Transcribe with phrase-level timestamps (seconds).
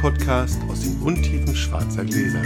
[0.00, 2.40] Podcast aus den Untiefen schwarzer Gläser.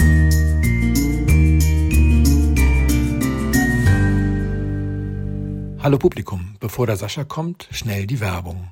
[5.80, 8.70] Hallo Publikum, bevor der Sascha kommt, schnell die Werbung.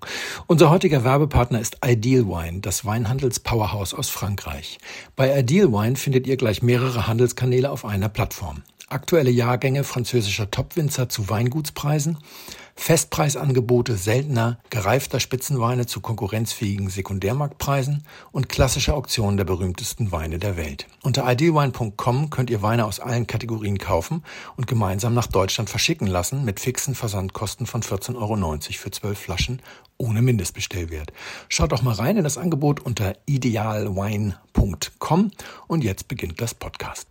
[0.49, 4.79] Unser heutiger Werbepartner ist Ideal Wine, das Weinhandels-Powerhouse aus Frankreich.
[5.15, 8.65] Bei Ideal Wine findet ihr gleich mehrere Handelskanäle auf einer Plattform.
[8.89, 12.19] Aktuelle Jahrgänge französischer Topwinzer zu Weingutspreisen,
[12.83, 20.89] Festpreisangebote seltener, gereifter Spitzenweine zu konkurrenzfähigen Sekundärmarktpreisen und klassische Auktionen der berühmtesten Weine der Welt.
[21.05, 24.25] Unter idealwine.com könnt ihr Weine aus allen Kategorien kaufen
[24.57, 29.63] und gemeinsam nach Deutschland verschicken lassen mit fixen Versandkosten von 14,90 Euro für 12 Flaschen
[29.97, 31.13] ohne Mindestbestellwert.
[31.49, 35.31] Schaut doch mal rein in das Angebot unter idealwine.com
[35.69, 37.07] und jetzt beginnt das Podcast.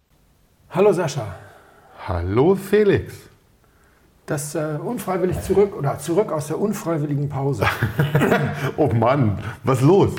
[0.70, 1.34] Hallo Sascha.
[2.06, 3.31] Hallo Felix.
[4.32, 7.66] Das äh, unfreiwillig zurück oder zurück aus der unfreiwilligen Pause.
[8.78, 10.12] oh Mann, was los?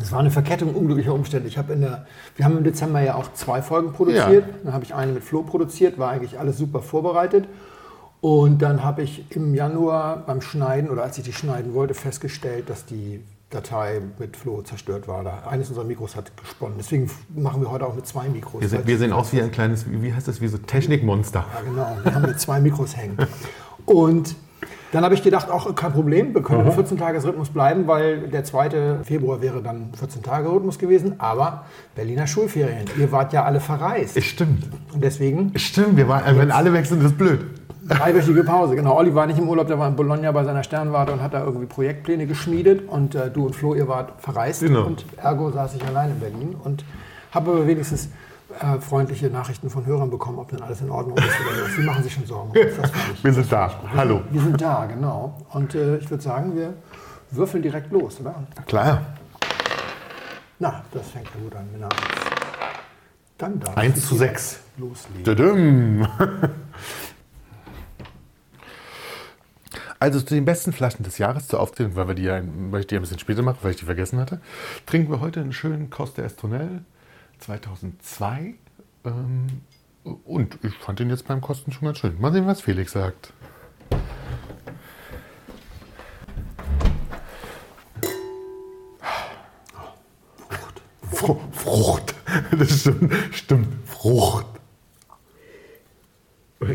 [0.00, 1.48] Es war eine Verkettung unglücklicher Umstände.
[1.48, 4.46] Ich habe in der, wir haben im Dezember ja auch zwei Folgen produziert.
[4.46, 4.54] Ja.
[4.62, 7.48] Dann habe ich eine mit Flo produziert, war eigentlich alles super vorbereitet.
[8.20, 12.70] Und dann habe ich im Januar beim Schneiden oder als ich die schneiden wollte, festgestellt,
[12.70, 13.20] dass die
[13.54, 15.24] Datei mit Flo zerstört war.
[15.24, 16.76] Da eines unserer Mikros hat gesponnen.
[16.78, 18.60] Deswegen machen wir heute auch mit zwei Mikros.
[18.60, 21.44] Wir, sind, wir sehen aus wie ein kleines, wie heißt das, wie so Technikmonster.
[21.54, 21.96] Ja, genau.
[22.02, 23.16] Wir haben mit zwei Mikros hängen.
[23.86, 24.36] Und
[24.92, 29.02] dann habe ich gedacht, auch kein Problem, wir können im 14-Tages-Rhythmus bleiben, weil der 2.
[29.02, 31.18] Februar wäre dann 14-Tage-Rhythmus gewesen.
[31.18, 31.64] Aber
[31.96, 34.22] Berliner Schulferien, ihr wart ja alle verreist.
[34.22, 34.68] Stimmt.
[34.92, 35.52] Und deswegen.
[35.58, 37.44] Stimmt, wir waren, wenn alle weg sind, ist das blöd.
[37.86, 38.96] Dreiwöchige Pause, genau.
[38.96, 41.44] Olli war nicht im Urlaub, der war in Bologna bei seiner Sternwarte und hat da
[41.44, 42.88] irgendwie Projektpläne geschmiedet.
[42.88, 44.60] Und äh, du und Flo, ihr wart verreist.
[44.60, 44.84] Genau.
[44.84, 46.84] Und ergo saß ich allein in Berlin und
[47.32, 48.08] habe aber wenigstens
[48.60, 51.76] äh, freundliche Nachrichten von Hörern bekommen, ob denn alles in Ordnung ist oder nicht.
[51.76, 52.54] Sie machen sich schon Sorgen.
[52.54, 53.70] wir sind da.
[53.94, 54.22] Hallo.
[54.30, 55.34] Wir sind da, genau.
[55.50, 56.74] Und äh, ich würde sagen, wir
[57.30, 58.34] würfeln direkt los, oder?
[58.66, 59.02] Klar.
[60.58, 61.68] Na, das fängt ja gut an.
[63.36, 64.60] Dann darf 1 zu 6.
[64.78, 66.06] Loslegen.
[70.04, 72.86] Also zu den besten Flaschen des Jahres zur Aufzählung, weil, wir die ja, weil ich
[72.86, 74.38] die ein bisschen später mache, weil ich die vergessen hatte,
[74.84, 76.84] trinken wir heute einen schönen Costa Estonel
[77.38, 78.52] 2002.
[79.06, 79.46] Ähm,
[80.26, 82.20] und ich fand den jetzt beim Kosten schon ganz schön.
[82.20, 83.32] Mal sehen, was Felix sagt.
[91.14, 91.40] Frucht.
[91.52, 92.14] Frucht.
[92.58, 93.88] Das stimmt, stimmt.
[93.88, 94.44] Frucht.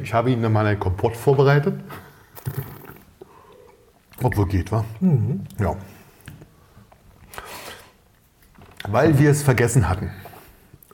[0.01, 1.75] Ich habe Ihnen mal einen Kompott vorbereitet.
[4.21, 4.83] Obwohl geht, wa?
[4.99, 5.41] Mhm.
[5.59, 5.75] Ja.
[8.87, 10.11] Weil wir es vergessen hatten,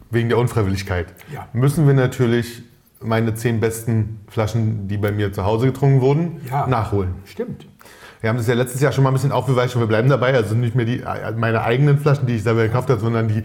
[0.09, 1.47] wegen der Unfreiwilligkeit, ja.
[1.53, 2.63] müssen wir natürlich
[3.01, 6.67] meine zehn besten Flaschen, die bei mir zu Hause getrunken wurden, ja.
[6.67, 7.15] nachholen.
[7.25, 7.67] Stimmt.
[8.21, 10.33] Wir haben das ja letztes Jahr schon mal ein bisschen aufgeweicht und wir bleiben dabei.
[10.33, 11.03] Also nicht mehr die,
[11.37, 13.43] meine eigenen Flaschen, die ich selber gekauft habe, sondern die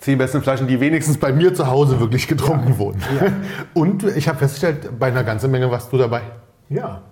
[0.00, 2.78] zehn besten Flaschen, die wenigstens bei mir zu Hause wirklich getrunken ja.
[2.78, 3.02] wurden.
[3.74, 6.22] Und ich habe festgestellt, bei einer ganzen Menge warst du dabei.
[6.68, 7.02] Ja.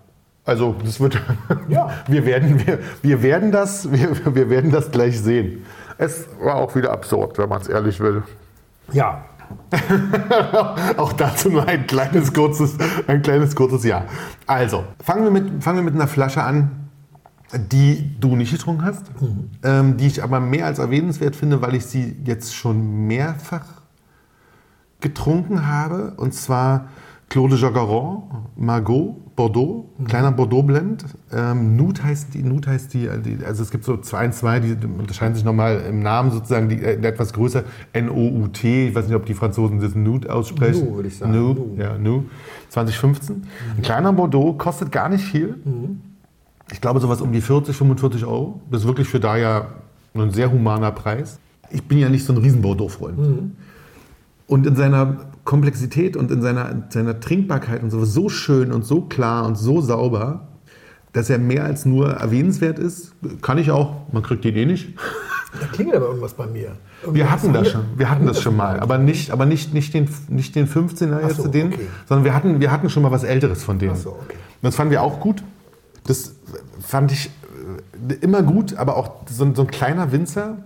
[0.48, 1.20] Also das wird,
[1.68, 1.90] ja.
[2.06, 5.66] wir, werden, wir, wir, werden das, wir, wir werden das gleich sehen.
[5.98, 8.22] Es war auch wieder absurd, wenn man es ehrlich will.
[8.92, 9.26] Ja.
[10.96, 14.06] auch dazu nur ein kleines kurzes, ein kleines kurzes Ja.
[14.46, 16.88] Also, fangen wir, mit, fangen wir mit einer Flasche an,
[17.52, 19.50] die du nicht getrunken hast, mhm.
[19.62, 23.66] ähm, die ich aber mehr als erwähnenswert finde, weil ich sie jetzt schon mehrfach
[25.00, 26.14] getrunken habe.
[26.16, 26.88] Und zwar
[27.28, 30.04] Claude Jogaron, Margot, Bordeaux, mhm.
[30.08, 31.04] kleiner Bordeaux-Blend.
[31.32, 34.72] Ähm, Nut heißt die, Nut heißt die, also es gibt so zwei und zwei, die
[34.72, 37.62] unterscheiden sich nochmal im Namen sozusagen, die, äh, etwas größer,
[37.92, 40.86] N-O-U-T, ich weiß nicht, ob die Franzosen das Nut aussprechen.
[40.86, 41.30] Nu, würde ich sagen.
[41.30, 41.76] Nu, nu.
[41.78, 42.24] ja, Nu,
[42.70, 43.36] 2015.
[43.36, 43.42] Mhm.
[43.76, 45.54] Ein kleiner Bordeaux, kostet gar nicht viel.
[45.64, 46.00] Mhm.
[46.72, 48.60] Ich glaube sowas um die 40, 45 Euro.
[48.72, 49.68] Das ist wirklich für da ja
[50.14, 51.38] ein sehr humaner Preis.
[51.70, 53.18] Ich bin ja nicht so ein riesen Bordeaux-Freund.
[53.18, 53.52] Mhm.
[54.48, 59.02] Und in seiner Komplexität und in seiner, seiner Trinkbarkeit und so so schön und so
[59.02, 60.48] klar und so sauber,
[61.12, 63.12] dass er mehr als nur erwähnenswert ist.
[63.40, 64.94] Kann ich auch, man kriegt den eh nicht.
[65.58, 66.72] Da klingelt aber irgendwas bei mir.
[67.02, 69.94] Irgendwas wir hatten das schon, wir hatten das schon mal, aber nicht, aber nicht, nicht,
[69.94, 71.86] den, nicht den 15er jetzt, so, den, okay.
[72.06, 73.96] sondern wir hatten, wir hatten schon mal was Älteres von denen.
[73.96, 74.36] So, okay.
[74.60, 75.42] Das fanden wir auch gut.
[76.06, 76.34] Das
[76.80, 77.30] fand ich
[78.08, 80.58] äh, immer gut, aber auch so, so ein kleiner Winzer,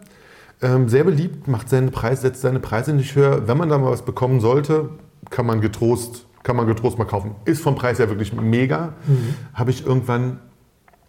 [0.62, 3.47] ähm, sehr beliebt, macht seinen Preis, setzt seine Preise nicht höher.
[3.49, 4.91] Wenn man da mal was bekommen sollte,
[5.31, 7.35] kann man getrost, kann man getrost mal kaufen.
[7.44, 8.94] Ist vom Preis her wirklich mega.
[9.06, 9.35] Mhm.
[9.55, 10.38] Habe ich irgendwann,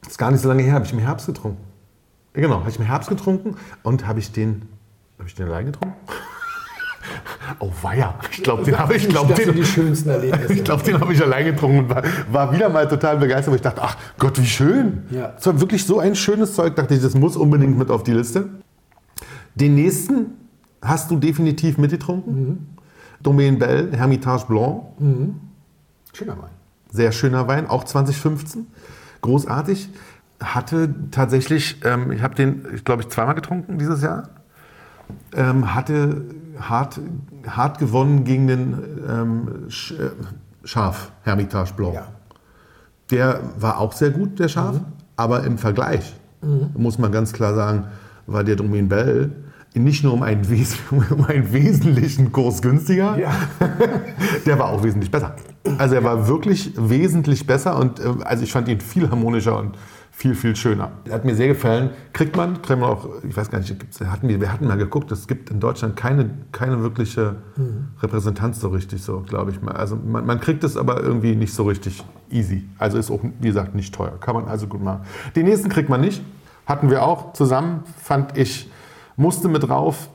[0.01, 1.63] das ist gar nicht so lange her, habe ich im Herbst getrunken.
[2.33, 4.63] Genau, habe ich im Herbst getrunken und habe ich den,
[5.19, 5.95] habe ich den allein getrunken?
[7.59, 10.53] Oh weia, ich glaube, den habe ich, glaube, den, die schönsten Erlebnisse.
[10.53, 12.01] ich glaube, den habe ich allein getrunken und war,
[12.31, 15.03] war, wieder mal total begeistert, weil ich dachte, ach Gott, wie schön.
[15.11, 15.33] Ja.
[15.37, 18.13] Es war wirklich so ein schönes Zeug, dachte ich, das muss unbedingt mit auf die
[18.13, 18.49] Liste.
[19.55, 20.31] Den nächsten
[20.81, 22.35] hast du definitiv mitgetrunken.
[22.35, 22.57] Mhm.
[23.21, 24.83] Domaine Bell, Hermitage Blanc.
[24.99, 25.35] Mhm.
[26.13, 26.51] Schöner Wein.
[26.91, 28.67] Sehr schöner Wein, auch 2015.
[29.21, 29.89] Großartig.
[30.41, 34.29] Hatte tatsächlich, ähm, ich habe den, ich glaube ich, zweimal getrunken dieses Jahr.
[35.33, 36.25] Ähm, hatte
[36.59, 36.99] hart,
[37.47, 38.77] hart gewonnen gegen den
[39.09, 40.11] ähm, Sch, äh,
[40.63, 41.95] Schaf, Hermitage Blanc.
[41.95, 42.07] Ja.
[43.11, 44.85] Der war auch sehr gut, der Schaf, mhm.
[45.15, 46.71] aber im Vergleich, mhm.
[46.75, 47.85] muss man ganz klar sagen,
[48.27, 49.31] war der Domaine Bell
[49.75, 50.41] nicht nur um einen,
[50.91, 53.31] um einen wesentlichen Kurs günstiger, ja.
[54.45, 55.35] der war auch wesentlich besser.
[55.77, 59.77] Also er war wirklich wesentlich besser und äh, also ich fand ihn viel harmonischer und
[60.15, 60.91] viel, viel schöner.
[61.09, 61.89] Hat mir sehr gefallen.
[62.13, 63.75] Kriegt man, kriegt man auch, ich weiß gar nicht,
[64.05, 67.87] hatten wir, wir hatten mal geguckt, es gibt in Deutschland keine, keine wirkliche mhm.
[67.99, 69.71] Repräsentanz so richtig, so glaube ich mal.
[69.71, 72.63] Also man, man, kriegt es aber irgendwie nicht so richtig easy.
[72.77, 74.19] Also ist auch, wie gesagt, nicht teuer.
[74.19, 75.01] Kann man also gut machen.
[75.35, 76.21] Den nächsten kriegt man nicht.
[76.67, 78.69] Hatten wir auch zusammen, fand ich,
[79.15, 80.09] musste mit drauf.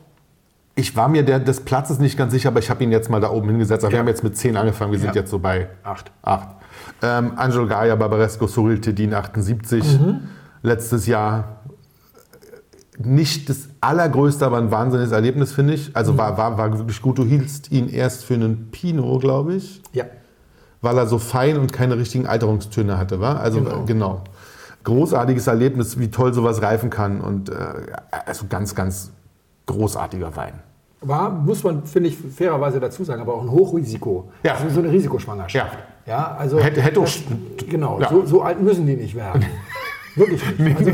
[0.75, 3.21] Ich war mir der, des Platzes nicht ganz sicher, aber ich habe ihn jetzt mal
[3.21, 3.85] da oben hingesetzt.
[3.85, 3.97] Aber ja.
[3.97, 5.23] Wir haben jetzt mit 10 angefangen, wir sind ja.
[5.23, 6.13] jetzt so bei 8.
[6.23, 6.49] 8.
[7.03, 10.01] Ähm, Angelo Gaia, Barbaresco, Soril Tedin 78.
[10.01, 10.21] Mhm.
[10.63, 11.59] Letztes Jahr
[12.99, 15.97] nicht das allergrößte, aber ein wahnsinniges Erlebnis, finde ich.
[15.97, 16.19] Also mhm.
[16.19, 17.19] war, war, war wirklich gut.
[17.19, 19.83] Du hielst ihn erst für einen Pinot, glaube ich.
[19.93, 20.05] Ja.
[20.81, 23.41] Weil er so fein und keine richtigen Alterungstöne hatte, war.
[23.41, 23.85] Also genau.
[23.85, 24.25] genau.
[24.89, 27.21] Großartiges Erlebnis, wie toll sowas reifen kann.
[27.21, 27.55] Und äh,
[28.25, 29.13] also ganz, ganz
[29.67, 30.55] großartiger Wein.
[31.03, 34.33] War, muss man, finde ich, fairerweise dazu sagen, aber auch ein Hochrisiko.
[34.43, 34.55] Ja.
[34.55, 35.75] Also so eine Risikoschwangerschaft.
[35.75, 35.79] Ja.
[36.09, 37.21] Ja, also hätte, hätte das,
[37.69, 38.09] genau, ja.
[38.09, 39.45] so, so, alt müssen die nicht werden.
[40.17, 40.79] Wirklich nicht.
[40.79, 40.91] Also,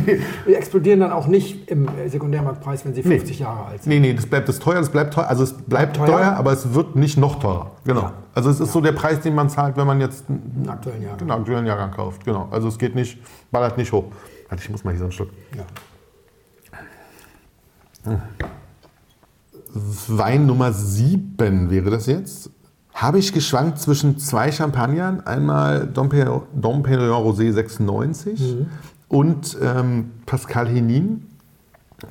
[0.47, 3.45] die explodieren dann auch nicht im Sekundärmarktpreis, wenn sie 50 nee.
[3.45, 3.93] Jahre alt sind.
[3.93, 5.29] Nee, nee, das bleibt das teuer, das bleibt teuer.
[5.29, 7.73] Also es bleibt teuer, teuer aber es wird nicht noch teurer.
[7.85, 8.03] Genau.
[8.03, 8.13] Ja.
[8.35, 8.73] Also es ist ja.
[8.73, 11.91] so der Preis, den man zahlt, wenn man jetzt einen aktuellen Jahrgang, genau, aktuellen Jahrgang
[11.91, 12.25] kauft.
[12.25, 12.49] Genau.
[12.51, 13.19] Also es geht nicht,
[13.51, 14.05] ballert nicht hoch.
[14.49, 15.31] Warte, ich muss mal hier so einen Schluck.
[15.57, 15.65] Ja.
[20.09, 22.51] Wein Nummer 7 wäre das jetzt
[22.95, 25.21] habe ich geschwankt zwischen zwei Champagnern.
[25.27, 28.67] Einmal Dom Perignon Rosé 96 mhm.
[29.15, 31.29] Und ähm, Pascal Henin.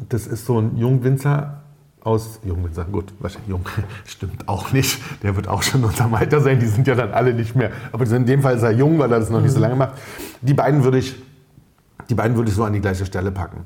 [0.08, 1.60] Das ist so ein Jungwinzer
[2.02, 3.66] aus Jungwinzer, gut, wahrscheinlich jung,
[4.06, 5.00] stimmt auch nicht.
[5.22, 7.72] Der wird auch schon unserem Alter sein, die sind ja dann alle nicht mehr.
[7.92, 9.64] Aber in dem Fall ist er jung, weil er das noch nicht so mhm.
[9.64, 9.94] lange macht.
[10.42, 11.16] Die beiden würde ich,
[12.10, 13.66] die beiden würde ich so an die gleiche Stelle packen.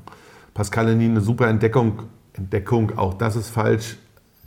[0.52, 2.02] Pascal Henin, eine super Entdeckung.
[2.32, 3.98] Entdeckung, auch das ist falsch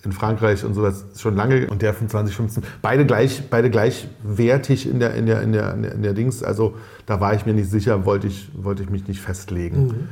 [0.03, 2.63] in Frankreich und sowas schon lange und der von 2015.
[2.81, 6.43] Beide, gleich, beide gleichwertig in der, in, der, in, der, in der Dings.
[6.43, 6.75] Also
[7.05, 9.87] da war ich mir nicht sicher, wollte ich, wollte ich mich nicht festlegen.
[9.87, 10.09] Mhm.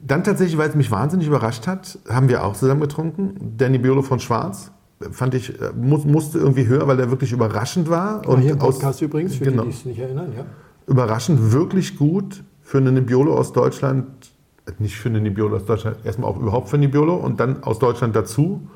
[0.00, 3.54] Dann tatsächlich, weil es mich wahnsinnig überrascht hat, haben wir auch zusammen getrunken.
[3.56, 4.72] Danny Biolo von Schwarz.
[5.12, 8.26] Fand ich, äh, muss, musste irgendwie höher, weil der wirklich überraschend war.
[8.26, 10.32] Und hier im Podcast aus, übrigens, für genau, die, die es nicht erinnern.
[10.36, 10.44] Ja.
[10.86, 14.06] Überraschend, wirklich gut für einen Nebbiolo aus Deutschland.
[14.78, 18.14] Nicht für einen Nebbiolo aus Deutschland, erstmal auch überhaupt für Nebbiolo und dann aus Deutschland
[18.14, 18.68] dazu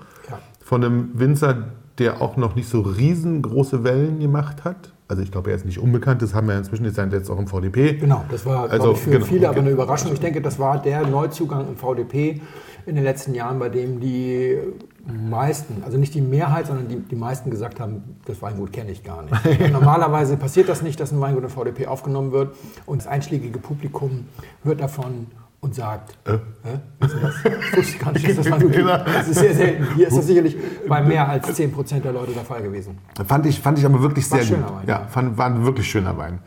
[0.65, 1.69] von einem Winzer,
[1.99, 4.93] der auch noch nicht so riesengroße Wellen gemacht hat.
[5.07, 7.95] Also ich glaube, er ist nicht unbekannt, das haben wir inzwischen jetzt auch im VDP.
[7.95, 10.15] Genau, das war also, ich, für genau, viele aber eine Überraschung.
[10.15, 12.41] Ich denke, das war der Neuzugang im VDP
[12.87, 14.59] in den letzten Jahren, bei dem die
[15.07, 19.05] meisten, also nicht die Mehrheit, sondern die, die meisten gesagt haben, das Weingut kenne ich
[19.05, 19.71] gar nicht.
[19.73, 22.57] Normalerweise passiert das nicht, dass ein Weingut im VDP aufgenommen wird
[22.87, 24.27] und das einschlägige Publikum
[24.63, 25.27] wird davon
[25.65, 26.33] und sagt, äh?
[26.63, 26.79] Hä?
[27.01, 27.35] Was ist das?
[27.43, 28.89] das wusste ich gar nicht, dass das Weingut gibt.
[28.89, 29.87] Das ist sehr selten.
[29.95, 30.57] Hier ist das sicherlich
[30.87, 32.99] bei mehr als 10% der Leute der Fall gewesen.
[33.27, 34.67] Fand ich, fand ich aber wirklich war sehr gut.
[34.67, 36.41] Wein, ja, fand, war ein wirklich schöner Wein.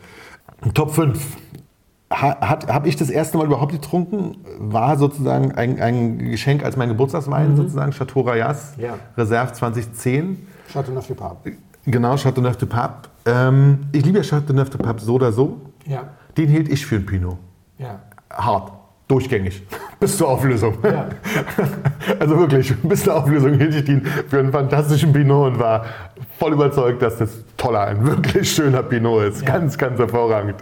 [0.75, 1.19] Top 5.
[2.11, 7.51] Habe ich das erste Mal überhaupt getrunken, war sozusagen ein, ein Geschenk als mein Geburtstagswein,
[7.51, 7.57] mhm.
[7.57, 8.93] sozusagen Chateau Rayas, ja.
[9.17, 10.47] Reserve 2010.
[10.71, 11.53] Chateauneuf du Pape.
[11.85, 13.09] Genau, Chateauneuf du Pape.
[13.25, 15.59] Ähm, ich liebe ja Chateauneuf du Pape so oder so.
[15.85, 16.03] Ja.
[16.37, 17.37] Den hielt ich für ein Pinot.
[17.77, 17.99] Ja.
[18.31, 18.76] Hart
[19.07, 19.63] durchgängig
[19.99, 20.77] bis zur Auflösung.
[20.83, 21.09] Ja.
[22.19, 25.85] Also wirklich, bis zur Auflösung hielt ich ihn für einen fantastischen Pinot und war
[26.39, 29.41] voll überzeugt, dass das toller, ein wirklich schöner Pinot ist.
[29.41, 29.53] Ja.
[29.53, 30.55] Ganz, ganz hervorragend.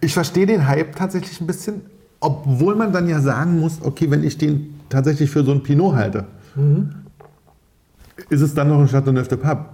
[0.00, 1.82] Ich verstehe den Hype tatsächlich ein bisschen,
[2.20, 5.94] obwohl man dann ja sagen muss, okay, wenn ich den tatsächlich für so ein Pinot
[5.94, 6.24] halte,
[6.54, 6.94] mhm.
[8.30, 9.66] ist es dann noch ein Chateauneuf de Pape.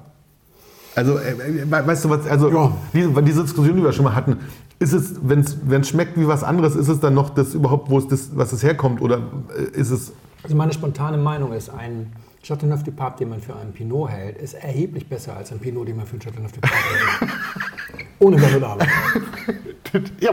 [0.98, 2.72] Also, äh, weißt du was, also ja.
[2.92, 4.38] diese, diese Diskussion, die wir schon mal hatten,
[4.80, 7.98] ist es, wenn es schmeckt wie was anderes, ist es dann noch das überhaupt, wo
[7.98, 9.00] es das, was es herkommt?
[9.00, 9.22] Oder
[9.56, 10.12] äh, ist es.
[10.42, 12.12] Also meine spontane Meinung ist, ein
[12.42, 15.86] Chateauneuf du Pape, den man für einen Pinot hält, ist erheblich besser als ein Pinot,
[15.86, 17.32] den man für einen Chateauneuf du Pape hält.
[18.18, 18.84] Ohne Marmelade.
[20.20, 20.32] ja,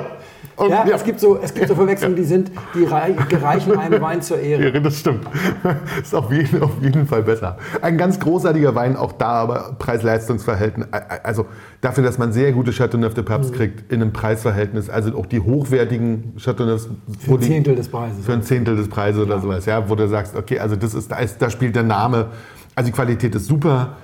[0.57, 4.01] Und, ja, ja, Es, gibt so, es gibt so Verwechslungen, die sind, die gereichen einem
[4.01, 4.73] Wein zur Ehre.
[4.73, 5.25] Ja, das stimmt.
[6.01, 7.57] Ist auf jeden, auf jeden Fall besser.
[7.81, 10.87] Ein ganz großartiger Wein, auch da aber Preis-Leistungs-Verhältnis.
[11.23, 11.45] Also
[11.81, 13.51] dafür, dass man sehr gute Chateauneuf de Pape mhm.
[13.51, 16.87] kriegt in einem Preisverhältnis, also auch die hochwertigen Chateauneufs.
[17.19, 18.25] Für ein Zehntel des Preises.
[18.25, 19.25] Für ein Zehntel des Preises ja.
[19.25, 21.83] oder sowas, ja, wo du sagst, okay, also das ist, da, ist, da spielt der
[21.83, 22.27] Name,
[22.75, 23.97] also die Qualität ist super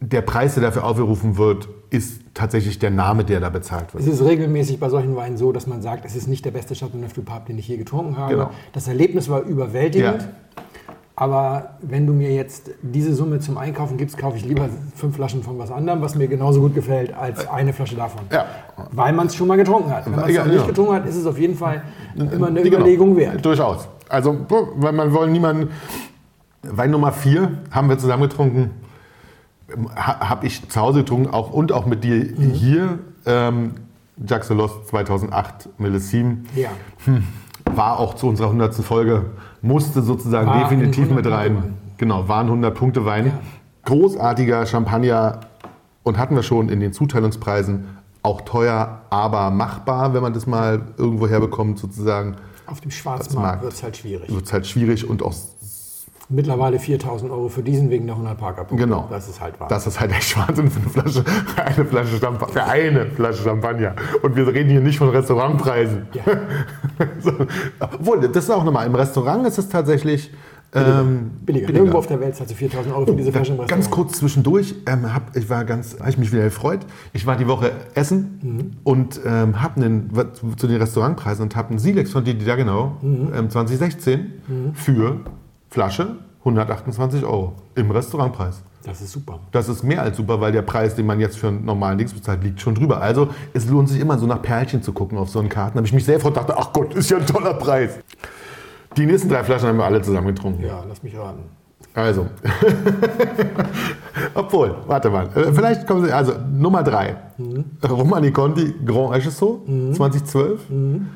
[0.00, 4.04] der Preis, der dafür aufgerufen wird, ist tatsächlich der Name, der da bezahlt wird.
[4.04, 6.74] Es ist regelmäßig bei solchen Weinen so, dass man sagt, es ist nicht der beste
[6.74, 8.34] Chateauneuf du Pape, den ich je getrunken habe.
[8.34, 8.50] Genau.
[8.72, 10.22] Das Erlebnis war überwältigend.
[10.22, 10.28] Ja.
[11.16, 15.42] Aber wenn du mir jetzt diese Summe zum Einkaufen gibst, kaufe ich lieber fünf Flaschen
[15.42, 18.20] von was anderem, was mir genauso gut gefällt, als eine Flasche davon.
[18.30, 18.46] Ja.
[18.92, 20.06] Weil man es schon mal getrunken hat.
[20.06, 21.82] Wenn man es ja, noch nicht getrunken hat, ist es auf jeden Fall
[22.14, 22.76] immer eine genau.
[22.76, 23.44] Überlegung wert.
[23.44, 23.88] Durchaus.
[24.08, 24.36] Also,
[24.76, 25.70] weil man wollen niemanden.
[26.62, 28.70] Wein Nummer vier haben wir zusammen getrunken
[29.94, 32.50] habe ich zu Hause getrunken auch, und auch mit dir mhm.
[32.52, 32.98] hier.
[33.26, 33.74] Ähm,
[34.26, 36.38] Jacques Delos 2008 Millesime.
[36.56, 36.70] Ja.
[37.04, 37.24] Hm,
[37.74, 38.74] war auch zu unserer 100.
[38.76, 39.26] Folge,
[39.62, 41.56] musste sozusagen war definitiv mit rein.
[41.56, 41.74] Wein.
[41.98, 43.26] Genau, waren 100 Punkte Wein.
[43.26, 43.32] Ja.
[43.84, 45.40] Großartiger Champagner
[46.02, 47.84] und hatten wir schon in den Zuteilungspreisen.
[48.22, 52.36] Auch teuer, aber machbar, wenn man das mal irgendwo herbekommt, sozusagen.
[52.66, 54.30] Auf dem Schwarzmarkt wird es halt schwierig.
[54.30, 55.32] Wird es halt schwierig und auch
[56.28, 58.86] mittlerweile 4000 Euro für diesen wegen der 100 Parker-Punkte.
[58.86, 59.06] Genau.
[59.10, 59.68] Das ist halt wahr.
[59.68, 61.24] Das ist halt echt Wahnsinn für eine Flasche,
[61.56, 63.94] eine Flasche Champagner, für eine Flasche Champagner.
[64.22, 66.06] Und wir reden hier nicht von Restaurantpreisen.
[66.12, 66.22] Ja.
[67.20, 67.32] so.
[67.80, 70.30] Obwohl, das ist auch nochmal, im Restaurant ist es tatsächlich
[70.70, 71.00] Billiger.
[71.00, 71.66] Ähm, billiger.
[71.66, 71.78] billiger.
[71.78, 73.70] Irgendwo auf der Welt zahlt du 4000 Euro für diese Flasche im Restaurant.
[73.70, 76.80] Ganz kurz zwischendurch, ähm, hab, ich war ganz, habe ich mich wieder gefreut.
[77.14, 78.70] Ich war die Woche essen mhm.
[78.84, 79.80] und ähm, habe
[80.56, 83.32] zu den Restaurantpreisen und habe einen Silex von Didi Dagenau mhm.
[83.34, 84.74] ähm, 2016 mhm.
[84.74, 85.20] für
[85.70, 88.62] Flasche 128 Euro im Restaurantpreis.
[88.84, 89.40] Das ist super.
[89.50, 92.14] Das ist mehr als super, weil der Preis, den man jetzt für einen normalen Dings
[92.14, 93.02] bezahlt, liegt schon drüber.
[93.02, 95.74] Also es lohnt sich immer so nach Perlchen zu gucken auf so einen Karten.
[95.74, 97.98] Da habe ich mich sehr gefreut dachte, ach Gott, ist ja ein toller Preis.
[98.96, 100.64] Die nächsten drei Flaschen haben wir alle zusammen getrunken.
[100.64, 101.42] Ja, lass mich raten.
[101.92, 102.28] Also.
[104.34, 105.28] Obwohl, warte mal.
[105.34, 106.12] Äh, vielleicht kommen Sie.
[106.12, 107.16] Also Nummer drei.
[107.36, 107.64] Mhm.
[107.86, 109.92] Romani Conti Grand Echesso mhm.
[109.92, 110.70] 2012.
[110.70, 111.08] Mhm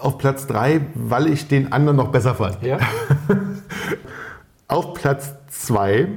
[0.00, 2.62] auf Platz 3, weil ich den anderen noch besser fand.
[2.62, 2.78] Ja.
[4.68, 6.08] auf Platz 2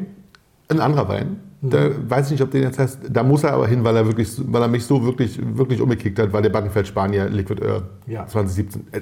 [0.69, 1.39] ein anderer Wein.
[1.61, 1.69] Mhm.
[1.69, 2.99] Da weiß ich nicht, ob den jetzt heißt.
[3.09, 6.19] Da muss er aber hin, weil er, wirklich, weil er mich so wirklich, wirklich umgekickt
[6.19, 8.25] hat, weil der Battenfeld Spanier Liquid Earth ja.
[8.25, 8.87] 2017.
[8.91, 9.01] Äh,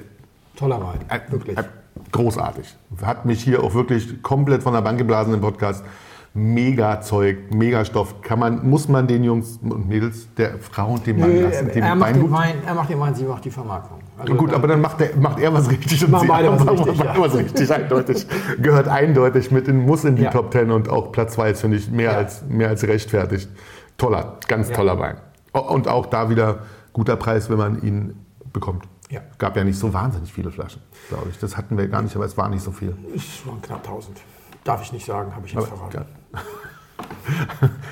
[0.56, 1.58] Toller Wein, äh, wirklich.
[1.58, 1.64] Äh,
[2.12, 2.76] großartig.
[3.02, 5.84] Hat mich hier auch wirklich komplett von der Bank geblasen im Podcast
[6.34, 8.22] mega Zeug, mega Stoff.
[8.22, 11.70] Kann man, muss man den Jungs und Mädels, der Frau und dem Mann lassen?
[11.70, 14.00] er, macht den Wein, er macht den Wein, sie macht die Vermarktung.
[14.18, 16.98] Also gut, aber dann macht, der, macht er was richtig und sie beide was richtig,
[16.98, 17.16] ja.
[17.18, 18.28] was richtig eindeutig.
[18.62, 20.32] Gehört eindeutig mit in, muss in die ja.
[20.32, 22.18] Top Ten und auch Platz 2 ist, finde ich, mehr, ja.
[22.18, 23.50] als, mehr als rechtfertigt.
[23.98, 25.18] Toller, ganz toller Wein.
[25.52, 26.60] Und auch da wieder
[26.94, 28.16] guter Preis, wenn man ihn
[28.54, 28.86] bekommt.
[29.10, 29.22] Ja.
[29.38, 31.40] Gab ja nicht so wahnsinnig viele Flaschen, glaube ich.
[31.40, 32.96] Das hatten wir gar nicht, aber es war nicht so viel.
[33.16, 34.18] Es waren knapp 1000.
[34.64, 36.06] Darf ich nicht sagen, habe ich jetzt aber, verraten.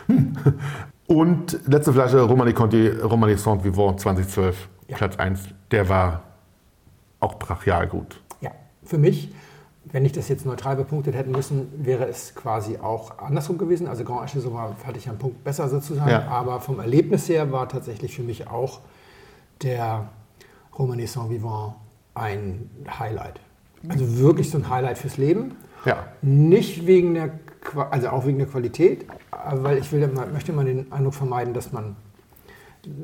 [1.07, 4.97] Und letzte Flasche Romani Conti, Romani Saint Vivant 2012, ja.
[4.97, 5.39] Platz 1.
[5.71, 6.23] Der war
[7.19, 8.21] auch brachial gut.
[8.41, 8.51] Ja,
[8.83, 9.33] für mich,
[9.85, 13.87] wenn ich das jetzt neutral bepunktet hätten müssen, wäre es quasi auch andersrum gewesen.
[13.87, 16.09] Also Grand Asche war, hatte ich einen Punkt besser sozusagen.
[16.09, 16.27] Ja.
[16.27, 18.79] Aber vom Erlebnis her war tatsächlich für mich auch
[19.61, 20.09] der
[20.77, 21.75] Romani Saint Vivant
[22.15, 23.39] ein Highlight.
[23.87, 25.55] Also wirklich so ein Highlight fürs Leben.
[25.85, 26.07] Ja.
[26.21, 27.29] Nicht wegen der,
[27.89, 31.95] also auch wegen der Qualität, weil ich will, möchte mal den Eindruck vermeiden, dass man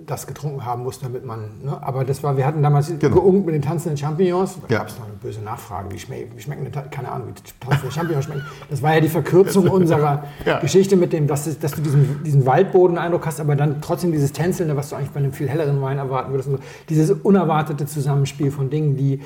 [0.05, 1.49] das getrunken haben muss, damit man.
[1.63, 1.77] Ne?
[1.81, 3.15] Aber das war, wir hatten damals genau.
[3.15, 4.57] geungt mit den tanzenden Champignons.
[4.67, 4.79] Da ja.
[4.79, 7.91] gab es noch eine böse Nachfrage, wie, schme wie schmecken denn, keine Ahnung, wie tanzende
[7.91, 8.43] Champignons schmecken.
[8.69, 10.59] Das war ja die Verkürzung unserer ja.
[10.59, 14.75] Geschichte mit dem, dass, dass du diesen, diesen Waldboden-Eindruck hast, aber dann trotzdem dieses Tänzelnde,
[14.75, 16.49] was du eigentlich bei einem viel helleren Wein erwarten würdest.
[16.49, 16.59] So.
[16.89, 19.21] Dieses unerwartete Zusammenspiel von Dingen, die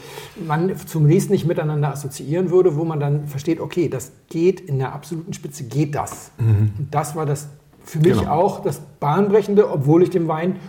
[0.46, 4.94] man zunächst nicht miteinander assoziieren würde, wo man dann versteht, okay, das geht in der
[4.94, 6.32] absoluten Spitze, geht das.
[6.38, 6.72] Mhm.
[6.78, 7.50] Und das war das
[7.86, 8.32] für mich genau.
[8.32, 10.60] auch das Bahnbrechende, obwohl ich dem Wein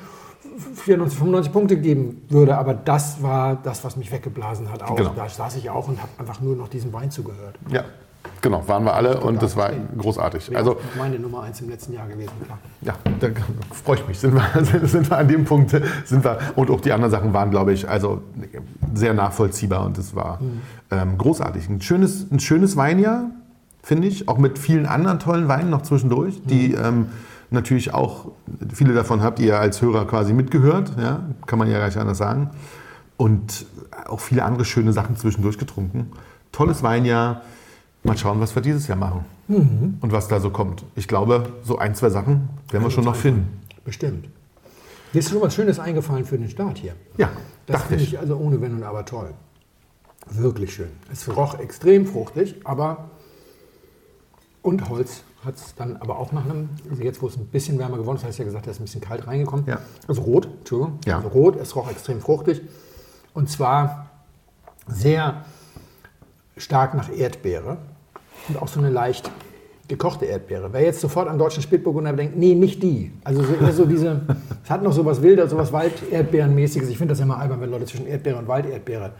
[0.74, 2.56] 94, 95 Punkte geben würde.
[2.56, 4.82] Aber das war das, was mich weggeblasen hat.
[4.82, 4.96] Auch.
[4.96, 5.12] Genau.
[5.14, 7.56] Da saß ich auch und habe einfach nur noch diesem Wein zugehört.
[7.68, 7.84] Ja,
[8.40, 10.50] genau, waren wir alle und das war großartig.
[10.50, 12.58] Wäre also meine Nummer eins im letzten Jahr gewesen, klar.
[12.82, 13.28] Ja, da
[13.72, 14.18] freue ich mich.
[14.18, 15.70] Sind wir, sind wir an dem Punkt,
[16.04, 18.22] sind wir, und auch die anderen Sachen waren, glaube ich, also
[18.94, 20.62] sehr nachvollziehbar und es war mhm.
[20.90, 21.68] ähm, großartig.
[21.68, 23.30] Ein schönes, ein schönes Weinjahr
[23.86, 24.28] finde ich.
[24.28, 26.84] Auch mit vielen anderen tollen Weinen noch zwischendurch, die mhm.
[26.84, 27.06] ähm,
[27.50, 28.32] natürlich auch,
[28.74, 31.20] viele davon habt ihr als Hörer quasi mitgehört, ja?
[31.46, 32.50] kann man ja gar nicht anders sagen.
[33.16, 33.64] Und
[34.06, 36.10] auch viele andere schöne Sachen zwischendurch getrunken.
[36.50, 37.42] Tolles Weinjahr.
[38.02, 39.98] Mal schauen, was wir dieses Jahr machen mhm.
[40.00, 40.84] und was da so kommt.
[40.94, 43.60] Ich glaube, so ein, zwei Sachen werden wir schon noch finden.
[43.84, 44.28] Bestimmt.
[45.12, 46.94] Dir ist schon was Schönes eingefallen für den Start hier.
[47.16, 47.30] Ja.
[47.66, 49.30] Das finde ich also ohne Wenn und Aber toll.
[50.28, 50.90] Wirklich schön.
[51.12, 53.10] Es roch extrem fruchtig, aber
[54.66, 57.78] und Holz hat es dann aber auch nach einem, also jetzt wo es ein bisschen
[57.78, 59.64] wärmer geworden ist, heißt ja gesagt, da ist ein bisschen kalt reingekommen.
[59.66, 59.78] Ja.
[60.08, 60.98] Also rot, Entschuldigung.
[61.06, 61.18] Ja.
[61.18, 62.62] Also rot, es roch extrem fruchtig.
[63.32, 64.10] Und zwar
[64.88, 65.44] sehr
[66.56, 67.78] stark nach Erdbeere
[68.48, 69.30] und auch so eine leicht
[69.86, 70.72] gekochte Erdbeere.
[70.72, 73.12] Wer jetzt sofort an deutschen Spätburgunder denkt, nee, nicht die.
[73.22, 74.22] Also so, eher so diese,
[74.64, 76.88] es hat noch so was Wilder, so was Walderdbeerenmäßiges.
[76.88, 79.12] Ich finde das immer albern, wenn Leute zwischen Erdbeere und Walderdbeere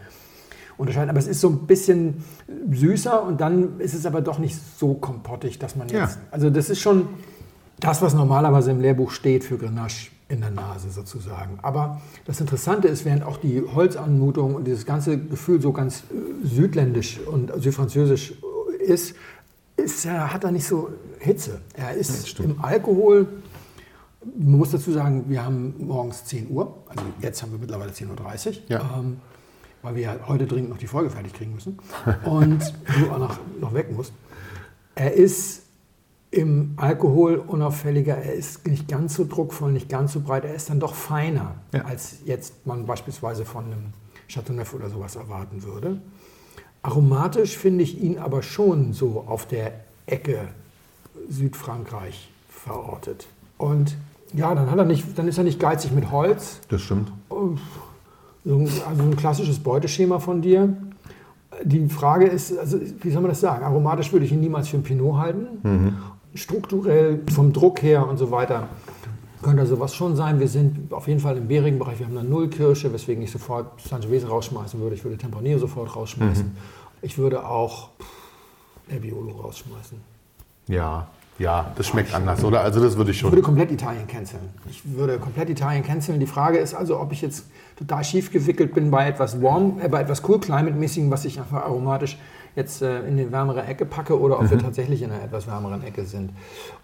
[0.77, 1.09] unterscheiden.
[1.09, 2.23] Aber es ist so ein bisschen
[2.71, 6.15] süßer und dann ist es aber doch nicht so kompottig, dass man jetzt.
[6.15, 6.21] Ja.
[6.31, 7.07] Also das ist schon
[7.79, 11.59] das, was normalerweise im Lehrbuch steht für Grenache in der Nase sozusagen.
[11.61, 16.45] Aber das Interessante ist, während auch die Holzanmutung und dieses ganze Gefühl so ganz äh,
[16.45, 18.33] südländisch und südfranzösisch
[18.79, 19.15] ist,
[19.77, 21.61] ist er, hat er nicht so Hitze.
[21.73, 23.27] Er ist im Alkohol.
[24.37, 28.47] Man muss dazu sagen, wir haben morgens 10 Uhr, also jetzt haben wir mittlerweile 10.30
[28.47, 28.53] Uhr.
[28.67, 28.99] Ja.
[28.99, 29.17] Ähm,
[29.81, 31.77] weil wir ja heute dringend noch die Folge fertig kriegen müssen
[32.25, 34.13] und du auch noch, noch weg musst.
[34.95, 35.63] Er ist
[36.31, 40.69] im Alkohol unauffälliger, er ist nicht ganz so druckvoll, nicht ganz so breit, er ist
[40.69, 41.85] dann doch feiner, ja.
[41.85, 43.93] als jetzt man beispielsweise von einem
[44.27, 46.01] Chateauneuf oder sowas erwarten würde.
[46.81, 49.73] Aromatisch finde ich ihn aber schon so auf der
[50.05, 50.47] Ecke
[51.29, 53.27] Südfrankreich verortet.
[53.57, 53.97] Und
[54.33, 56.59] ja, dann, hat er nicht, dann ist er nicht geizig mit Holz.
[56.69, 57.11] Das stimmt.
[58.47, 60.75] Also ein klassisches Beuteschema von dir.
[61.63, 63.63] Die Frage ist, also wie soll man das sagen?
[63.63, 65.47] Aromatisch würde ich ihn niemals für ein Pinot halten.
[65.63, 65.97] Mhm.
[66.33, 68.67] Strukturell, vom Druck her und so weiter,
[69.41, 70.39] könnte sowas schon sein.
[70.39, 71.99] Wir sind auf jeden Fall im bärigen Bereich.
[71.99, 74.95] Wir haben eine Nullkirsche, weswegen ich sofort Sangiovese rausschmeißen würde.
[74.95, 76.45] Ich würde Tempranillo sofort rausschmeißen.
[76.45, 76.57] Mhm.
[77.01, 77.89] Ich würde auch
[78.89, 79.97] Nebbiolo rausschmeißen.
[80.67, 81.07] Ja,
[81.39, 82.61] ja, das schmeckt anders, oder?
[82.61, 83.29] Also das würde ich schon.
[83.29, 84.41] Ich würde komplett Italien canceln.
[84.69, 86.19] Ich würde komplett Italien canceln.
[86.19, 87.45] Die Frage ist also, ob ich jetzt
[87.77, 91.39] total schief gewickelt bin bei etwas warm, äh, bei etwas cool climate mäßigen, was ich
[91.39, 92.17] einfach aromatisch
[92.55, 94.51] jetzt äh, in die wärmere Ecke packe, oder ob mhm.
[94.51, 96.31] wir tatsächlich in einer etwas wärmeren Ecke sind.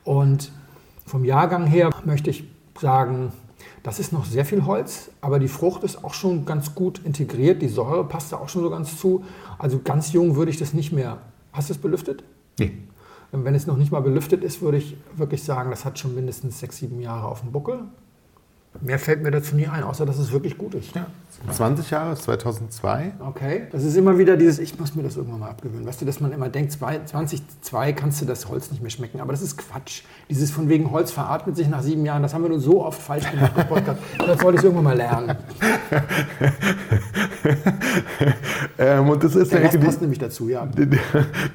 [0.03, 0.51] Und
[1.05, 2.43] vom Jahrgang her möchte ich
[2.79, 3.31] sagen,
[3.81, 7.61] das ist noch sehr viel Holz, aber die Frucht ist auch schon ganz gut integriert.
[7.61, 9.25] Die Säure passt da auch schon so ganz zu.
[9.57, 11.17] Also ganz jung würde ich das nicht mehr.
[11.51, 12.23] Hast du es belüftet?
[12.59, 12.71] Nee.
[13.35, 16.59] Wenn es noch nicht mal belüftet ist, würde ich wirklich sagen, das hat schon mindestens
[16.59, 17.79] sechs, sieben Jahre auf dem Buckel.
[18.81, 20.95] Mehr fällt mir dazu nie ein, außer dass es wirklich gut ist.
[20.95, 21.05] Ja.
[21.51, 23.13] 20 Jahre, 2002.
[23.19, 25.85] Okay, das ist immer wieder dieses, ich muss mir das irgendwann mal abgewöhnen.
[25.85, 29.19] Weißt du, dass man immer denkt, 2002 kannst du das Holz nicht mehr schmecken.
[29.19, 30.03] Aber das ist Quatsch.
[30.29, 33.01] Dieses von wegen Holz veratmet sich nach sieben Jahren, das haben wir nur so oft
[33.01, 33.99] falsch gemacht im Podcast.
[34.17, 35.35] Das wollte ich irgendwann mal lernen.
[38.77, 40.65] ähm, und das ist der Rest Ecke, passt die, nämlich dazu, ja.
[40.65, 40.87] Der,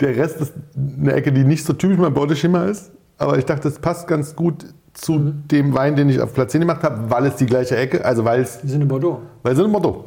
[0.00, 2.90] der Rest ist eine Ecke, die nicht so typisch mein Beuteschema ist.
[3.16, 4.66] Aber ich dachte, das passt ganz gut
[5.00, 5.48] zu mhm.
[5.48, 8.24] dem Wein, den ich auf Platz 10 gemacht habe, weil es die gleiche Ecke, also
[8.24, 8.60] weil es...
[8.60, 9.20] Die sind in Bordeaux.
[9.42, 10.04] Weil sie in Bordeaux.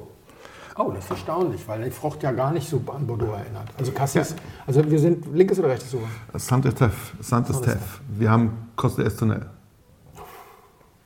[0.77, 3.67] Oh, das ist erstaunlich, weil die Frucht ja gar nicht so an Bordeaux erinnert.
[3.77, 4.35] Also Cassis, ja.
[4.65, 6.01] also wir sind linkes oder rechtes Uhr?
[6.33, 6.91] Saint-Estèphe.
[7.19, 7.99] Saint-Estèphe.
[8.17, 9.45] Wir haben Coste Estonel.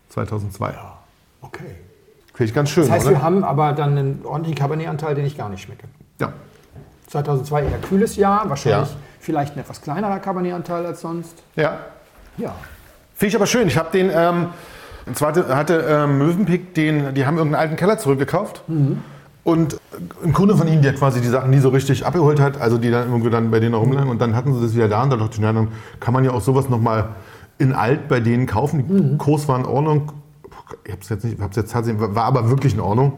[0.10, 0.72] 2002.
[0.72, 0.98] Ja,
[1.42, 1.76] okay.
[2.34, 3.16] Finde ich ganz schön, Das heißt, oder?
[3.16, 5.88] wir haben aber dann einen ordentlichen Cabernet-Anteil, den ich gar nicht schmecke.
[6.20, 6.34] Ja.
[7.08, 8.98] 2002 eher kühles Jahr, wahrscheinlich ja.
[9.20, 11.44] vielleicht ein etwas kleinerer Cabernet-Anteil als sonst.
[11.56, 11.80] Ja.
[12.38, 12.56] Ja.
[13.16, 13.68] Finde ich aber schön.
[13.68, 14.48] Ich habe den, ähm,
[15.06, 18.64] und zwar hatte ähm, Mövenpick, den, die haben irgendeinen alten Keller zurückgekauft.
[18.68, 19.02] Mhm.
[19.46, 19.80] Und
[20.24, 22.90] ein Kunde von ihnen, der quasi die Sachen nie so richtig abgeholt hat, also die
[22.90, 25.18] dann irgendwie dann bei denen rumlagen und dann hatten sie das wieder da und da
[25.18, 25.68] dachte ich, ja, dann
[26.00, 27.10] kann man ja auch sowas nochmal
[27.60, 28.88] in alt bei denen kaufen.
[28.88, 29.18] Die mhm.
[29.20, 30.12] Kurs war in Ordnung.
[30.84, 33.14] Ich habe es jetzt nicht, hab's jetzt tatsächlich, war aber wirklich in Ordnung.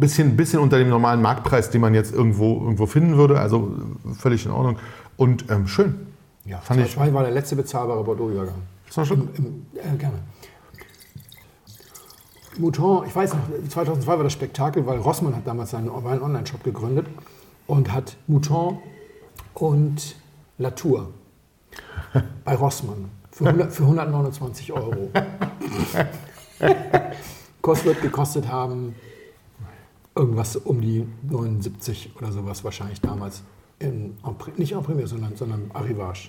[0.00, 3.70] Bisschen, bisschen unter dem normalen Marktpreis, den man jetzt irgendwo, irgendwo finden würde, also
[4.18, 4.78] völlig in Ordnung.
[5.18, 6.06] Und ähm, schön.
[6.46, 6.96] Ja, fand ich.
[6.96, 8.54] war der letzte bezahlbare Bordeaux-Übergang.
[8.92, 9.34] Das war schon.
[9.36, 10.18] Im, äh, gerne.
[12.58, 17.06] Mouton, ich weiß noch, 2002 war das Spektakel, weil Rossmann hat damals seinen Online-Shop gegründet
[17.66, 18.80] und hat Mouton
[19.54, 20.16] und
[20.58, 21.08] Latour
[22.44, 25.10] bei Rossmann für, 100, für 129 Euro.
[27.62, 28.94] Kost wird gekostet haben
[30.14, 33.42] irgendwas um die 79 oder sowas wahrscheinlich damals.
[33.78, 34.18] In,
[34.58, 36.28] nicht en Premier, sondern, sondern Arrivage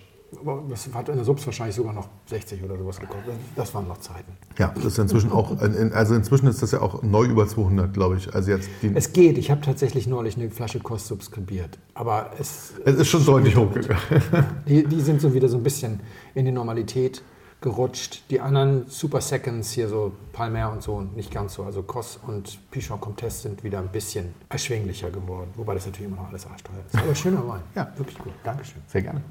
[0.69, 3.34] das hat in der Subs wahrscheinlich sogar noch 60 oder sowas gekostet.
[3.56, 4.32] Das waren noch Zeiten.
[4.58, 8.17] Ja, das ist inzwischen auch, also inzwischen ist das ja auch neu über 200, glaube
[8.17, 8.34] ich.
[8.34, 9.38] Also jetzt es geht.
[9.38, 11.80] Ich habe tatsächlich neulich eine Flasche Kost subskribiert.
[11.93, 14.02] Aber es, es ist schon deutlich hochgegangen.
[14.67, 16.00] Die, die sind so wieder so ein bisschen
[16.36, 17.24] in die Normalität
[17.63, 18.24] gerutscht.
[18.30, 21.63] Die anderen Super Seconds hier so Palmer und so nicht ganz so.
[21.63, 25.50] Also Kos und Pichon Comtesse sind wieder ein bisschen erschwinglicher geworden.
[25.56, 26.96] Wobei das natürlich immer noch alles arschteuer ist.
[26.96, 27.62] Aber schöner Wein.
[27.76, 28.34] Ja, wirklich gut.
[28.43, 28.82] Dankeschön.
[28.88, 29.22] Sehr gerne.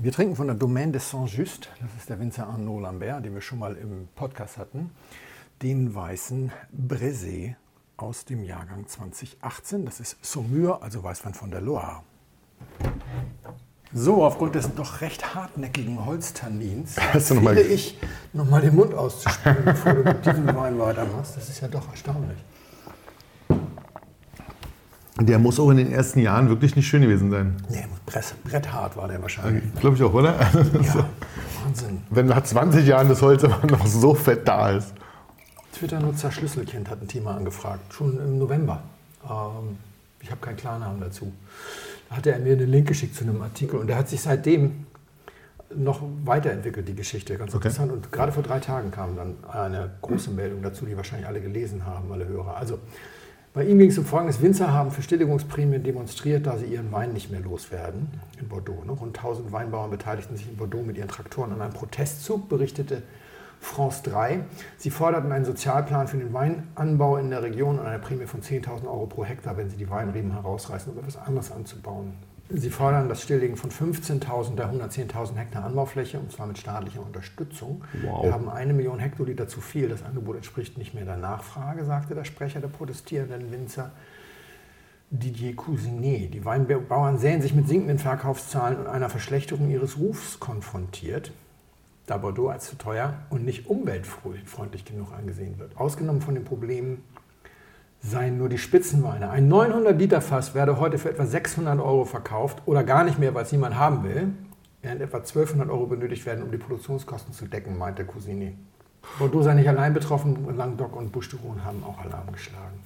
[0.00, 1.68] Wir trinken von der Domaine de Saint-Just.
[1.80, 4.90] Das ist der Winzer Arnaud Lambert, den wir schon mal im Podcast hatten.
[5.62, 7.56] den weißen Brésé
[7.96, 9.84] aus dem Jahrgang 2018.
[9.84, 12.02] Das ist Saumur, also Weißwein von der Loire.
[13.92, 17.98] So, aufgrund des doch recht hartnäckigen Holztannins empfehle ich,
[18.34, 21.36] nochmal den Mund auszuspülen, bevor du mit diesem Wein weitermachst.
[21.36, 22.38] Das ist ja doch erstaunlich.
[25.20, 27.56] Der muss auch in den ersten Jahren wirklich nicht schön gewesen sein.
[27.68, 27.84] Nee,
[28.44, 29.64] bretthart war der wahrscheinlich.
[29.80, 30.34] Glaube ich auch, oder?
[30.80, 31.08] Ja,
[31.64, 32.02] Wahnsinn.
[32.10, 34.94] Wenn nach 20 Jahren das Holz immer noch so fett da ist.
[35.72, 38.82] Twitter-Nutzer Schlüsselkind hat ein Thema angefragt, schon im November.
[39.24, 39.76] Ähm,
[40.20, 41.32] ich habe keinen Klarnamen dazu.
[42.08, 44.86] Da hat er mir einen Link geschickt zu einem Artikel und der hat sich seitdem
[45.74, 47.36] noch weiterentwickelt, die Geschichte.
[47.36, 47.68] Ganz okay.
[47.68, 47.92] interessant.
[47.92, 51.84] Und gerade vor drei Tagen kam dann eine große Meldung dazu, die wahrscheinlich alle gelesen
[51.84, 52.56] haben, alle Hörer.
[52.56, 52.78] Also
[53.58, 54.40] bei ihm ging es um Folgendes.
[54.40, 58.06] Winzer haben Verstillungsprämien demonstriert, da sie ihren Wein nicht mehr loswerden
[58.40, 58.84] in Bordeaux.
[58.84, 58.92] Ne?
[58.92, 63.02] Rund 1000 Weinbauern beteiligten sich in Bordeaux mit ihren Traktoren an einem Protestzug, berichtete
[63.58, 64.44] France 3.
[64.76, 68.84] Sie forderten einen Sozialplan für den Weinanbau in der Region und eine Prämie von 10.000
[68.86, 72.12] Euro pro Hektar, wenn sie die Weinreben herausreißen, um etwas anderes anzubauen.
[72.50, 77.84] Sie fordern das Stilllegen von 15.000 der 110.000 Hektar Anbaufläche, und zwar mit staatlicher Unterstützung.
[78.02, 78.24] Wow.
[78.24, 79.88] Wir haben eine Million Hektoliter zu viel.
[79.88, 83.92] Das Angebot entspricht nicht mehr der Nachfrage, sagte der Sprecher der protestierenden Winzer.
[85.10, 86.32] Didier Cousinet.
[86.32, 91.32] Die Weinbauern sehen sich mit sinkenden Verkaufszahlen und einer Verschlechterung ihres Rufs konfrontiert
[92.08, 95.76] da Bordeaux als zu teuer und nicht umweltfreundlich genug angesehen wird.
[95.76, 97.04] Ausgenommen von den Problemen
[98.00, 99.30] seien nur die Spitzenweine.
[99.30, 103.34] Ein 900 Liter Fass werde heute für etwa 600 Euro verkauft oder gar nicht mehr,
[103.34, 104.28] weil es niemand haben will,
[104.82, 108.56] während etwa 1200 Euro benötigt werden, um die Produktionskosten zu decken, meinte Cousini.
[109.18, 112.80] Bordeaux sei nicht allein betroffen, Languedoc und Bouches-du-Rhône haben auch Alarm geschlagen.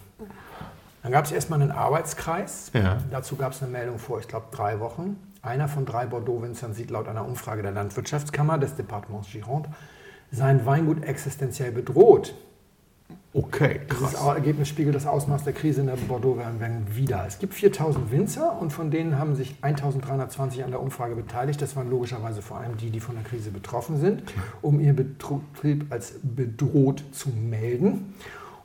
[1.02, 2.70] Dann gab es erstmal einen Arbeitskreis.
[2.74, 2.98] Ja.
[3.10, 5.16] Dazu gab es eine Meldung vor, ich glaube, drei Wochen.
[5.42, 9.68] Einer von drei Bordeaux-Winzern sieht laut einer Umfrage der Landwirtschaftskammer des Departements Gironde
[10.32, 12.34] sein Weingut existenziell bedroht.
[13.34, 14.12] Okay, krass.
[14.12, 17.24] Das Ergebnis spiegelt das Ausmaß der Krise in der Bordeaux-Weinbergen wider.
[17.26, 21.62] Es gibt 4000 Winzer und von denen haben sich 1320 an der Umfrage beteiligt.
[21.62, 24.22] Das waren logischerweise vor allem die, die von der Krise betroffen sind,
[24.60, 28.14] um ihren Betrieb als bedroht zu melden.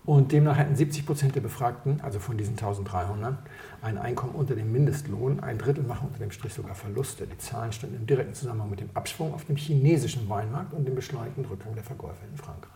[0.04, 3.38] Und demnach hätten 70 Prozent der Befragten, also von diesen 1300,
[3.82, 5.40] ein Einkommen unter dem Mindestlohn.
[5.40, 7.26] Ein Drittel machen unter dem Strich sogar Verluste.
[7.26, 10.96] Die Zahlen standen im direkten Zusammenhang mit dem Abschwung auf dem chinesischen Weinmarkt und dem
[10.96, 12.72] beschleunigten Rückgang der Verkäufer in Frankreich.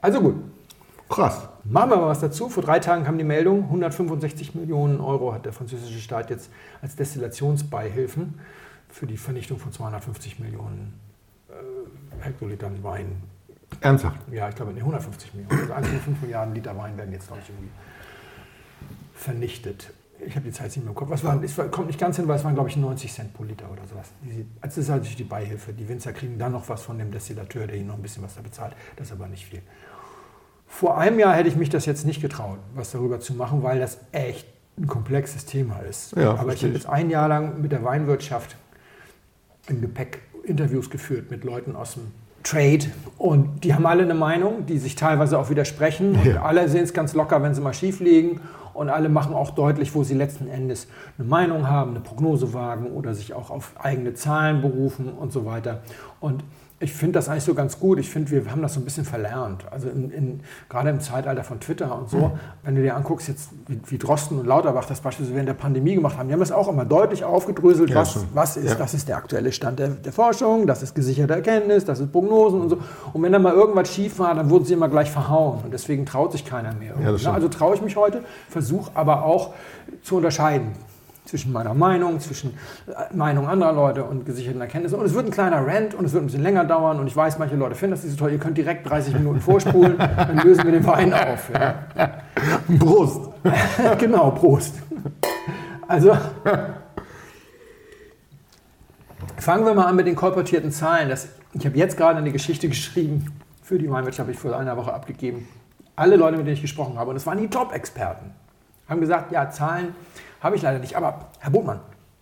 [0.00, 0.36] Also gut.
[1.08, 1.48] Krass.
[1.64, 2.48] Machen wir mal was dazu.
[2.48, 6.50] Vor drei Tagen kam die Meldung, 165 Millionen Euro hat der französische Staat jetzt
[6.82, 8.40] als Destillationsbeihilfen
[8.88, 10.98] für die Vernichtung von 250 Millionen
[11.48, 13.22] äh, Hektolitern Wein
[13.80, 14.20] Ernsthaft?
[14.30, 15.72] Ja, ich glaube, nee, 150 Millionen.
[15.72, 17.70] Also 1,5 Milliarden Liter Wein werden jetzt, glaube ich, irgendwie
[19.14, 19.92] vernichtet.
[20.24, 21.10] Ich habe die Zeit nicht mehr im Kopf.
[21.12, 23.42] Es, war, es kommt nicht ganz hin, weil es waren, glaube ich, 90 Cent pro
[23.42, 24.10] Liter oder sowas.
[24.62, 25.72] Das ist halt die Beihilfe.
[25.72, 28.34] Die Winzer kriegen dann noch was von dem Destillateur, der ihnen noch ein bisschen was
[28.36, 28.74] da bezahlt.
[28.96, 29.60] Das ist aber nicht viel.
[30.74, 33.78] Vor einem Jahr hätte ich mich das jetzt nicht getraut, was darüber zu machen, weil
[33.78, 36.16] das echt ein komplexes Thema ist.
[36.16, 38.56] Ja, aber ich habe jetzt ein Jahr lang mit der Weinwirtschaft
[39.68, 42.08] im Gepäck Interviews geführt mit Leuten aus dem
[42.42, 42.86] Trade.
[43.18, 46.16] Und die haben alle eine Meinung, die sich teilweise auch widersprechen.
[46.16, 46.42] Und ja.
[46.42, 48.40] alle sehen es ganz locker, wenn sie mal schief liegen.
[48.74, 52.86] Und alle machen auch deutlich, wo sie letzten Endes eine Meinung haben, eine Prognose wagen
[52.86, 55.82] oder sich auch auf eigene Zahlen berufen und so weiter.
[56.18, 56.42] Und
[56.84, 57.98] ich finde das eigentlich so ganz gut.
[57.98, 59.64] Ich finde, wir haben das so ein bisschen verlernt.
[59.70, 62.32] Also in, in, gerade im Zeitalter von Twitter und so, mhm.
[62.62, 65.94] wenn du dir anguckst, jetzt wie, wie, Drosten und Lauterbach das beispielsweise während der Pandemie
[65.94, 68.74] gemacht haben, die haben es auch immer deutlich aufgedröselt, ja, was, was ist, ja.
[68.74, 72.60] das ist der aktuelle Stand der, der, Forschung, das ist gesicherte Erkenntnis, das ist Prognosen
[72.60, 72.78] und so.
[73.14, 75.60] Und wenn da mal irgendwas schief war, dann wurden sie immer gleich verhauen.
[75.64, 76.94] Und deswegen traut sich keiner mehr.
[77.02, 78.20] Ja, also traue ich mich heute,
[78.50, 79.54] versuche aber auch
[80.02, 80.72] zu unterscheiden
[81.24, 82.54] zwischen meiner Meinung, zwischen
[82.86, 84.98] äh, Meinung anderer Leute und gesicherten Erkenntnissen.
[84.98, 87.00] Und es wird ein kleiner Rant und es wird ein bisschen länger dauern.
[87.00, 88.32] Und ich weiß, manche Leute finden das nicht so toll.
[88.32, 91.50] Ihr könnt direkt 30 Minuten vorspulen, dann lösen wir den Wein auf.
[91.52, 91.86] Ja.
[92.78, 93.30] Prost!
[93.98, 94.74] genau, Prost.
[95.88, 96.16] Also,
[99.38, 101.08] fangen wir mal an mit den kolportierten Zahlen.
[101.08, 103.26] Das, ich habe jetzt gerade eine Geschichte geschrieben
[103.62, 105.48] für die Weinwirtschaft, habe ich vor einer Woche abgegeben.
[105.96, 108.32] Alle Leute, mit denen ich gesprochen habe, und das waren die Top-Experten,
[108.88, 109.94] haben gesagt, ja, Zahlen
[110.44, 110.96] habe ich leider nicht.
[110.96, 111.80] Aber Herr Bothmann,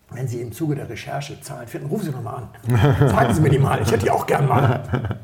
[0.09, 3.07] wenn Sie im Zuge der Recherche Zahlen finden, rufen Sie doch mal an.
[3.09, 5.19] Sagen Sie mir die mal, ich hätte die auch gern mal.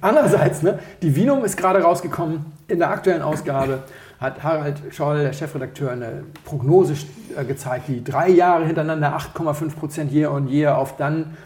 [0.00, 2.46] Andererseits, ne, die Vinum ist gerade rausgekommen.
[2.68, 3.82] In der aktuellen Ausgabe
[4.18, 6.94] hat Harald Scholl, der Chefredakteur, eine Prognose
[7.36, 11.36] äh, gezeigt, die drei Jahre hintereinander 8,5 Prozent year on year auf dann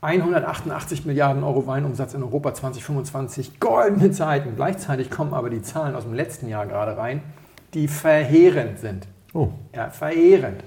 [0.00, 3.60] 188 Milliarden Euro Weinumsatz in Europa 2025.
[3.60, 4.54] Goldene Zeiten.
[4.56, 7.22] Gleichzeitig kommen aber die Zahlen aus dem letzten Jahr gerade rein,
[7.74, 9.06] die verheerend sind.
[9.36, 9.50] Oh.
[9.74, 10.64] Ja, verheerend.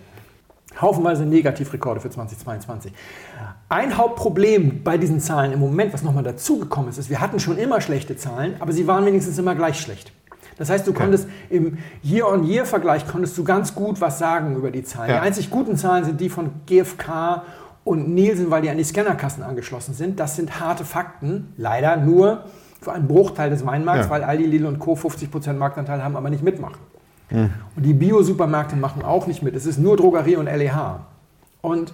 [0.79, 2.93] Haufenweise Negativrekorde für 2022.
[3.67, 7.57] Ein Hauptproblem bei diesen Zahlen im Moment, was nochmal dazugekommen ist, ist, wir hatten schon
[7.57, 10.13] immer schlechte Zahlen, aber sie waren wenigstens immer gleich schlecht.
[10.57, 11.01] Das heißt, du okay.
[11.01, 15.09] konntest im Year-on-Year-Vergleich konntest du ganz gut was sagen über die Zahlen.
[15.09, 15.15] Ja.
[15.15, 17.43] Die einzig guten Zahlen sind die von GfK
[17.83, 20.19] und Nielsen, weil die an die Scannerkassen angeschlossen sind.
[20.19, 22.43] Das sind harte Fakten, leider nur
[22.81, 24.11] für einen Bruchteil des Weinmarkts, ja.
[24.11, 24.93] weil Aldi, Lidl und Co.
[24.93, 26.77] 50% Marktanteil haben, aber nicht mitmachen.
[27.29, 27.51] Mhm.
[27.75, 29.55] Und die Bio-Supermärkte machen auch nicht mit.
[29.55, 30.99] Es ist nur Drogerie und LEH.
[31.61, 31.93] Und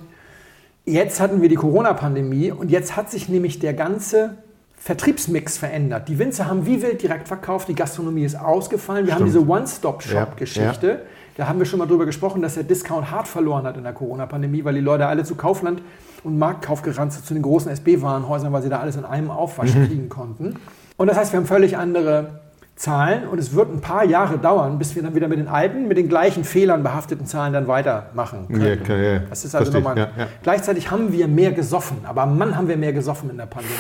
[0.86, 4.38] jetzt hatten wir die Corona-Pandemie und jetzt hat sich nämlich der ganze
[4.78, 6.08] Vertriebsmix verändert.
[6.10, 9.08] Die Winzer haben wie wild direkt verkauft, die Gastronomie ist ausgefallen.
[9.08, 9.34] Wir Stimmt.
[9.34, 10.88] haben diese One-Stop-Shop-Geschichte.
[10.88, 11.00] Ja, ja.
[11.38, 13.94] Da haben wir schon mal drüber gesprochen, dass der Discount hart verloren hat in der
[13.94, 15.82] Corona-Pandemie, weil die Leute alle zu Kaufland
[16.24, 19.74] und Marktkauf gerannt sind, zu den großen SB-Warenhäusern, weil sie da alles in einem Aufwasch
[19.74, 19.88] mhm.
[19.88, 20.56] kriegen konnten.
[20.98, 22.42] Und das heißt, wir haben völlig andere
[22.76, 25.88] Zahlen und es wird ein paar Jahre dauern, bis wir dann wieder mit den alten,
[25.88, 28.66] mit den gleichen Fehlern behafteten Zahlen dann weitermachen können.
[28.66, 29.20] Ja, okay, ja.
[29.30, 29.98] Das ist also nochmal.
[29.98, 30.28] Ja, ja.
[30.44, 33.76] Gleichzeitig haben wir mehr gesoffen, aber Mann haben wir mehr gesoffen in der Pandemie.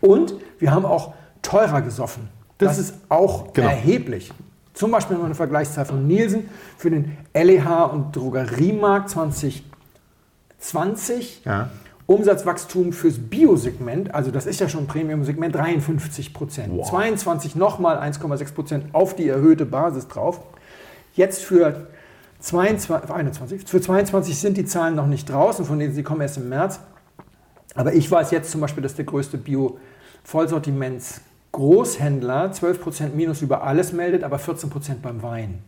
[0.00, 2.28] Und wir haben auch teurer gesoffen.
[2.58, 3.68] Das, das ist auch genau.
[3.68, 4.32] erheblich.
[4.74, 11.42] Zum Beispiel eine Vergleichszahl von Nielsen für den LEH und Drogeriemarkt 2020.
[11.44, 11.70] Ja.
[12.06, 16.76] Umsatzwachstum fürs Biosegment, also das ist ja schon ein Premium-Segment, 53 Prozent.
[16.76, 16.88] Wow.
[16.88, 20.40] 22 nochmal 1,6 Prozent auf die erhöhte Basis drauf.
[21.14, 21.86] Jetzt für
[22.40, 26.36] 22, 21, für 22 sind die Zahlen noch nicht draußen, von denen sie kommen erst
[26.36, 26.80] im März.
[27.74, 33.92] Aber ich weiß jetzt zum Beispiel, dass der größte Bio-Vollsortiments Großhändler 12% Minus über alles
[33.92, 35.60] meldet, aber 14% beim Wein.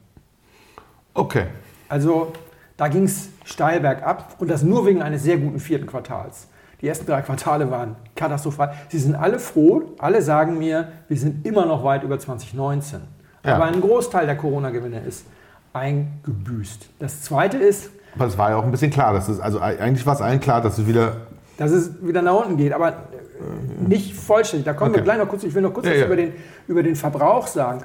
[1.14, 1.46] Okay.
[1.88, 2.32] Also
[2.76, 6.48] da ging es steil bergab und das nur wegen eines sehr guten vierten Quartals.
[6.80, 8.74] Die ersten drei Quartale waren katastrophal.
[8.88, 13.00] Sie sind alle froh, alle sagen mir, wir sind immer noch weit über 2019.
[13.44, 13.54] Ja.
[13.54, 15.24] Aber ein Großteil der Corona-Gewinne ist
[15.72, 16.90] eingebüßt.
[16.98, 17.90] Das zweite ist.
[18.16, 20.40] Aber es war ja auch ein bisschen klar, dass es, also eigentlich war es allen
[20.40, 21.28] klar, dass es wieder.
[21.56, 22.94] Dass es wieder nach unten geht, aber
[23.86, 24.66] nicht vollständig.
[24.66, 25.00] Da kommen okay.
[25.00, 25.44] wir gleich noch kurz.
[25.44, 26.06] Ich will noch kurz ja, was ja.
[26.06, 26.32] Über, den,
[26.66, 27.84] über den Verbrauch sagen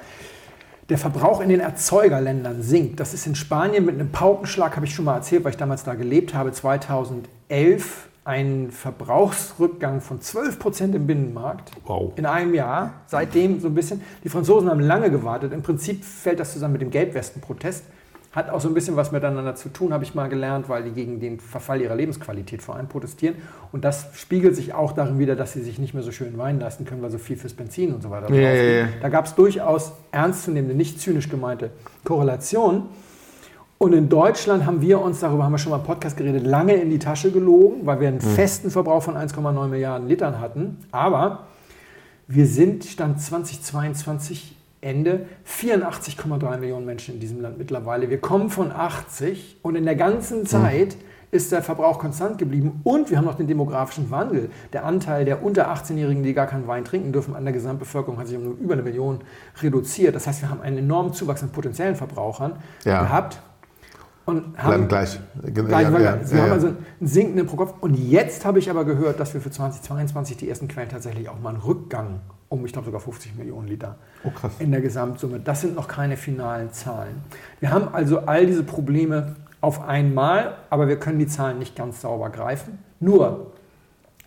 [0.91, 2.99] der Verbrauch in den Erzeugerländern sinkt.
[2.99, 5.85] Das ist in Spanien mit einem Paukenschlag, habe ich schon mal erzählt, weil ich damals
[5.85, 12.11] da gelebt habe, 2011 ein Verbrauchsrückgang von 12 Prozent im Binnenmarkt wow.
[12.17, 12.95] in einem Jahr.
[13.07, 14.01] Seitdem so ein bisschen.
[14.25, 15.53] Die Franzosen haben lange gewartet.
[15.53, 17.85] Im Prinzip fällt das zusammen mit dem Gelbwestenprotest.
[18.31, 20.91] Hat auch so ein bisschen was miteinander zu tun, habe ich mal gelernt, weil die
[20.91, 23.35] gegen den Verfall ihrer Lebensqualität vor allem protestieren.
[23.73, 26.59] Und das spiegelt sich auch darin wieder, dass sie sich nicht mehr so schön Wein
[26.59, 28.87] leisten können, weil so viel fürs Benzin und so weiter ja, ja, ja.
[29.01, 31.71] Da gab es durchaus ernstzunehmende, nicht zynisch gemeinte
[32.05, 32.83] Korrelationen.
[33.77, 36.75] Und in Deutschland haben wir uns, darüber haben wir schon mal im Podcast geredet, lange
[36.75, 38.35] in die Tasche gelogen, weil wir einen mhm.
[38.35, 40.77] festen Verbrauch von 1,9 Milliarden Litern hatten.
[40.91, 41.47] Aber
[42.27, 48.09] wir sind Stand 2022 Ende 84,3 Millionen Menschen in diesem Land mittlerweile.
[48.09, 50.45] Wir kommen von 80 und in der ganzen hm.
[50.47, 51.01] Zeit mhm.
[51.29, 54.49] ist der Verbrauch konstant geblieben und wir haben noch den demografischen Wandel.
[54.73, 58.27] Der Anteil der unter 18-Jährigen, die gar keinen Wein trinken dürfen, an der Gesamtbevölkerung hat
[58.27, 59.19] sich um über eine Million
[59.61, 60.15] reduziert.
[60.15, 63.03] Das heißt, wir haben einen enormen Zuwachs an potenziellen Verbrauchern ja.
[63.03, 63.39] gehabt.
[64.25, 65.19] Und haben gleich.
[65.43, 67.73] gleich ja, ja, Sie haben also einen sinkenden pro Kopf.
[67.81, 71.39] Und jetzt habe ich aber gehört, dass wir für 2022 die ersten Quellen tatsächlich auch
[71.39, 75.39] mal einen Rückgang um, ich glaube, sogar 50 Millionen Liter oh, in der Gesamtsumme.
[75.39, 77.23] Das sind noch keine finalen Zahlen.
[77.61, 82.01] Wir haben also all diese Probleme auf einmal, aber wir können die Zahlen nicht ganz
[82.01, 82.79] sauber greifen.
[82.99, 83.53] Nur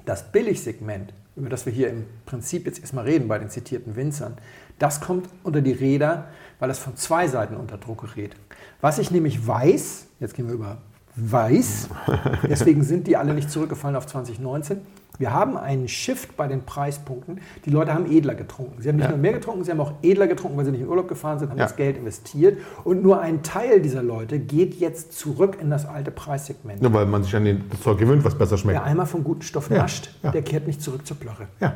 [0.06, 4.38] das Billigsegment, über das wir hier im Prinzip jetzt erstmal reden bei den zitierten Winzern,
[4.78, 6.28] das kommt unter die Räder,
[6.60, 8.34] weil es von zwei Seiten unter Druck gerät.
[8.80, 10.78] Was ich nämlich weiß, jetzt gehen wir über
[11.16, 11.90] weiß,
[12.48, 14.80] deswegen sind die alle nicht zurückgefallen auf 2019,
[15.18, 17.40] wir haben einen Shift bei den Preispunkten.
[17.64, 18.82] Die Leute haben edler getrunken.
[18.82, 19.10] Sie haben nicht ja.
[19.10, 21.50] nur mehr getrunken, sie haben auch edler getrunken, weil sie nicht in Urlaub gefahren sind,
[21.50, 21.64] haben ja.
[21.64, 22.58] das Geld investiert.
[22.82, 26.82] Und nur ein Teil dieser Leute geht jetzt zurück in das alte Preissegment.
[26.82, 28.78] Ja, weil man sich an den, das Zeug gewöhnt, was besser schmeckt.
[28.78, 31.48] Wer einmal vom guten Stoff nascht, der kehrt nicht zurück zur Plörre.
[31.60, 31.74] Ja.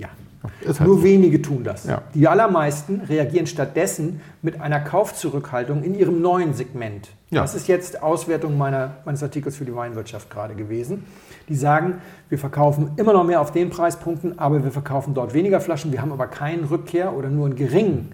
[0.00, 0.08] Ja.
[0.42, 1.04] Halt Nur so.
[1.04, 1.84] wenige tun das.
[1.84, 2.02] Ja.
[2.14, 7.10] Die allermeisten reagieren stattdessen mit einer Kaufzurückhaltung in ihrem neuen Segment.
[7.28, 7.42] Ja.
[7.42, 11.04] Das ist jetzt Auswertung meiner, meines Artikels für die Weinwirtschaft gerade gewesen.
[11.48, 15.60] Die sagen, wir verkaufen immer noch mehr auf den Preispunkten, aber wir verkaufen dort weniger
[15.60, 15.92] Flaschen.
[15.92, 18.12] Wir haben aber keinen Rückkehr oder nur einen geringen,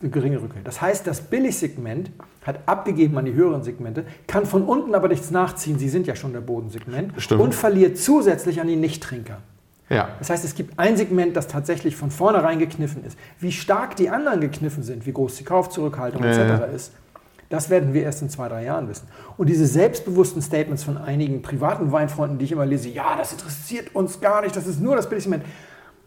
[0.00, 0.62] eine geringe Rückkehr.
[0.62, 2.12] Das heißt, das Billigsegment
[2.44, 5.78] hat abgegeben an die höheren Segmente, kann von unten aber nichts nachziehen.
[5.78, 7.40] Sie sind ja schon der Bodensegment Stimmt.
[7.40, 9.38] und verliert zusätzlich an die Nichttrinker.
[9.88, 10.08] Ja.
[10.18, 13.18] Das heißt, es gibt ein Segment, das tatsächlich von vornherein gekniffen ist.
[13.40, 16.38] Wie stark die anderen gekniffen sind, wie groß die Kaufzurückhaltung etc.
[16.38, 16.56] Ja.
[16.64, 16.92] ist,
[17.52, 19.06] das werden wir erst in zwei, drei Jahren wissen.
[19.36, 23.94] Und diese selbstbewussten Statements von einigen privaten Weinfreunden, die ich immer lese, ja, das interessiert
[23.94, 25.44] uns gar nicht, das ist nur das Billigsegment.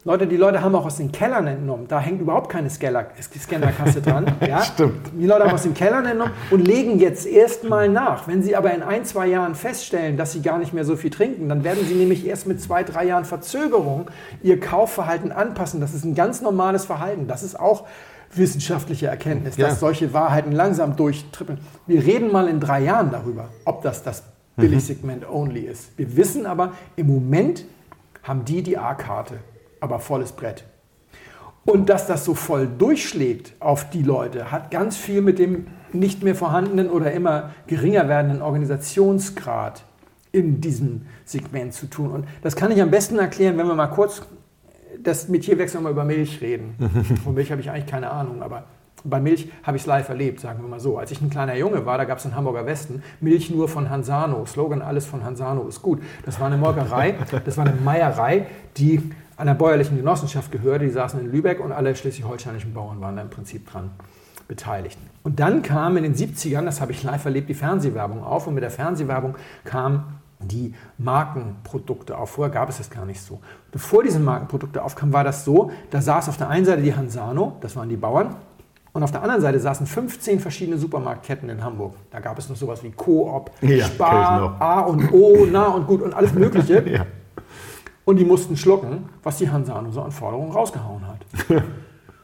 [0.06, 1.88] Leute, die Leute haben auch aus den Kellern entnommen.
[1.88, 4.24] Da hängt überhaupt keine Scannerkasse dran.
[4.46, 4.62] Ja?
[4.62, 5.10] Stimmt.
[5.18, 8.28] Die Leute haben aus den Kellern entnommen und legen jetzt erstmal nach.
[8.28, 11.10] Wenn sie aber in ein, zwei Jahren feststellen, dass sie gar nicht mehr so viel
[11.10, 14.08] trinken, dann werden sie nämlich erst mit zwei, drei Jahren Verzögerung
[14.44, 15.80] ihr Kaufverhalten anpassen.
[15.80, 17.26] Das ist ein ganz normales Verhalten.
[17.26, 17.88] Das ist auch
[18.32, 19.66] wissenschaftliche Erkenntnis, ja.
[19.66, 21.58] dass solche Wahrheiten langsam durchtrippeln.
[21.88, 24.22] Wir reden mal in drei Jahren darüber, ob das das
[24.54, 25.34] Billigsegment mhm.
[25.34, 25.98] only ist.
[25.98, 27.64] Wir wissen aber, im Moment
[28.22, 29.38] haben die die A-Karte
[29.80, 30.64] aber volles Brett.
[31.64, 36.22] Und dass das so voll durchschlägt auf die Leute, hat ganz viel mit dem nicht
[36.22, 39.84] mehr vorhandenen oder immer geringer werdenden Organisationsgrad
[40.30, 42.10] in diesem Segment zu tun.
[42.12, 44.22] Und das kann ich am besten erklären, wenn wir mal kurz
[45.02, 46.76] das Metierwechsel mal über Milch reden.
[47.24, 48.64] Von Milch habe ich eigentlich keine Ahnung, aber
[49.02, 50.98] bei Milch habe ich es live erlebt, sagen wir mal so.
[50.98, 53.88] Als ich ein kleiner Junge war, da gab es in Hamburger Westen Milch nur von
[53.90, 54.44] Hansano.
[54.46, 56.02] Slogan alles von Hansano ist gut.
[56.24, 61.20] Das war eine Molkerei, das war eine Meierei, die einer bäuerlichen Genossenschaft gehörte, die saßen
[61.20, 63.90] in Lübeck und alle schleswig-holsteinischen Bauern waren da im Prinzip dran
[64.48, 64.98] beteiligt.
[65.24, 68.54] Und dann kam in den 70ern, das habe ich live erlebt, die Fernsehwerbung auf und
[68.54, 72.30] mit der Fernsehwerbung kam die Markenprodukte auf.
[72.30, 73.40] Vorher gab es das gar nicht so.
[73.72, 77.56] Bevor diese Markenprodukte aufkamen, war das so, da saß auf der einen Seite die Hansano,
[77.60, 78.36] das waren die Bauern,
[78.92, 81.94] und auf der anderen Seite saßen 15 verschiedene Supermarktketten in Hamburg.
[82.10, 86.00] Da gab es noch sowas wie Coop, ja, Spar, A und O, Na und Gut
[86.00, 86.82] und alles Mögliche.
[86.90, 87.04] ja.
[88.06, 91.18] Und die mussten schlucken, was die Hansano so an Forderungen rausgehauen hat.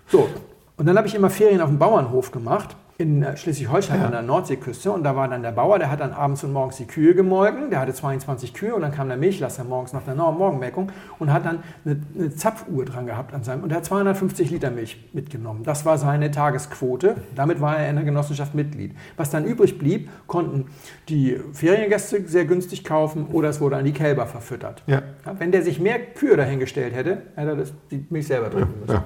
[0.07, 0.29] so,
[0.77, 4.07] und dann habe ich immer Ferien auf dem Bauernhof gemacht in äh, Schleswig-Holstein ja.
[4.07, 6.77] an der Nordseeküste und da war dann der Bauer, der hat dann abends und morgens
[6.77, 10.15] die Kühe gemolken, der hatte 22 Kühe und dann kam der Milchlaster morgens nach der
[10.15, 14.51] Morgenmelkung und hat dann eine, eine, Zapfuhr dran gehabt an seinem und er hat 250
[14.51, 15.65] Liter Milch mitgenommen.
[15.65, 17.17] Das war seine Tagesquote.
[17.35, 18.95] Damit war er in der Genossenschaft Mitglied.
[19.17, 20.67] Was dann übrig blieb, konnten
[21.09, 24.83] die Feriengäste sehr günstig kaufen oder es wurde an die Kälber verfüttert.
[24.87, 25.03] Ja.
[25.25, 28.81] Ja, wenn der sich mehr Kühe dahingestellt hätte, hätte er das, die Milch selber trinken
[28.81, 29.03] müssen.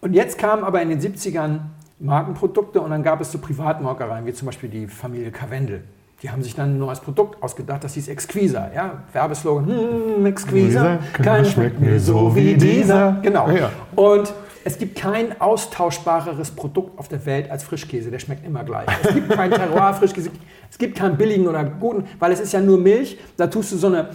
[0.00, 1.60] Und jetzt kam aber in den 70ern
[1.98, 5.84] Markenprodukte und dann gab es so Privatmolkereien, wie zum Beispiel die Familie Karwendel.
[6.22, 8.70] Die haben sich dann nur als Produkt ausgedacht, das hieß Exquisa.
[8.74, 9.02] Ja?
[9.12, 13.18] Werbeslogan, hm, Exquisa, keiner schmeckt mir so wie dieser.
[13.22, 13.50] Genau.
[13.50, 13.70] Ja.
[13.94, 14.32] Und
[14.66, 18.10] es gibt kein austauschbareres Produkt auf der Welt als Frischkäse.
[18.10, 18.86] Der schmeckt immer gleich.
[19.02, 20.30] Es gibt kein Terroir-Frischkäse.
[20.70, 23.18] Es gibt keinen billigen oder guten, weil es ist ja nur Milch.
[23.36, 24.08] Da tust du so eine,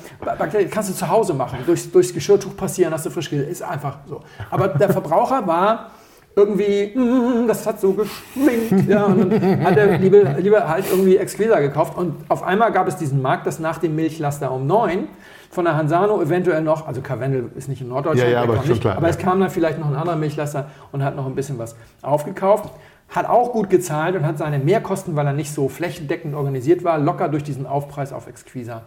[0.71, 3.43] kannst du zu Hause machen, durchs, durchs Geschirrtuch passieren, hast du Frischkäse.
[3.43, 4.21] Ist einfach so.
[4.49, 5.91] Aber der Verbraucher war
[6.39, 8.89] irgendwie, mm, das hat so geschminkt.
[8.89, 11.97] Ja, und dann hat er lieber, lieber halt irgendwie Exquisa gekauft.
[11.97, 15.07] Und auf einmal gab es diesen Markt, dass nach dem Milchlaster um 9
[15.51, 18.81] von der Hansano eventuell noch, also Karwendel ist nicht in Norddeutschland, ja, ja, aber, nicht,
[18.81, 19.09] klar, aber ja.
[19.11, 22.71] es kam dann vielleicht noch ein anderer Milchlaster und hat noch ein bisschen was aufgekauft.
[23.09, 26.99] Hat auch gut gezahlt und hat seine Mehrkosten, weil er nicht so flächendeckend organisiert war,
[26.99, 28.83] locker durch diesen Aufpreis auf Exquisa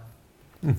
[0.62, 0.76] hm,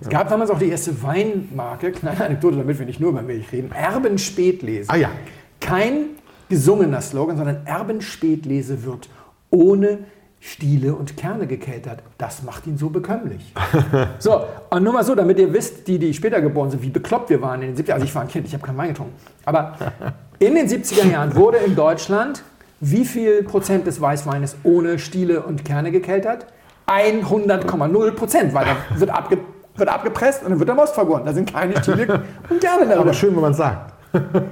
[0.00, 3.52] es gab damals auch die erste Weinmarke, kleine Anekdote, damit wir nicht nur über Milch
[3.52, 4.90] reden, Erben Spätlese.
[4.90, 5.10] Ah ja
[5.60, 6.10] kein
[6.48, 9.08] gesungener Slogan, sondern Erbenspätlese wird
[9.50, 9.98] ohne
[10.40, 12.02] Stiele und Kerne gekeltert.
[12.18, 13.52] Das macht ihn so bekömmlich.
[14.18, 17.30] so, und nur mal so, damit ihr wisst, die, die später geboren sind, wie bekloppt
[17.30, 19.14] wir waren in den 70er Also ich war ein Kind, ich habe keinen Wein getrunken.
[19.44, 19.74] Aber
[20.38, 22.42] in den 70er Jahren wurde in Deutschland
[22.80, 26.46] wie viel Prozent des Weißweines ohne Stiele und Kerne gekeltert?
[26.86, 29.38] 100,0 Prozent, weil da wird, abge,
[29.74, 31.24] wird abgepresst und dann wird der Most vergoren.
[31.24, 32.98] Da sind keine Stiele und Kerne drin.
[32.98, 33.94] Aber schön, wenn man es sagt.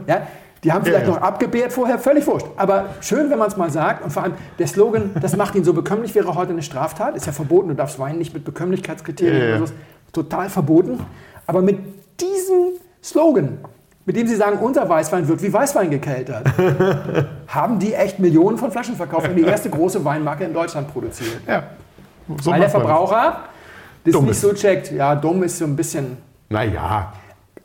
[0.06, 0.26] ja,
[0.64, 1.18] die haben vielleicht ja, ja.
[1.18, 2.46] noch abgebärt vorher, völlig wurscht.
[2.56, 4.02] Aber schön, wenn man es mal sagt.
[4.02, 7.14] Und vor allem der Slogan, das macht ihn so bekömmlich, wäre heute eine Straftat.
[7.16, 9.70] Ist ja verboten, du darfst Wein nicht mit Bekömmlichkeitskriterien ja.
[10.12, 11.00] Total verboten.
[11.46, 11.78] Aber mit
[12.18, 13.58] diesem Slogan,
[14.06, 16.46] mit dem sie sagen, unser Weißwein wird wie Weißwein gekeltert,
[17.46, 21.42] haben die echt Millionen von Flaschen verkauft und die erste große Weinmarke in Deutschland produziert.
[21.46, 21.64] Ja,
[22.40, 23.40] so Weil der Verbraucher
[24.02, 24.92] das nicht so checkt.
[24.92, 26.16] Ja, dumm ist so ein bisschen.
[26.48, 27.12] Naja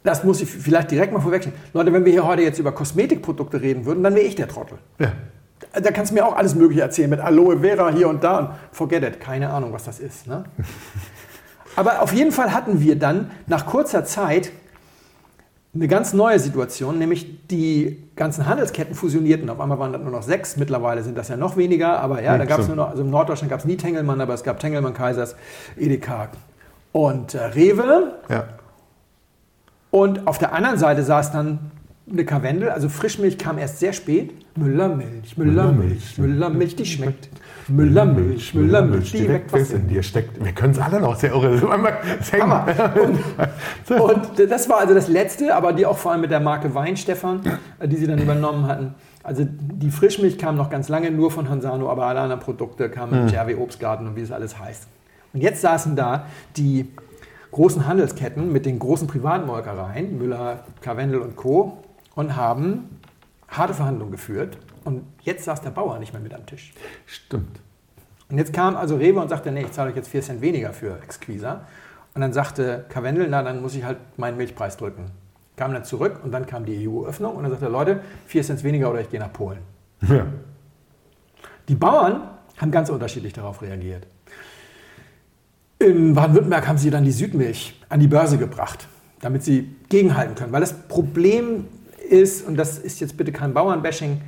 [0.10, 1.56] das muss ich vielleicht direkt mal vorwegstellen.
[1.72, 4.80] Leute, wenn wir hier heute jetzt über Kosmetikprodukte reden würden, dann wäre ich der Trottel.
[4.98, 5.12] Ja.
[5.80, 8.50] Da kannst du mir auch alles Mögliche erzählen mit Aloe Vera hier und da und
[8.72, 9.20] forget it.
[9.20, 10.26] Keine Ahnung, was das ist.
[10.26, 10.46] Ne?
[11.76, 14.52] Aber auf jeden Fall hatten wir dann nach kurzer Zeit
[15.76, 19.48] eine ganz neue Situation, nämlich die ganzen Handelsketten fusionierten.
[19.52, 22.36] Auf einmal waren das nur noch sechs, mittlerweile sind das ja noch weniger, aber ja,
[22.36, 24.60] da gab es nur noch, also in Norddeutschland gab es nie Tengelmann, aber es gab
[24.60, 25.36] Tengelmann, Kaisers,
[25.78, 26.30] Edeka
[26.94, 28.16] und äh, Rewe.
[28.28, 28.46] Ja.
[29.92, 31.72] Und auf der anderen Seite saß dann
[32.12, 34.34] eine Karwendel, also Frischmilch kam erst sehr spät.
[34.56, 37.30] Müllermilch, Müllermilch, Müllermilch, die schmeckt.
[37.68, 40.44] Müllermilch, Müllermilch, die weckt was in dir steckt.
[40.44, 41.52] Wir können es alle noch sehr irre.
[43.90, 46.74] Und, und, das war also das Letzte, aber die auch vor allem mit der Marke
[46.74, 47.42] Weinstefan,
[47.84, 48.96] die sie dann übernommen hatten.
[49.24, 53.12] Also die Frischmilch kam noch ganz lange nur von Hansano, aber alle anderen Produkte kamen
[53.12, 53.30] mit hm.
[53.30, 54.88] Jerry Obstgarten und wie es alles heißt.
[55.34, 56.26] Und jetzt saßen da
[56.58, 56.88] die
[57.52, 61.84] großen Handelsketten mit den großen Privatmolkereien, Müller, Karwendel und Co.
[62.16, 63.00] und haben
[63.48, 64.58] harte Verhandlungen geführt.
[64.84, 66.74] Und jetzt saß der Bauer nicht mehr mit am Tisch.
[67.06, 67.60] Stimmt.
[68.30, 70.72] Und jetzt kam also Rewe und sagte, nee, ich zahle euch jetzt 4 Cent weniger
[70.72, 71.62] für Exquisa.
[72.14, 75.06] Und dann sagte Karwendel, na, dann muss ich halt meinen Milchpreis drücken.
[75.56, 78.90] Kam dann zurück und dann kam die EU-Öffnung und dann sagte, Leute, 4 Cent weniger
[78.90, 79.60] oder ich gehe nach Polen.
[80.02, 80.26] Ja.
[81.68, 84.08] Die Bauern haben ganz unterschiedlich darauf reagiert.
[85.82, 88.88] In Baden-Württemberg haben sie dann die Südmilch an die Börse gebracht,
[89.22, 90.52] damit sie gegenhalten können.
[90.52, 91.68] Weil das Problem
[92.10, 94.20] ist, und das ist jetzt bitte kein Bauernbashing,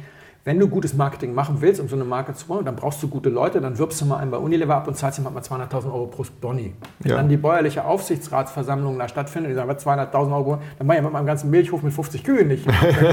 [0.45, 3.09] wenn du gutes Marketing machen willst, um so eine Marke zu bauen, dann brauchst du
[3.09, 5.85] gute Leute, dann wirbst du mal einen bei Unilever ab und zahlst ihm mal 200.000
[5.93, 6.73] Euro pro Boni.
[6.99, 7.17] Wenn ja.
[7.17, 11.27] dann die bäuerliche Aufsichtsratsversammlung da stattfindet, die sagen, 200.000 Euro, dann mache ich mit meinem
[11.27, 12.65] ganzen Milchhof mit 50 Kühen nicht.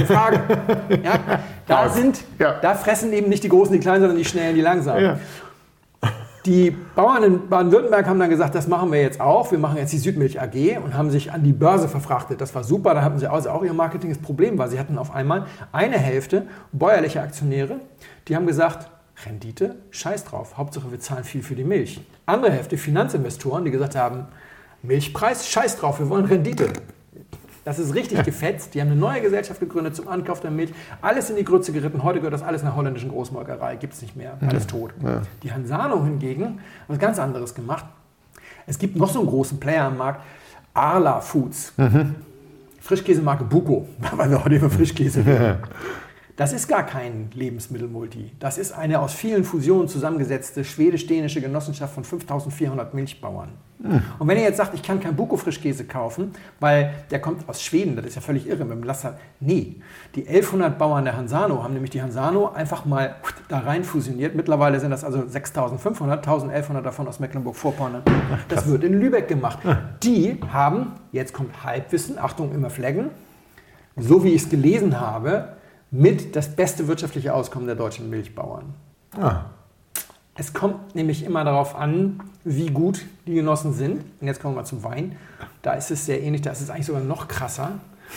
[0.07, 0.41] Frage.
[1.05, 2.55] ja, da, sind, ja.
[2.63, 5.19] da fressen eben nicht die Großen, die Kleinen, sondern die Schnellen, die Langsamen.
[6.47, 9.51] Die Bauern in Baden-Württemberg haben dann gesagt, das machen wir jetzt auch.
[9.51, 12.41] Wir machen jetzt die Südmilch AG und haben sich an die Börse verfrachtet.
[12.41, 12.95] Das war super.
[12.95, 14.11] Da hatten sie also auch ihr Marketing.
[14.11, 17.81] Das Problem war, sie hatten auf einmal eine Hälfte bäuerliche Aktionäre,
[18.29, 18.89] die haben gesagt,
[19.27, 20.57] Rendite, scheiß drauf.
[20.57, 22.01] Hauptsache wir zahlen viel für die Milch.
[22.27, 24.27] Andere Hälfte Finanzinvestoren, die gesagt haben,
[24.83, 26.69] Milchpreis, scheiß drauf, wir wollen Rendite.
[27.69, 28.73] Das ist richtig gefetzt.
[28.73, 30.73] Die haben eine neue Gesellschaft gegründet zum Ankauf der Milch.
[31.03, 32.03] Alles in die Grütze geritten.
[32.03, 33.77] Heute gehört das alles einer holländischen Großmolkerei.
[33.77, 34.39] Gibt es nicht mehr.
[34.41, 34.95] Alles tot.
[35.05, 35.21] Ja.
[35.43, 37.85] Die Hansano hingegen hat was ganz anderes gemacht.
[38.67, 40.23] Es gibt noch so einen großen Player am Markt.
[40.73, 41.75] Arla Foods.
[41.77, 42.15] Mhm.
[42.81, 45.59] Frischkäsemarke Buko, weil wir heute über Frischkäse reden.
[46.39, 48.31] Das ist gar kein Lebensmittelmulti.
[48.39, 53.49] Das ist eine aus vielen Fusionen zusammengesetzte schwedisch-dänische Genossenschaft von 5400 Milchbauern.
[53.81, 54.03] Mhm.
[54.21, 56.31] Und wenn ihr jetzt sagt, ich kann keinen Buko-Frischkäse kaufen,
[56.61, 59.19] weil der kommt aus Schweden, das ist ja völlig irre mit dem Lasser.
[59.41, 59.83] Nee,
[60.15, 63.17] die 1100 Bauern der Hansano haben nämlich die Hansano einfach mal
[63.49, 64.37] da rein fusioniert.
[64.37, 68.03] Mittlerweile sind das also 6500, 1100 davon aus Mecklenburg-Vorpommern.
[68.49, 69.59] Das wird in Lübeck gemacht.
[70.05, 73.11] Die haben, jetzt kommt Halbwissen, Achtung, immer Flaggen,
[73.97, 75.58] so wie ich es gelesen habe,
[75.91, 78.75] mit das beste wirtschaftliche Auskommen der deutschen Milchbauern.
[79.19, 79.47] Ah.
[80.35, 84.05] Es kommt nämlich immer darauf an, wie gut die Genossen sind.
[84.21, 85.17] Und jetzt kommen wir mal zum Wein.
[85.63, 87.73] Da ist es sehr ähnlich, da ist es eigentlich sogar noch krasser.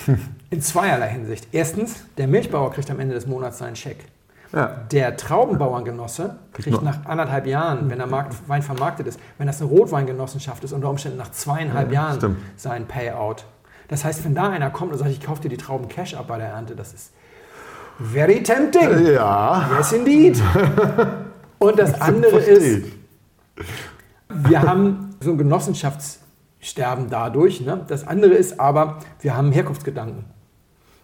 [0.52, 1.48] In zweierlei Hinsicht.
[1.52, 4.06] Erstens, der Milchbauer kriegt am Ende des Monats seinen Scheck.
[4.54, 4.68] Ja.
[4.92, 9.70] Der Traubenbauerngenosse kriegt nach anderthalb Jahren, wenn der Markt, Wein vermarktet ist, wenn das eine
[9.70, 12.38] Rotweingenossenschaft ist, unter Umständen nach zweieinhalb ja, Jahren stimmt.
[12.58, 13.46] sein Payout.
[13.88, 16.28] Das heißt, wenn da einer kommt und sagt, ich kaufe dir die Trauben Cash ab
[16.28, 17.12] bei der Ernte, das ist
[18.02, 19.14] Very tempting.
[19.14, 19.70] Ja.
[19.78, 20.42] Yes, indeed.
[21.60, 22.88] Und das andere ist,
[24.30, 27.62] wir haben so ein Genossenschaftssterben dadurch.
[27.62, 27.86] Ne?
[27.88, 30.26] Das andere ist aber, wir haben Herkunftsgedanken.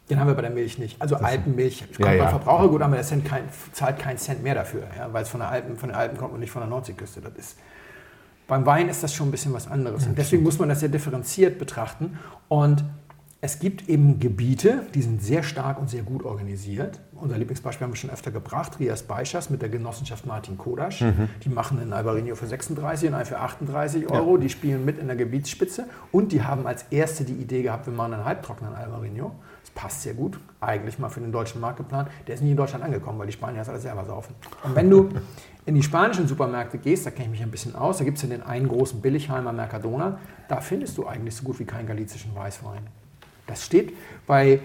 [0.10, 1.02] Den haben wir bei der Milch nicht.
[1.02, 2.24] Also Alpenmilch kommt ja, ja.
[2.24, 3.44] beim Verbraucher gut, aber der Cent kein,
[3.74, 5.12] zahlt keinen Cent mehr dafür, ja?
[5.12, 7.20] weil es von, der Alpen, von den Alpen kommt und nicht von der Nordseeküste.
[7.20, 7.58] Das ist,
[8.48, 10.08] beim Wein ist das schon ein bisschen was anderes.
[10.08, 12.18] Und deswegen muss man das sehr differenziert betrachten.
[12.48, 12.86] Und
[13.48, 17.00] es gibt eben Gebiete, die sind sehr stark und sehr gut organisiert.
[17.14, 21.00] Unser Lieblingsbeispiel haben wir schon öfter gebracht, Rias Beischas mit der Genossenschaft Martin Kodasch.
[21.00, 21.30] Mhm.
[21.46, 24.36] Die machen in Albarino für 36 und einen für 38 Euro.
[24.36, 24.42] Ja.
[24.42, 27.94] Die spielen mit in der Gebietsspitze und die haben als erste die Idee gehabt, wir
[27.94, 29.34] machen einen halbtrockenen Albarino.
[29.62, 32.10] Das passt sehr gut, eigentlich mal für den deutschen Markt geplant.
[32.28, 34.36] Der ist nie in Deutschland angekommen, weil die Spanier das alles selber saufen.
[34.66, 35.08] Und wenn du
[35.66, 38.24] in die spanischen Supermärkte gehst, da kenne ich mich ein bisschen aus, da gibt es
[38.24, 40.20] ja den einen großen Billigheimer Mercadona,
[40.50, 42.88] da findest du eigentlich so gut wie keinen galizischen Weißwein.
[43.48, 43.94] Das steht
[44.26, 44.60] bei äh,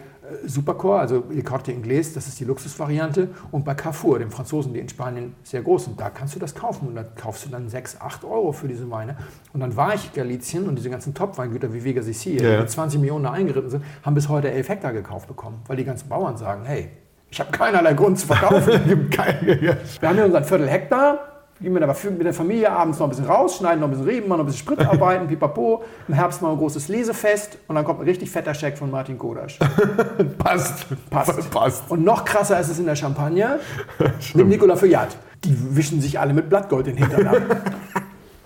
[0.47, 4.80] Supercore, also Le Corte Inglés, das ist die Luxusvariante, und bei Carrefour, dem Franzosen, die
[4.80, 6.01] in Spanien sehr groß sind.
[6.01, 8.91] Da kannst du das kaufen und da kaufst du dann 6, 8 Euro für diese
[8.91, 9.16] Weine.
[9.53, 12.55] Und dann war ich Galizien und diese ganzen Top-Weingüter wie Vega Sicilia, ja.
[12.57, 15.76] die mit 20 Millionen da eingeritten sind, haben bis heute 11 Hektar gekauft bekommen, weil
[15.76, 16.91] die ganzen Bauern sagen, hey,
[17.30, 18.66] ich habe keinerlei Grund zu verkaufen.
[18.87, 21.32] Wir haben hier unseren Viertel Hektar,
[21.63, 24.07] gehen wir aber mit der Familie abends noch ein bisschen raus, schneiden noch ein bisschen
[24.07, 25.83] Reben, machen noch ein bisschen Spritarbeiten, pipapo.
[26.09, 29.17] Im Herbst mal ein großes Lesefest und dann kommt ein richtig fetter Scheck von Martin
[29.17, 29.59] Kodasch.
[30.39, 30.87] Passt.
[31.09, 31.51] Passt.
[31.51, 31.91] Passt.
[31.91, 33.61] Und noch krasser ist es in der Champagne
[34.35, 35.17] mit Nicolas Feuillat.
[35.45, 37.37] Die wischen sich alle mit Blattgold in den Hintern ab.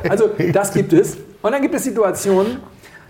[0.09, 1.17] Also das gibt es.
[1.43, 2.59] Und dann gibt es Situationen,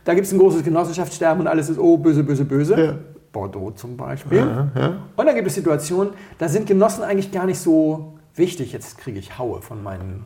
[0.05, 2.81] da gibt es ein großes Genossenschaftssterben und alles ist, oh, böse, böse, böse.
[2.81, 2.95] Ja.
[3.33, 4.39] Bordeaux zum Beispiel.
[4.39, 4.97] Ja, ja.
[5.15, 9.19] Und dann gibt es Situationen, da sind Genossen eigentlich gar nicht so wichtig, jetzt kriege
[9.19, 10.25] ich Haue von meinen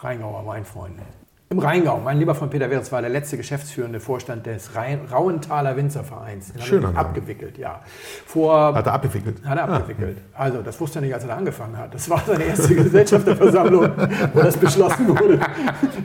[0.00, 1.20] Rheingauer Weinfreunden.
[1.52, 5.76] Im Rheingau, mein lieber Freund Peter Wirz war der letzte geschäftsführende Vorstand des Rhein Rauenthaler
[5.76, 6.52] Winzervereins.
[6.52, 6.84] Den Schön.
[6.84, 7.80] abgewickelt, ja.
[8.24, 9.44] Vor, hat er abgewickelt?
[9.44, 10.18] Hat er ah, abgewickelt.
[10.32, 10.44] Ah.
[10.44, 11.92] Also, das wusste er nicht, als er da angefangen hat.
[11.92, 13.90] Das war seine erste Gesellschafterversammlung,
[14.32, 15.40] wo das beschlossen wurde.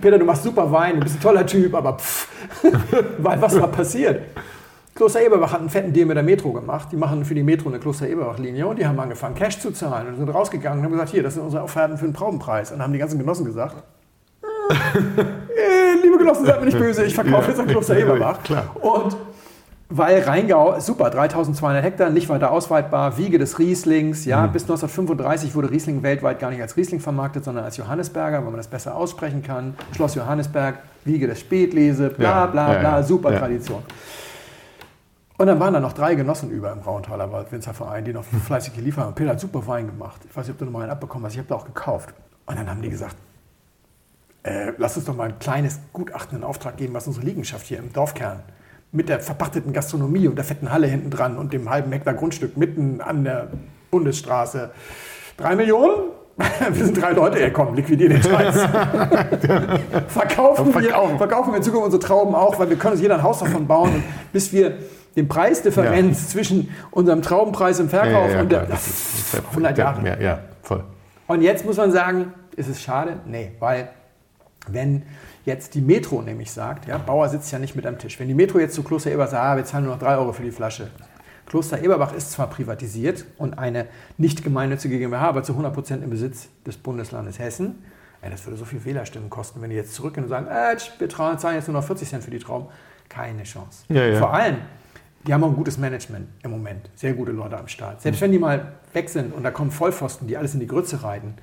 [0.01, 2.27] Peter, du machst super Wein, du bist ein toller Typ, aber pff,
[3.19, 4.23] was war passiert?
[4.95, 6.87] Kloster Eberbach hat einen fetten Deal mit der Metro gemacht.
[6.89, 10.07] Die machen für die Metro eine Kloster Eberbach-Linie und die haben angefangen, Cash zu zahlen
[10.07, 12.71] und sind rausgegangen und haben gesagt, hier, das sind unsere Offerten für den Braubenpreis.
[12.71, 13.75] Und dann haben die ganzen Genossen gesagt,
[14.71, 17.49] äh, liebe Blumengenossen, seid mir nicht böse, ich verkaufe ja.
[17.49, 18.41] jetzt an Kloster Eberbach.
[18.43, 18.73] Klar.
[18.81, 19.17] Und
[19.89, 24.23] weil Rheingau, super, 3200 Hektar, nicht weiter ausweitbar, Wiege des Rieslings.
[24.23, 24.53] Ja, mhm.
[24.53, 28.57] Bis 1935 wurde Riesling weltweit gar nicht als Riesling vermarktet, sondern als Johannesberger, weil man
[28.57, 29.75] das besser aussprechen kann.
[29.93, 33.39] Schloss Johannesberg, Wiege des Spätlese, bla bla ja, bla, ja, super ja.
[33.39, 33.83] Tradition.
[35.37, 39.03] Und dann waren da noch drei Genossen über im Rauenthaler Winzerverein, die noch fleißig geliefert
[39.03, 39.15] haben.
[39.15, 40.21] Peter hat super Wein gemacht.
[40.29, 41.33] Ich weiß nicht, ob du noch mal einen abbekommen hast.
[41.33, 42.13] Ich habe da auch gekauft.
[42.45, 43.17] Und dann haben die gesagt,
[44.43, 47.79] äh, lass uns doch mal ein kleines Gutachten in Auftrag geben, was unsere Liegenschaft hier
[47.79, 48.43] im Dorfkern
[48.91, 52.55] mit der verpachteten Gastronomie und der fetten Halle hinten dran und dem halben Hektar Grundstück
[52.55, 53.49] mitten an der
[53.91, 54.71] Bundesstraße.
[55.35, 56.11] Drei Millionen?
[56.71, 58.55] wir sind drei Leute, ja komm, liquidier den Scheiß.
[60.07, 63.23] verkaufen, wir, verkaufen wir in Zukunft unsere Trauben auch, weil wir können uns jeder ein
[63.23, 63.95] Haus davon bauen.
[63.95, 64.77] Und bis wir
[65.15, 66.27] den Preisdifferenz ja.
[66.29, 68.79] zwischen unserem Traubenpreis im Verkauf ja, und der klar,
[69.51, 70.07] 100 Jahre.
[70.07, 70.83] Ja, ja, voll.
[71.27, 73.17] Und jetzt muss man sagen, ist es schade?
[73.25, 73.89] Nee, weil
[74.67, 75.03] wenn
[75.45, 78.19] jetzt die Metro nämlich sagt, ja, Bauer sitzt ja nicht mit am Tisch.
[78.19, 80.33] Wenn die Metro jetzt zu Kloster Eberbach sagt, ah, wir zahlen nur noch 3 Euro
[80.33, 80.89] für die Flasche.
[81.45, 83.85] Kloster Eberbach ist zwar privatisiert und eine
[84.17, 87.83] nicht gemeinnützige GmbH, aber zu 100 Prozent im Besitz des Bundeslandes Hessen.
[88.23, 91.09] Ja, das würde so viel Wählerstimmen kosten, wenn die jetzt zurückgehen und sagen, äh, wir
[91.09, 92.67] zahlen jetzt nur noch 40 Cent für die Trauben.
[93.07, 93.85] Keine Chance.
[93.89, 94.17] Ja, ja.
[94.17, 94.57] Vor allem,
[95.25, 96.89] die haben auch ein gutes Management im Moment.
[96.95, 98.01] Sehr gute Leute am Start.
[98.01, 101.03] Selbst wenn die mal weg sind und da kommen Vollpfosten, die alles in die Grütze
[101.03, 101.35] reiten,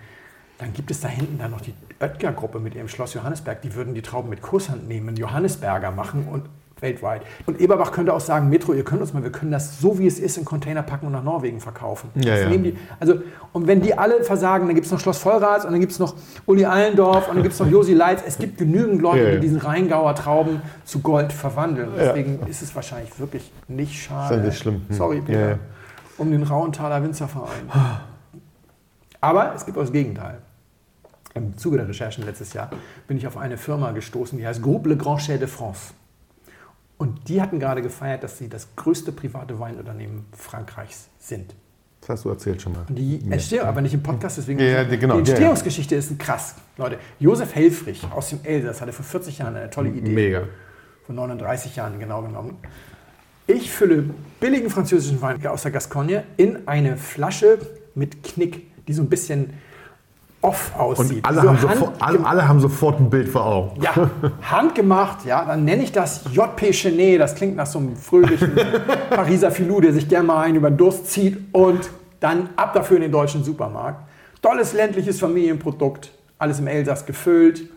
[0.59, 3.62] dann gibt es da hinten dann noch die Oetker-Gruppe mit ihrem Schloss Johannesberg.
[3.62, 6.49] Die würden die Trauben mit Kusshand nehmen, Johannesberger machen und
[6.83, 7.22] weltweit.
[7.47, 10.07] Und Eberbach könnte auch sagen, Metro, ihr könnt uns mal, wir können das so wie
[10.07, 12.11] es ist in Container packen und nach Norwegen verkaufen.
[12.14, 12.49] Ja, ja.
[12.49, 13.14] Die, also,
[13.53, 15.99] und wenn die alle versagen, dann gibt es noch Schloss Vollrats und dann gibt es
[15.99, 16.14] noch
[16.47, 18.22] Uli Allendorf und dann gibt es noch Josi Leitz.
[18.26, 21.91] Es gibt genügend Leute, ja, die diesen Rheingauer Trauben zu Gold verwandeln.
[21.97, 24.39] Deswegen ist es wahrscheinlich wirklich nicht schade.
[24.39, 24.83] Das ist schlimm.
[24.89, 24.97] Hm.
[24.97, 25.59] Sorry, Peter.
[26.18, 27.70] Um den Rauenthaler Winzerverein.
[29.20, 30.39] Aber es gibt auch das Gegenteil
[31.35, 32.70] im Zuge der Recherchen letztes Jahr
[33.07, 35.95] bin ich auf eine Firma gestoßen, die heißt Groupe Le Grand Chais de France.
[37.03, 41.53] Und die hatten gerade gefeiert, dass sie das größte private Weinunternehmen Frankreichs sind.
[42.00, 42.86] Das hast du erzählt schon mal.
[42.90, 44.61] Die Entstehung, aber nicht im Podcast, deswegen.
[44.61, 46.07] Ja, die, genau, die Entstehungsgeschichte ja, ja.
[46.07, 46.55] ist krass.
[46.76, 50.12] Leute, Josef Helfrich aus dem Elsass hatte vor 40 Jahren eine tolle Idee.
[50.12, 50.42] Mega.
[51.05, 52.57] Vor 39 Jahren genau genommen.
[53.48, 54.05] Ich fülle
[54.38, 57.59] billigen französischen Wein aus der Gascogne in eine Flasche
[57.96, 59.55] mit Knick, die so ein bisschen
[60.43, 61.18] off aussieht.
[61.18, 63.80] Und alle, so haben, sofort, alle, alle, haben sofort ein Bild vor Augen.
[63.80, 64.11] Ja,
[64.43, 68.53] handgemacht, ja, dann nenne ich das JP Chenet, das klingt nach so einem fröhlichen
[69.11, 71.90] Pariser Filou, der sich gerne mal einen über den Durst zieht und
[72.20, 74.03] dann ab dafür in den deutschen Supermarkt.
[74.43, 77.68] Tolles ländliches Familienprodukt, alles im Elsass gefüllt.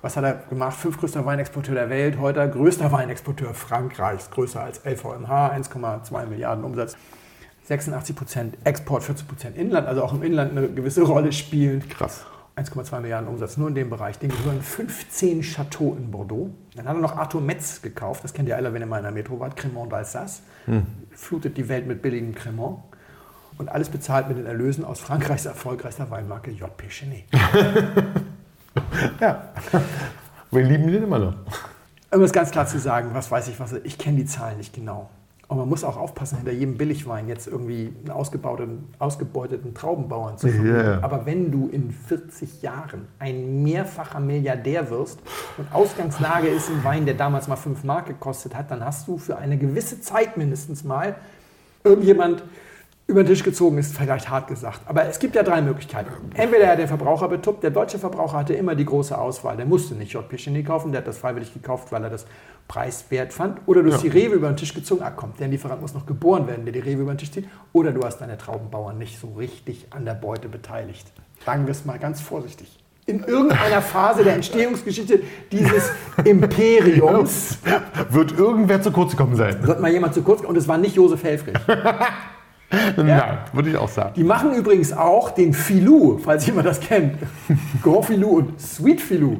[0.00, 0.76] Was hat er gemacht?
[0.76, 6.96] Fünftgrößter Weinexporteur der Welt, heute größter Weinexporteur Frankreichs, größer als LVMH, 1,2 Milliarden Umsatz.
[7.68, 11.86] 86% Export, 40% Inland, also auch im Inland eine gewisse Rolle spielen.
[11.88, 12.24] Krass.
[12.56, 14.18] 1,2 Milliarden Umsatz nur in dem Bereich.
[14.18, 16.50] Den gehören 15 Chateaux in Bordeaux.
[16.74, 18.24] Dann hat er noch Arthur Metz gekauft.
[18.24, 19.56] Das kennt ihr alle, wenn ihr mal in der Metro wart.
[19.56, 20.40] Cremant d'Alsace.
[20.64, 20.84] Hm.
[21.12, 22.78] Flutet die Welt mit billigem Cremant.
[23.58, 27.24] Und alles bezahlt mit den Erlösen aus Frankreichs erfolgreichster Weinmarke JP Chenet.
[29.20, 29.52] ja.
[30.50, 31.34] Wir lieben den immer noch.
[32.10, 34.74] Um es ganz klar zu sagen, was weiß ich, was ich kenne die Zahlen nicht
[34.74, 35.10] genau.
[35.48, 40.48] Und man muss auch aufpassen, hinter jedem Billigwein jetzt irgendwie einen ausgebauten, ausgebeuteten Traubenbauern zu
[40.48, 40.66] finden.
[40.66, 41.02] Yeah.
[41.02, 45.20] Aber wenn du in 40 Jahren ein mehrfacher Milliardär wirst
[45.56, 49.16] und Ausgangslage ist ein Wein, der damals mal 5 Mark gekostet hat, dann hast du
[49.16, 51.14] für eine gewisse Zeit mindestens mal
[51.82, 52.42] irgendjemand
[53.08, 54.82] über den Tisch gezogen ist vielleicht hart gesagt.
[54.84, 56.10] Aber es gibt ja drei Möglichkeiten.
[56.34, 59.56] Entweder er hat den Verbraucher betuppt, der deutsche Verbraucher hatte immer die große Auswahl.
[59.56, 60.28] Der musste nicht J.
[60.28, 62.26] Picheny kaufen, der hat das freiwillig gekauft, weil er das
[62.68, 63.62] preiswert fand.
[63.64, 64.10] Oder du hast ja.
[64.10, 66.72] die Rewe über den Tisch gezogen, ah komm, der Lieferant muss noch geboren werden, der
[66.74, 67.48] die Rewe über den Tisch zieht.
[67.72, 71.10] Oder du hast deine Traubenbauern nicht so richtig an der Beute beteiligt.
[71.46, 72.78] Sagen wir es mal ganz vorsichtig.
[73.06, 75.90] In irgendeiner Phase der Entstehungsgeschichte dieses
[76.26, 77.56] Imperiums
[78.10, 79.66] wird irgendwer zu kurz gekommen sein.
[79.66, 81.54] Wird mal jemand zu kurz kommen und es war nicht Josef Helfrich.
[82.70, 84.12] Nein, würde ich auch sagen.
[84.14, 87.14] Die machen übrigens auch den Filou, falls jemand das kennt.
[87.82, 89.38] Grand Filou und Sweet Filou.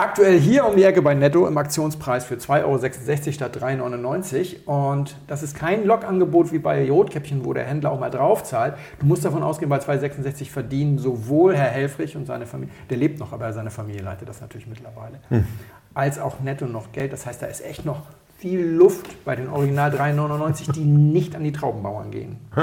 [0.00, 4.92] Aktuell hier um die Ecke bei Netto im Aktionspreis für 2,66 Euro statt 3,99 Euro.
[4.92, 8.76] Und das ist kein Lokangebot wie bei Rotkäppchen, wo der Händler auch mal drauf zahlt.
[8.98, 13.20] Du musst davon ausgehen, bei 2,66 verdienen sowohl Herr Helfrich und seine Familie, der lebt
[13.20, 15.44] noch, aber seine Familie leitet das natürlich mittlerweile, hm.
[15.92, 17.12] als auch Netto noch Geld.
[17.12, 18.00] Das heißt, da ist echt noch
[18.40, 22.38] viel Luft bei den Original 3,99, die nicht an die Traubenbauern gehen.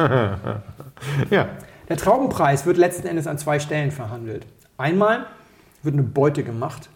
[1.29, 1.49] ja.
[1.87, 4.45] Der Traubenpreis wird letzten Endes an zwei Stellen verhandelt.
[4.77, 5.27] Einmal
[5.83, 6.89] wird eine Beute gemacht,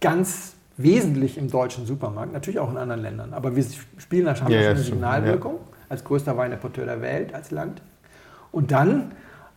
[0.00, 3.64] ganz wesentlich im deutschen Supermarkt, natürlich auch in anderen Ländern, aber wir
[3.98, 5.76] spielen da ja, eine Signalwirkung ja.
[5.90, 7.80] als größter Weinimporteur der Welt, als Land.
[8.50, 9.12] Und dann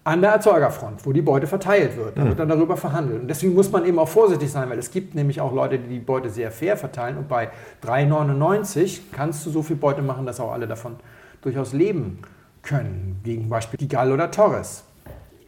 [0.08, 2.18] an der Erzeugerfront, wo die Beute verteilt wird.
[2.18, 2.30] Da mhm.
[2.30, 3.24] wird dann darüber verhandelt.
[3.24, 5.89] Und deswegen muss man eben auch vorsichtig sein, weil es gibt nämlich auch Leute, die
[5.89, 7.18] die Beute sehr fair verteilen.
[7.18, 7.49] Und bei
[7.86, 10.95] 3,99 kannst du so viel Beute machen, dass auch alle davon
[11.41, 12.20] durchaus leben
[12.62, 13.20] können.
[13.26, 14.86] Gegen Beispiel Gigal oder Torres.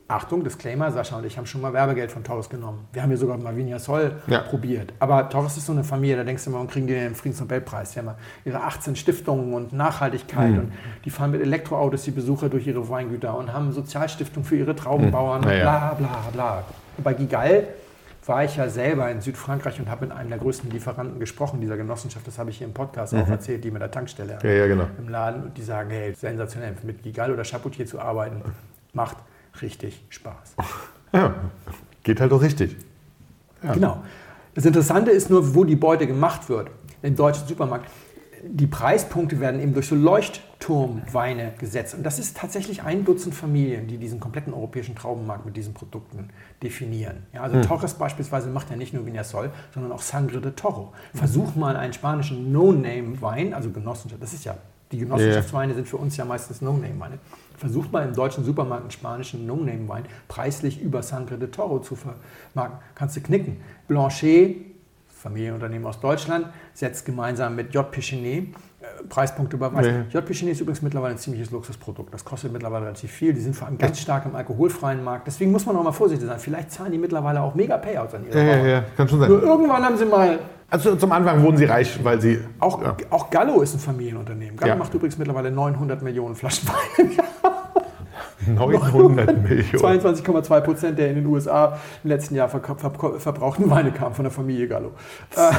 [0.10, 2.88] Achtung, Disclaimer, Sascha und ich haben schon mal Werbegeld von Torres genommen.
[2.92, 4.40] Wir haben hier sogar mal Vinia Sol ja.
[4.40, 4.92] probiert.
[4.98, 7.92] Aber Torres ist so eine Familie, da denkst du immer, und kriegen die den Friedensnobelpreis.
[7.92, 8.10] Die haben
[8.44, 10.58] ihre 18 Stiftungen und Nachhaltigkeit mhm.
[10.58, 10.74] und
[11.06, 15.42] die fahren mit Elektroautos die Besucher durch ihre Weingüter und haben Sozialstiftung für ihre Traubenbauern
[15.42, 15.50] mhm.
[15.52, 16.64] ja, bla bla bla.
[16.98, 17.68] Und bei Gigal
[18.26, 21.78] war ich ja selber in Südfrankreich und habe mit einem der größten Lieferanten gesprochen, dieser
[21.78, 22.26] Genossenschaft.
[22.26, 23.22] Das habe ich hier im Podcast mhm.
[23.22, 24.88] auch erzählt, die mit der Tankstelle ja, genau.
[24.98, 25.44] im Laden.
[25.44, 28.42] Und die sagen, hey, sensationell, mit Gigal oder Chapoutier zu arbeiten,
[28.94, 29.18] macht
[29.62, 30.56] richtig Spaß.
[31.12, 31.34] Ja,
[32.04, 32.78] geht halt auch richtig.
[33.64, 33.74] Ja.
[33.74, 34.04] Genau.
[34.54, 36.70] Das Interessante ist nur, wo die Beute gemacht wird.
[37.02, 37.90] Im deutschen Supermarkt.
[38.44, 41.94] Die Preispunkte werden eben durch so Leuchtturmweine gesetzt.
[41.96, 46.30] Und das ist tatsächlich ein Dutzend Familien, die diesen kompletten europäischen Traubenmarkt mit diesen Produkten
[46.62, 47.24] definieren.
[47.34, 47.64] Ja, also hm.
[47.64, 50.94] Torres beispielsweise macht ja nicht nur Vinasol, sondern auch Sangre de Toro.
[51.14, 54.56] Versuch mal einen spanischen No-Name-Wein, also Genossenschaft, das ist ja,
[54.92, 55.76] die Genossenschaftsweine yeah.
[55.76, 57.20] sind für uns ja meistens No-Name-Weine
[57.60, 62.80] versucht mal im deutschen Supermarkt einen spanischen No-Name-Wein preislich über Sangre de Toro zu vermarkten.
[62.96, 63.58] Kannst du knicken.
[63.88, 64.56] Blanchet,
[65.08, 67.92] Familienunternehmen aus Deutschland, setzt gemeinsam mit J.
[67.92, 68.54] Pichenet äh,
[69.10, 69.90] Preispunkte überweist.
[69.90, 70.04] Nee.
[70.12, 70.26] J.
[70.26, 72.14] Pichenet ist übrigens mittlerweile ein ziemliches Luxusprodukt.
[72.14, 73.34] Das kostet mittlerweile relativ viel.
[73.34, 75.28] Die sind vor allem ganz stark im alkoholfreien Markt.
[75.28, 76.40] Deswegen muss man auch mal vorsichtig sein.
[76.40, 79.30] Vielleicht zahlen die mittlerweile auch mega Payouts an ihre Ja, ja, ja, kann schon sein.
[79.30, 80.40] Nur irgendwann haben sie mal
[80.72, 82.40] also zum Anfang wurden sie reich, weil sie.
[82.60, 82.96] Auch, ja.
[83.10, 84.56] auch Gallo ist ein Familienunternehmen.
[84.56, 84.76] Gallo ja.
[84.76, 87.26] macht übrigens mittlerweile 900 Millionen Flaschen Wein im Jahr.
[88.46, 90.02] 900 Millionen.
[90.02, 94.68] 22,2 Prozent der in den USA im letzten Jahr verbrauchten Weine kamen von der Familie
[94.68, 94.92] Gallo.
[95.36, 95.52] Äh,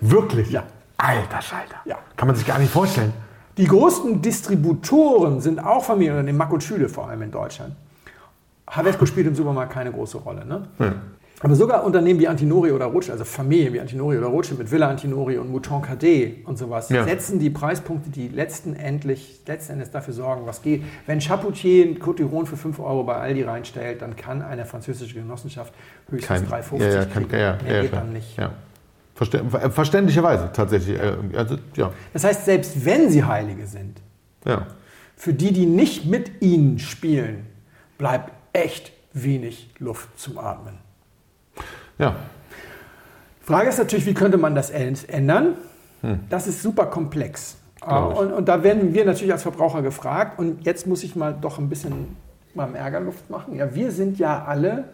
[0.00, 0.50] Wirklich?
[0.50, 0.64] Ja.
[1.02, 1.76] Alter Schalter.
[1.84, 1.98] Ja.
[2.16, 3.12] Kann man sich gar nicht vorstellen.
[3.56, 7.74] Die größten Distributoren sind auch Familienunternehmen, Mack und Schüle vor allem in Deutschland.
[8.68, 10.46] Havesco spielt im Supermarkt keine große Rolle.
[10.46, 10.68] Ne?
[10.78, 10.94] Ja.
[11.40, 14.88] Aber sogar Unternehmen wie Antinori oder Rothschild, also Familien wie Antinori oder Rothschild mit Villa
[14.88, 17.02] Antinori und Mouton Cadet und sowas, ja.
[17.02, 20.84] setzen die Preispunkte, die letzten, endlich, letzten Endes dafür sorgen, was geht.
[21.06, 25.74] Wenn Chapoutier ein Cotiron für 5 Euro bei Aldi reinstellt, dann kann eine französische Genossenschaft
[26.08, 27.36] höchstens 3,50 ja, ja, kriegen.
[27.36, 28.38] Ja, Mehr geht dann nicht.
[29.14, 30.98] Verständlicherweise tatsächlich.
[30.98, 31.92] Äh, also, ja.
[32.12, 34.00] Das heißt, selbst wenn sie Heilige sind,
[34.44, 34.66] ja.
[35.16, 37.46] für die, die nicht mit ihnen spielen,
[37.98, 40.78] bleibt echt wenig Luft zum Atmen.
[41.98, 42.16] Ja.
[43.42, 45.56] Frage ist natürlich, wie könnte man das ändern?
[46.00, 46.20] Hm.
[46.28, 47.58] Das ist super komplex.
[47.84, 50.38] Und, und, da werden wir natürlich als Verbraucher gefragt.
[50.38, 52.16] Und jetzt muss ich mal doch ein bisschen
[52.54, 53.56] mal Ärgerluft machen.
[53.56, 54.84] Ja, wir sind ja alle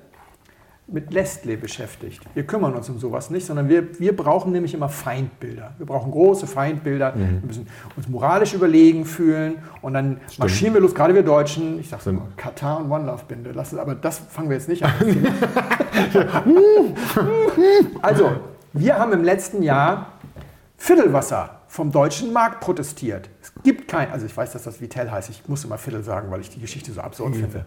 [0.91, 2.23] mit Nestlé beschäftigt.
[2.35, 5.75] Wir kümmern uns um sowas nicht, sondern wir, wir brauchen nämlich immer Feindbilder.
[5.77, 7.15] Wir brauchen große Feindbilder.
[7.15, 7.43] Mhm.
[7.43, 10.39] Wir müssen uns moralisch überlegen fühlen und dann Stimmt.
[10.39, 13.53] marschieren wir los, gerade wir Deutschen, ich sag's mal, Katar und One Love Binde.
[13.55, 14.93] Lass es, aber das fangen wir jetzt nicht an.
[18.03, 18.31] also,
[18.73, 20.07] wir haben im letzten Jahr
[20.79, 23.29] Viertelwasser vom deutschen Markt protestiert.
[23.43, 26.31] Es gibt kein, also ich weiß, dass das Vitell heißt, ich muss immer Viertel sagen,
[26.31, 27.41] weil ich die Geschichte so absurd mhm.
[27.41, 27.67] finde.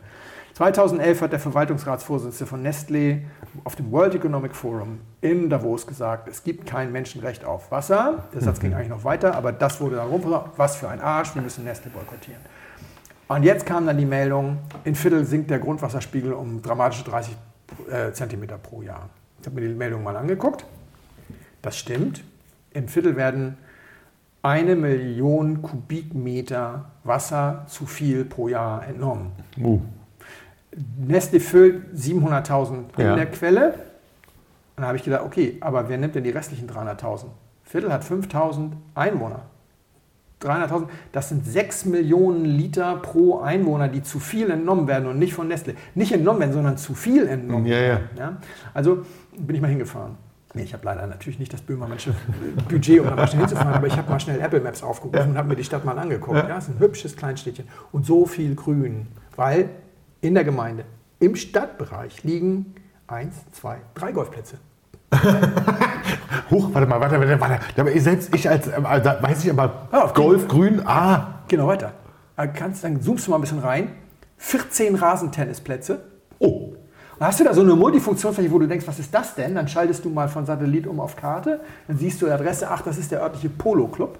[0.61, 3.21] 2011 hat der Verwaltungsratsvorsitzende von Nestlé
[3.63, 8.25] auf dem World Economic Forum in Davos gesagt, es gibt kein Menschenrecht auf Wasser.
[8.31, 8.61] Der Satz mhm.
[8.61, 10.21] ging eigentlich noch weiter, aber das wurde dann rum,
[10.57, 12.39] was für ein Arsch, wir müssen Nestlé boykottieren.
[13.27, 17.35] Und jetzt kam dann die Meldung, in Viertel sinkt der Grundwasserspiegel um dramatische 30
[17.89, 19.09] äh, Zentimeter pro Jahr.
[19.39, 20.63] Ich habe mir die Meldung mal angeguckt.
[21.63, 22.23] Das stimmt.
[22.71, 23.57] In Viertel werden
[24.43, 29.31] eine Million Kubikmeter Wasser zu viel pro Jahr entnommen.
[29.59, 29.81] Uh.
[30.97, 33.15] Nestle füllt 700.000 in ja.
[33.15, 33.73] der Quelle.
[34.75, 37.25] Dann habe ich gedacht, okay, aber wer nimmt denn die restlichen 300.000?
[37.63, 39.43] Viertel hat 5.000 Einwohner.
[40.41, 45.33] 300.000, das sind 6 Millionen Liter pro Einwohner, die zu viel entnommen werden und nicht
[45.33, 45.75] von Nestle.
[45.93, 48.09] Nicht entnommen werden, sondern zu viel entnommen ja, werden.
[48.17, 48.37] Ja.
[48.73, 49.05] Also
[49.37, 50.17] bin ich mal hingefahren.
[50.53, 52.13] Nee, ich habe leider natürlich nicht das Böhmermannsche
[52.67, 55.37] Budget, um da mal schnell hinzufahren, aber ich habe mal schnell Apple Maps aufgerufen und
[55.37, 56.37] habe mir die Stadt mal angeguckt.
[56.37, 59.69] Ja, es ist ein hübsches Kleinstädtchen und so viel Grün, weil
[60.21, 60.85] in der Gemeinde.
[61.19, 62.75] Im Stadtbereich liegen
[63.07, 64.57] eins, zwei, drei Golfplätze.
[66.49, 67.39] Huch, warte mal, warte, warte,
[67.75, 67.99] warte.
[67.99, 71.41] Selbst ich als, äh, weiß ich aber, ah, Golf, Grün, ah.
[71.47, 71.93] Genau, weiter.
[72.37, 73.89] Äh, kannst, dann zoomst du mal ein bisschen rein.
[74.37, 76.01] 14 Rasentennisplätze.
[76.39, 76.73] Oh.
[77.21, 79.53] Hast du da so eine Multifunktionsfläche, wo du denkst, was ist das denn?
[79.53, 82.81] Dann schaltest du mal von Satellit um auf Karte, dann siehst du die Adresse, ach,
[82.81, 84.17] das ist der örtliche Polo-Club.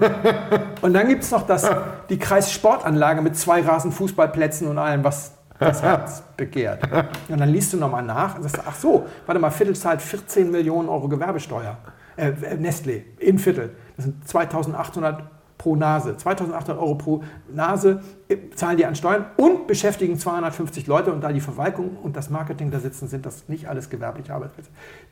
[0.80, 1.68] und dann gibt es noch das,
[2.08, 6.82] die Kreissportanlage mit zwei Rasenfußballplätzen und allem, was das Herz begehrt.
[7.28, 10.50] Und dann liest du nochmal nach und sagst, ach so, warte mal, Viertel zahlt 14
[10.50, 11.76] Millionen Euro Gewerbesteuer.
[12.16, 13.76] Äh, äh, Nestlé, im Viertel.
[13.96, 15.22] Das sind 2800
[15.62, 16.16] pro Nase.
[16.16, 21.12] 2800 Euro pro Nase äh, zahlen die an Steuern und beschäftigen 250 Leute.
[21.12, 24.70] Und da die Verwaltung und das Marketing da sitzen, sind das nicht alles gewerbliche Arbeitsplätze.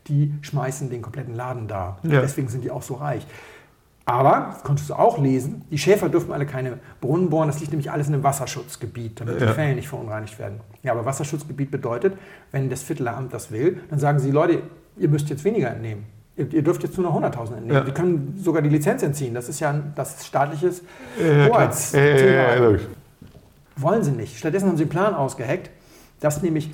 [0.09, 1.99] Die schmeißen den kompletten Laden da.
[2.03, 2.21] Ja.
[2.21, 3.25] Deswegen sind die auch so reich.
[4.07, 7.47] Aber, das konntest du auch lesen, die Schäfer dürfen alle keine Brunnen bohren.
[7.47, 9.47] Das liegt nämlich alles in einem Wasserschutzgebiet, damit ja.
[9.47, 10.61] die Quellen nicht verunreinigt werden.
[10.83, 12.15] Ja, aber Wasserschutzgebiet bedeutet,
[12.51, 14.63] wenn das Viertelamt das will, dann sagen sie, Leute,
[14.97, 16.07] ihr müsst jetzt weniger entnehmen.
[16.41, 17.75] Ihr, dürft jetzt nur noch 100.000 entnehmen.
[17.75, 17.87] Ja.
[17.87, 19.35] Wir können sogar die Lizenz entziehen.
[19.35, 20.83] Das ist ja ein, das ist staatliches
[21.19, 22.73] Hoheitsthema.
[22.73, 22.79] Ja,
[23.77, 24.39] Wollen sie nicht.
[24.39, 25.71] Stattdessen haben sie einen Plan ausgeheckt,
[26.21, 26.71] dass nämlich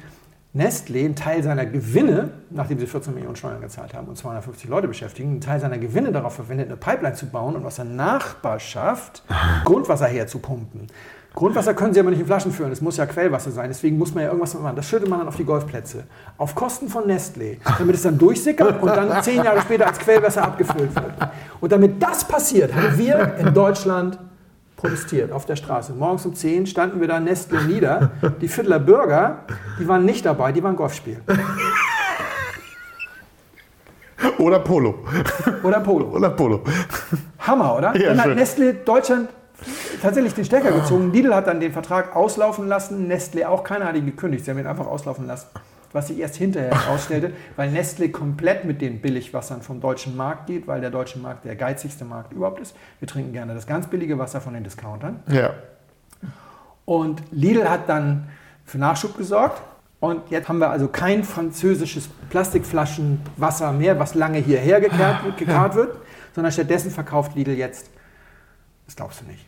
[0.57, 4.89] Nestlé einen Teil seiner Gewinne, nachdem sie 14 Millionen Steuern gezahlt haben und 250 Leute
[4.89, 9.23] beschäftigen, einen Teil seiner Gewinne darauf verwendet, eine Pipeline zu bauen und aus der Nachbarschaft
[9.65, 10.87] Grundwasser herzupumpen.
[11.37, 14.15] Grundwasser können sie aber nicht in Flaschen füllen, es muss ja Quellwasser sein, deswegen muss
[14.15, 14.75] man ja irgendwas machen.
[14.75, 16.05] Das schüttet man dann auf die Golfplätze.
[16.39, 20.43] Auf Kosten von Nestlé, damit es dann durchsickert und dann zehn Jahre später als Quellwasser
[20.43, 21.13] abgefüllt wird.
[21.61, 24.19] Und damit das passiert, haben wir in Deutschland
[24.77, 25.93] protestiert auf der Straße.
[25.93, 28.13] Morgens um 10 standen wir da Nestle nieder.
[28.41, 29.41] Die Viertler Bürger,
[29.79, 31.21] die waren nicht dabei, die waren Golf spielen.
[34.39, 35.05] Oder Polo.
[35.63, 36.07] Oder Polo.
[36.07, 36.63] Oder Polo.
[37.41, 37.95] Hammer, oder?
[37.95, 39.29] Ja, dann hat Nestle Deutschland
[40.03, 41.13] tatsächlich den Stecker gezogen.
[41.13, 43.65] Lidl hat dann den Vertrag auslaufen lassen, Nestle auch.
[43.65, 45.47] Keiner hat ihn gekündigt, sie haben ihn einfach auslaufen lassen
[45.97, 50.67] was sich erst hinterher herausstellte, weil Nestle komplett mit den Billigwassern vom deutschen Markt geht,
[50.69, 52.77] weil der deutsche Markt der geizigste Markt überhaupt ist.
[53.01, 55.21] Wir trinken gerne das ganz billige Wasser von den Discountern.
[55.29, 55.55] Ja.
[56.85, 58.29] Und Lidl hat dann
[58.65, 59.61] für Nachschub gesorgt.
[59.99, 65.97] Und jetzt haben wir also kein französisches Plastikflaschenwasser mehr, was lange hierher gekarrt, gekarrt wird,
[66.35, 67.89] sondern stattdessen verkauft Lidl jetzt,
[68.87, 69.45] das glaubst du nicht,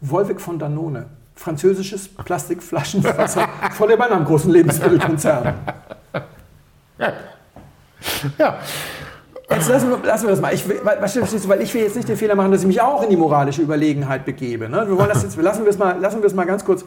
[0.00, 5.54] Wolwig von Danone französisches Plastikflaschenwasser von dem anderen großen Lebensmittelkonzern.
[8.38, 8.58] Ja.
[9.50, 10.54] Jetzt lassen wir, lassen wir das mal.
[10.54, 13.02] Ich, verstehst du, weil ich will jetzt nicht den Fehler machen, dass ich mich auch
[13.02, 14.68] in die moralische Überlegenheit begebe.
[14.68, 14.88] Ne?
[14.88, 16.84] Wir wollen das jetzt, lassen wir es mal, lassen wir es mal ganz kurz.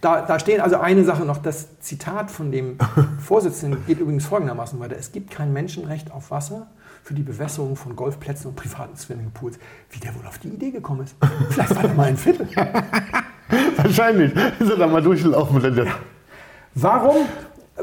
[0.00, 1.38] Da, da stehen also eine Sache noch.
[1.38, 2.78] Das Zitat von dem
[3.20, 4.96] Vorsitzenden geht übrigens folgendermaßen weiter.
[4.98, 6.66] Es gibt kein Menschenrecht auf Wasser
[7.02, 9.58] für die Bewässerung von Golfplätzen und privaten Swimmingpools.
[9.90, 11.16] Wie der wohl auf die Idee gekommen ist.
[11.50, 12.48] Vielleicht war er mal ein Viertel.
[13.76, 15.88] Wahrscheinlich ist er da mal durchgelaufen.
[16.74, 17.16] Warum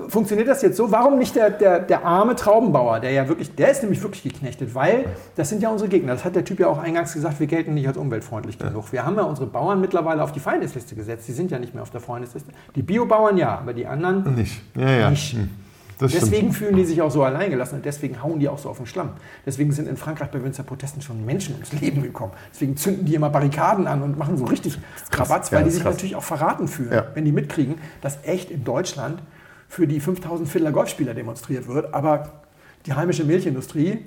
[0.07, 0.91] funktioniert das jetzt so?
[0.91, 4.75] Warum nicht der, der, der arme Traubenbauer, der ja wirklich, der ist nämlich wirklich geknechtet,
[4.75, 5.05] weil
[5.35, 6.13] das sind ja unsere Gegner.
[6.13, 8.67] Das hat der Typ ja auch eingangs gesagt, wir gelten nicht als umweltfreundlich ja.
[8.67, 8.91] genug.
[8.91, 11.27] Wir haben ja unsere Bauern mittlerweile auf die Feindesliste gesetzt.
[11.27, 12.51] Die sind ja nicht mehr auf der Freundesliste.
[12.75, 14.61] Die Biobauern ja, aber die anderen nicht.
[14.75, 15.09] Ja, ja.
[15.09, 15.33] nicht.
[15.33, 15.49] Hm.
[15.99, 16.55] Das deswegen stimmt.
[16.55, 19.11] fühlen die sich auch so alleingelassen und deswegen hauen die auch so auf den Schlamm.
[19.45, 22.33] Deswegen sind in Frankreich bei Winzerprotesten schon Menschen ums Leben gekommen.
[22.53, 24.77] Deswegen zünden die immer Barrikaden an und machen so richtig
[25.09, 25.95] Krabatz, weil ja, die sich krass.
[25.95, 27.07] natürlich auch verraten fühlen, ja.
[27.15, 29.21] wenn die mitkriegen, dass echt in Deutschland
[29.67, 32.43] für die 5000 Fiddler Golfspieler demonstriert wird, aber
[32.85, 34.05] die heimische Milchindustrie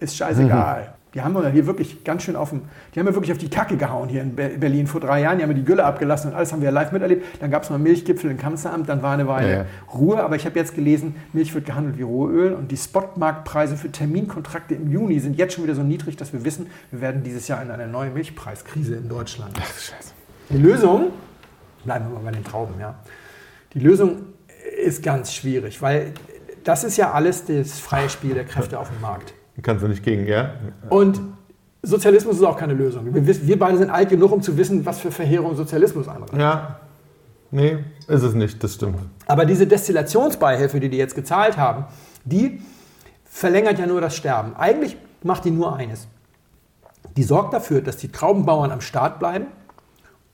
[0.00, 0.82] ist scheißegal.
[0.82, 0.88] Mhm.
[1.14, 2.62] Die haben wir hier wirklich ganz schön auf dem,
[2.92, 5.38] die haben wir wirklich auf die Kacke gehauen hier in Berlin vor drei Jahren.
[5.38, 7.24] Die haben wir die Gülle abgelassen und alles haben wir live miterlebt.
[7.40, 9.66] Dann gab es mal Milchgipfel im Kanzleramt, dann war eine Weile ja, ja.
[9.94, 10.22] Ruhe.
[10.22, 14.74] Aber ich habe jetzt gelesen, Milch wird gehandelt wie Rohöl und die Spotmarktpreise für Terminkontrakte
[14.74, 17.62] im Juni sind jetzt schon wieder so niedrig, dass wir wissen, wir werden dieses Jahr
[17.62, 19.52] in eine neue Milchpreiskrise in Deutschland.
[19.56, 20.12] Ach, Scheiße.
[20.50, 21.12] Die Lösung,
[21.84, 22.96] bleiben wir mal bei den Trauben, ja.
[23.72, 24.22] Die Lösung
[24.84, 26.12] ist ganz schwierig, weil
[26.64, 29.34] das ist ja alles das freie Spiel der Kräfte auf dem Markt.
[29.62, 30.50] Kannst du nicht gegen, ja?
[30.90, 31.20] Und
[31.82, 33.14] Sozialismus ist auch keine Lösung.
[33.14, 36.36] Wir, wir beide sind alt genug, um zu wissen, was für Verheerung Sozialismus anreicht.
[36.36, 36.80] Ja.
[37.50, 37.78] Nee,
[38.08, 38.96] ist es nicht, das stimmt.
[39.26, 41.84] Aber diese Destillationsbeihilfe, die die jetzt gezahlt haben,
[42.24, 42.60] die
[43.24, 44.56] verlängert ja nur das Sterben.
[44.56, 46.08] Eigentlich macht die nur eines.
[47.16, 49.46] Die sorgt dafür, dass die Traubenbauern am Start bleiben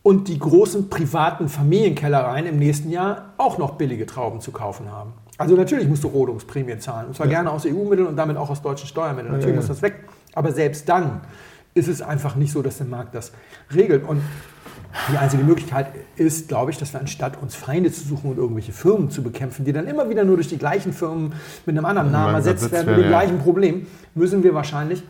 [0.02, 5.12] und die großen privaten Familienkellereien im nächsten Jahr auch noch billige Trauben zu kaufen haben.
[5.40, 7.06] Also natürlich musst du Rodungsprämie zahlen.
[7.08, 7.32] Und zwar ja.
[7.32, 9.32] gerne aus EU-Mitteln und damit auch aus deutschen Steuermitteln.
[9.32, 9.94] Natürlich ja, muss das weg.
[10.34, 11.22] Aber selbst dann
[11.72, 13.32] ist es einfach nicht so, dass der Markt das
[13.74, 14.06] regelt.
[14.06, 14.20] Und
[15.10, 15.86] die einzige Möglichkeit
[16.16, 19.64] ist, glaube ich, dass wir anstatt uns Feinde zu suchen und irgendwelche Firmen zu bekämpfen,
[19.64, 21.32] die dann immer wieder nur durch die gleichen Firmen
[21.64, 25.02] mit einem anderen Namen ersetzt werden, mit dem gleichen Problem, müssen wir wahrscheinlich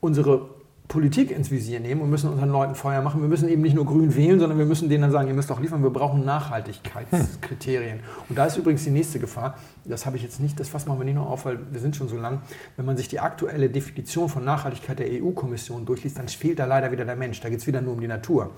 [0.00, 0.48] unsere
[0.92, 3.22] Politik ins Visier nehmen und müssen unseren Leuten Feuer machen.
[3.22, 5.48] Wir müssen eben nicht nur grün wählen, sondern wir müssen denen dann sagen, ihr müsst
[5.48, 8.00] doch liefern, wir brauchen Nachhaltigkeitskriterien.
[8.28, 11.02] Und da ist übrigens die nächste Gefahr, das habe ich jetzt nicht, das fassen wir
[11.02, 12.42] nicht noch auf, weil wir sind schon so lang.
[12.76, 16.92] Wenn man sich die aktuelle Definition von Nachhaltigkeit der EU-Kommission durchliest, dann fehlt da leider
[16.92, 17.40] wieder der Mensch.
[17.40, 18.50] Da geht es wieder nur um die Natur.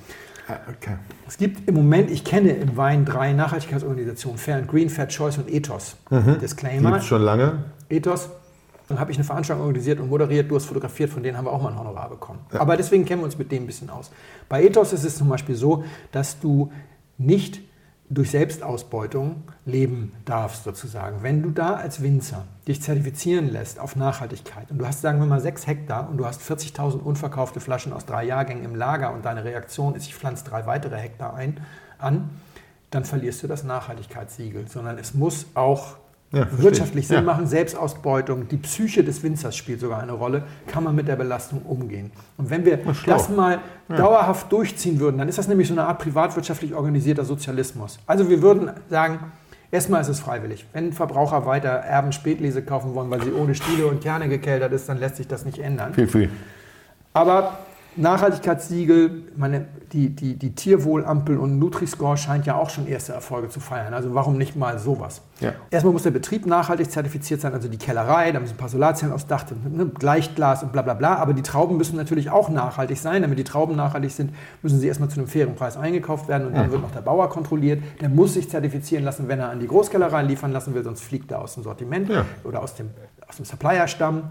[0.49, 0.97] Ah, okay.
[1.29, 5.39] Es gibt im Moment, ich kenne im Wein drei Nachhaltigkeitsorganisationen, Fair and Green, Fair Choice
[5.39, 5.97] und Ethos.
[6.11, 6.41] Mhm.
[6.41, 6.95] Disclaimer.
[6.95, 7.63] Gibt schon lange.
[7.89, 8.29] Ethos
[8.89, 11.53] dann habe ich eine Veranstaltung organisiert und moderiert, du hast fotografiert, von denen haben wir
[11.53, 12.41] auch mal ein Honorar bekommen.
[12.53, 12.61] Ja.
[12.61, 14.11] Aber deswegen kennen wir uns mit dem ein bisschen aus.
[14.49, 16.71] Bei Ethos ist es zum Beispiel so, dass du
[17.17, 17.61] nicht
[18.11, 21.23] durch Selbstausbeutung leben darfst, sozusagen.
[21.23, 25.27] Wenn du da als Winzer dich zertifizieren lässt auf Nachhaltigkeit und du hast, sagen wir
[25.27, 29.25] mal, sechs Hektar und du hast 40.000 unverkaufte Flaschen aus drei Jahrgängen im Lager und
[29.25, 31.61] deine Reaktion ist, ich pflanze drei weitere Hektar ein,
[31.99, 32.29] an,
[32.91, 35.97] dann verlierst du das Nachhaltigkeitssiegel, sondern es muss auch
[36.35, 37.23] ja, wirtschaftlich Sinn ja.
[37.23, 41.63] machen, Selbstausbeutung, die Psyche des Winzers spielt sogar eine Rolle, kann man mit der Belastung
[41.63, 42.11] umgehen.
[42.37, 43.97] Und wenn wir das mal ja.
[43.97, 47.99] dauerhaft durchziehen würden, dann ist das nämlich so eine Art privatwirtschaftlich organisierter Sozialismus.
[48.07, 49.19] Also wir würden sagen,
[49.71, 50.67] erstmal ist es freiwillig.
[50.73, 54.89] Wenn Verbraucher weiter Erben Spätlese kaufen wollen, weil sie ohne Stiele und Kerne gekeltert ist,
[54.89, 55.95] dann lässt sich das nicht ändern.
[55.95, 56.31] Viel, viel.
[57.13, 57.59] Aber
[57.97, 63.61] Nachhaltigkeitssiegel, meine, die, die, die Tierwohlampel und Nutri-Score scheint ja auch schon erste Erfolge zu
[63.61, 63.95] feiern.
[63.95, 65.23] Also warum nicht mal sowas?
[65.41, 65.53] Ja.
[65.71, 69.15] Erstmal muss der Betrieb nachhaltig zertifiziert sein, also die Kellerei, da müssen ein paar Solarzellen
[69.15, 71.17] aufs Dach, ne, Gleichglas und bla bla bla.
[71.17, 73.23] Aber die Trauben müssen natürlich auch nachhaltig sein.
[73.23, 76.55] Damit die Trauben nachhaltig sind, müssen sie erstmal zu einem fairen Preis eingekauft werden und
[76.55, 77.83] dann wird noch der Bauer kontrolliert.
[78.01, 81.31] Der muss sich zertifizieren lassen, wenn er an die Großkellerei liefern lassen will, sonst fliegt
[81.31, 82.25] er aus dem Sortiment ja.
[82.43, 82.91] oder aus dem,
[83.29, 84.25] aus dem Supplier-Stamm.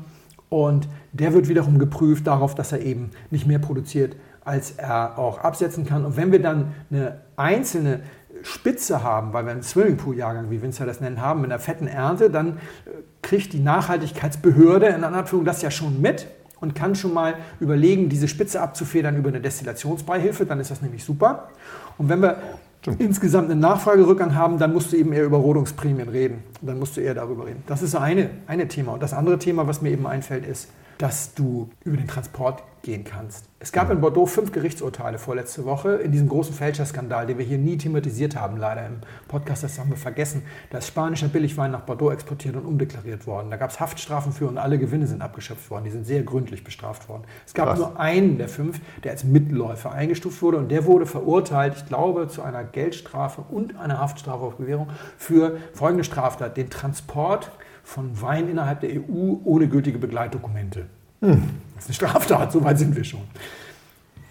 [0.53, 5.39] Und der wird wiederum geprüft darauf, dass er eben nicht mehr produziert, als er auch
[5.39, 6.05] absetzen kann.
[6.05, 8.01] Und wenn wir dann eine einzelne
[8.43, 12.29] Spitze haben, weil wir einen Swimmingpool-Jahrgang, wie Winzer das nennen, haben, mit einer fetten Ernte,
[12.29, 12.91] dann äh,
[13.23, 16.27] kriegt die Nachhaltigkeitsbehörde in Anführung das ja schon mit
[16.59, 21.03] und kann schon mal überlegen, diese Spitze abzufedern über eine Destillationsbeihilfe, dann ist das nämlich
[21.03, 21.49] super.
[21.97, 22.37] Und wenn wir
[22.83, 22.99] Stimmt.
[22.99, 26.43] insgesamt einen Nachfragerückgang haben, dann musst du eben eher über Rodungsprämien reden.
[26.61, 27.63] Dann musst du eher darüber reden.
[27.65, 28.93] Das ist eine, eine Thema.
[28.93, 30.67] Und das andere Thema, was mir eben einfällt, ist,
[30.97, 33.45] dass du über den Transport gehen kannst.
[33.59, 37.57] Es gab in Bordeaux fünf Gerichtsurteile vorletzte Woche in diesem großen Fälscherskandal, den wir hier
[37.57, 38.97] nie thematisiert haben, leider im
[39.29, 40.43] Podcast, das haben wir vergessen.
[40.69, 43.49] Da ist spanischer Billigwein nach Bordeaux exportiert und umdeklariert worden.
[43.49, 45.85] Da gab es Haftstrafen für und alle Gewinne sind abgeschöpft worden.
[45.85, 47.23] Die sind sehr gründlich bestraft worden.
[47.45, 47.79] Es gab Krass.
[47.79, 52.27] nur einen der fünf, der als Mitläufer eingestuft wurde und der wurde verurteilt, ich glaube,
[52.27, 57.49] zu einer Geldstrafe und einer Haftstrafe auf Bewährung für folgende Straftat, den Transport
[57.93, 60.87] von Wein innerhalb der EU ohne gültige Begleitdokumente.
[61.21, 61.43] Hm.
[61.75, 63.21] Das ist eine Straftat, so weit sind wir schon.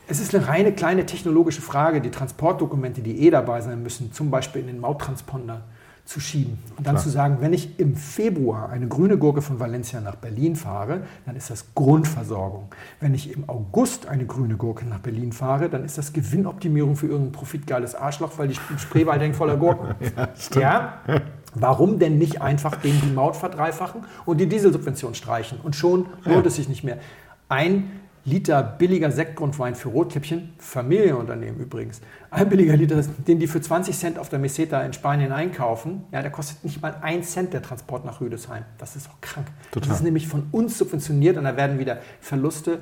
[0.09, 4.33] Es ist eine reine kleine technologische Frage, die Transportdokumente, die eh dabei sein müssen, zum
[4.33, 5.63] Beispiel in den Mauttransponder
[6.05, 6.59] zu schieben.
[6.77, 7.05] Und dann Klar.
[7.05, 11.37] zu sagen, wenn ich im Februar eine grüne Gurke von Valencia nach Berlin fahre, dann
[11.37, 12.65] ist das Grundversorgung.
[12.99, 17.07] Wenn ich im August eine grüne Gurke nach Berlin fahre, dann ist das Gewinnoptimierung für
[17.07, 19.95] irgendein profitgeiles Arschloch, weil die Spreewald hängt voller Gurken.
[20.55, 21.21] ja, ja?
[21.55, 25.59] Warum denn nicht einfach den die Maut verdreifachen und die Dieselsubvention streichen?
[25.63, 26.47] Und schon lohnt ja.
[26.47, 26.99] es sich nicht mehr.
[27.49, 27.91] Ein
[28.25, 32.01] Liter billiger Sektgrundwein für Rotkäppchen, Familienunternehmen übrigens,
[32.31, 36.23] ein billiger Liter, den die für 20 Cent auf der Meseta in Spanien einkaufen, ja,
[36.23, 38.63] der kostet nicht mal ein Cent der Transport nach Rüdesheim.
[38.79, 39.49] Das ist auch krank.
[39.73, 39.89] Total.
[39.89, 42.79] Das ist nämlich von uns subventioniert und da werden wieder Verluste,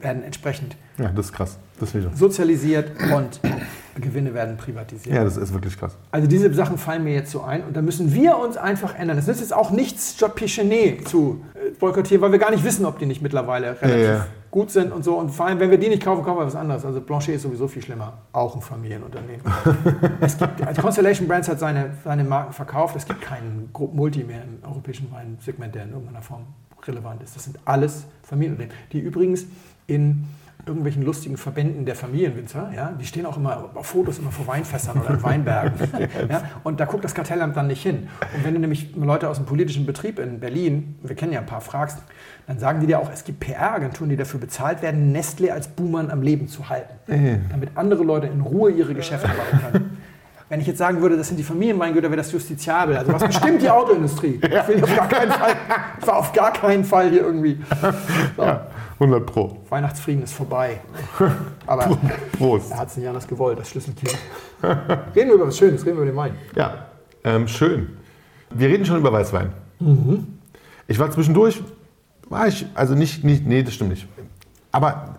[0.00, 1.58] werden entsprechend ja, das ist krass.
[1.80, 3.40] Das ist sozialisiert und
[4.00, 5.14] Gewinne werden privatisiert.
[5.14, 5.96] Ja, das ist wirklich krass.
[6.12, 9.18] Also diese Sachen fallen mir jetzt so ein und da müssen wir uns einfach ändern.
[9.18, 12.84] Es ist jetzt auch nichts, Job Pichenet zu äh, boykottieren, weil wir gar nicht wissen,
[12.86, 14.26] ob die nicht mittlerweile relativ ja, ja.
[14.52, 15.16] gut sind und so.
[15.18, 16.84] Und vor allem, wenn wir die nicht kaufen, kaufen wir was anderes.
[16.84, 18.18] Also Blanchet ist sowieso viel schlimmer.
[18.32, 19.42] Auch ein Familienunternehmen.
[20.20, 22.94] es gibt, also Constellation Brands hat seine, seine Marken verkauft.
[22.94, 26.46] Es gibt keinen Multi mehr im europäischen Weinsegment, der in irgendeiner Form
[26.86, 27.34] relevant ist.
[27.34, 29.46] Das sind alles Familienunternehmen, die übrigens
[29.86, 30.26] in
[30.66, 34.98] irgendwelchen lustigen Verbänden der Familienwinzer, ja, die stehen auch immer auf Fotos immer vor Weinfässern
[34.98, 35.72] oder in Weinbergen.
[36.30, 38.08] ja, und da guckt das Kartellamt dann nicht hin.
[38.34, 41.46] Und wenn du nämlich Leute aus dem politischen Betrieb in Berlin, wir kennen ja ein
[41.46, 41.98] paar, fragst,
[42.46, 46.10] dann sagen die dir auch, es gibt PR-Agenturen, die dafür bezahlt werden, Nestle als Boomern
[46.10, 46.94] am Leben zu halten,
[47.50, 49.98] damit andere Leute in Ruhe ihre Geschäfte machen können.
[50.48, 52.96] Wenn ich jetzt sagen würde, das sind die Familienweingüter, wäre das justiziabel.
[52.96, 54.40] Also was bestimmt die Autoindustrie?
[54.42, 55.56] Ich will auf gar keinen Fall,
[56.02, 57.58] war auf gar keinen Fall hier irgendwie.
[58.36, 58.42] So.
[58.42, 58.66] Ja.
[58.94, 59.58] 100 Pro.
[59.68, 60.80] Weihnachtsfrieden ist vorbei.
[61.66, 61.98] Aber
[62.38, 62.70] Prost.
[62.70, 64.16] er hat es nicht anders gewollt, das Schlüsselkind.
[64.62, 66.34] reden wir über was Schönes, reden wir über den Wein.
[66.54, 66.86] Ja,
[67.24, 67.96] ähm, schön.
[68.50, 69.52] Wir reden schon über Weißwein.
[69.80, 70.38] Mhm.
[70.86, 71.62] Ich war zwischendurch,
[72.28, 74.06] war ich, also nicht, nicht, nee, das stimmt nicht.
[74.70, 75.16] Aber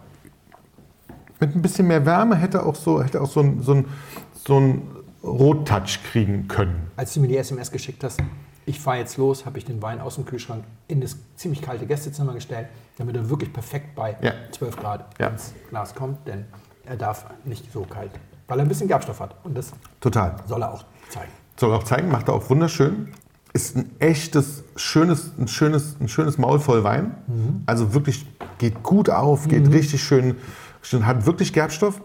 [1.39, 3.85] mit ein bisschen mehr Wärme hätte auch so, hätte auch so ein, so ein,
[4.33, 4.81] so ein
[5.23, 6.91] Rottouch kriegen können.
[6.95, 8.21] Als du mir die SMS geschickt hast,
[8.65, 11.85] ich fahre jetzt los, habe ich den Wein aus dem Kühlschrank in das ziemlich kalte
[11.85, 14.33] Gästezimmer gestellt, damit er wirklich perfekt bei ja.
[14.51, 15.27] 12 Grad ja.
[15.27, 16.45] ins Glas kommt, denn
[16.85, 18.11] er darf nicht so kalt,
[18.47, 19.35] weil er ein bisschen Gerbstoff hat.
[19.43, 20.35] Und das Total.
[20.47, 21.31] soll er auch zeigen.
[21.57, 23.11] Soll er auch zeigen, macht er auch wunderschön.
[23.53, 27.15] Ist ein echtes, schönes, ein schönes, ein schönes Maul voll Wein.
[27.27, 27.63] Mhm.
[27.65, 28.25] Also wirklich
[28.57, 29.71] geht gut auf, geht mhm.
[29.71, 30.35] richtig schön,
[30.81, 32.01] schön, hat wirklich Gerbstoff,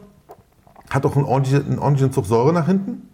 [0.90, 3.08] hat auch einen ordentlichen, einen ordentlichen Zug Säure nach hinten.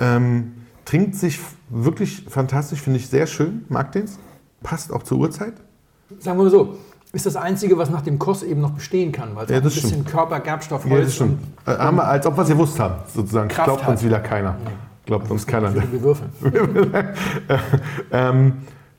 [0.00, 0.54] Ähm,
[0.88, 4.06] trinkt sich wirklich fantastisch, finde ich sehr schön, mag den.
[4.62, 5.52] Passt auch zur Uhrzeit.
[6.18, 6.78] Sagen wir mal so,
[7.12, 9.62] ist das Einzige, was nach dem Koss eben noch bestehen kann, weil es ja, ein
[9.62, 10.08] bisschen stimmt.
[10.08, 13.48] Körper, Gerbstoff, Holz ja, und Äh, haben wir, als ob wir es gewusst haben, sozusagen.
[13.48, 13.90] Kraft Glaubt hat.
[13.90, 14.56] uns wieder keiner.
[15.04, 15.74] Glaubt uns keiner.
[15.74, 16.30] Wir würfeln.
[18.10, 18.54] ähm,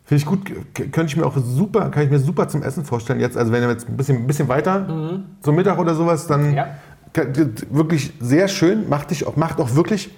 [0.05, 0.39] Finde ich gut,
[0.73, 3.19] könnte ich mir auch super, kann ich mir super zum Essen vorstellen.
[3.19, 5.25] Jetzt, also wenn ihr jetzt ein bisschen, ein bisschen weiter mhm.
[5.41, 6.67] zum Mittag oder sowas, dann ja.
[7.71, 10.09] wirklich sehr schön, macht, dich auch, macht auch wirklich,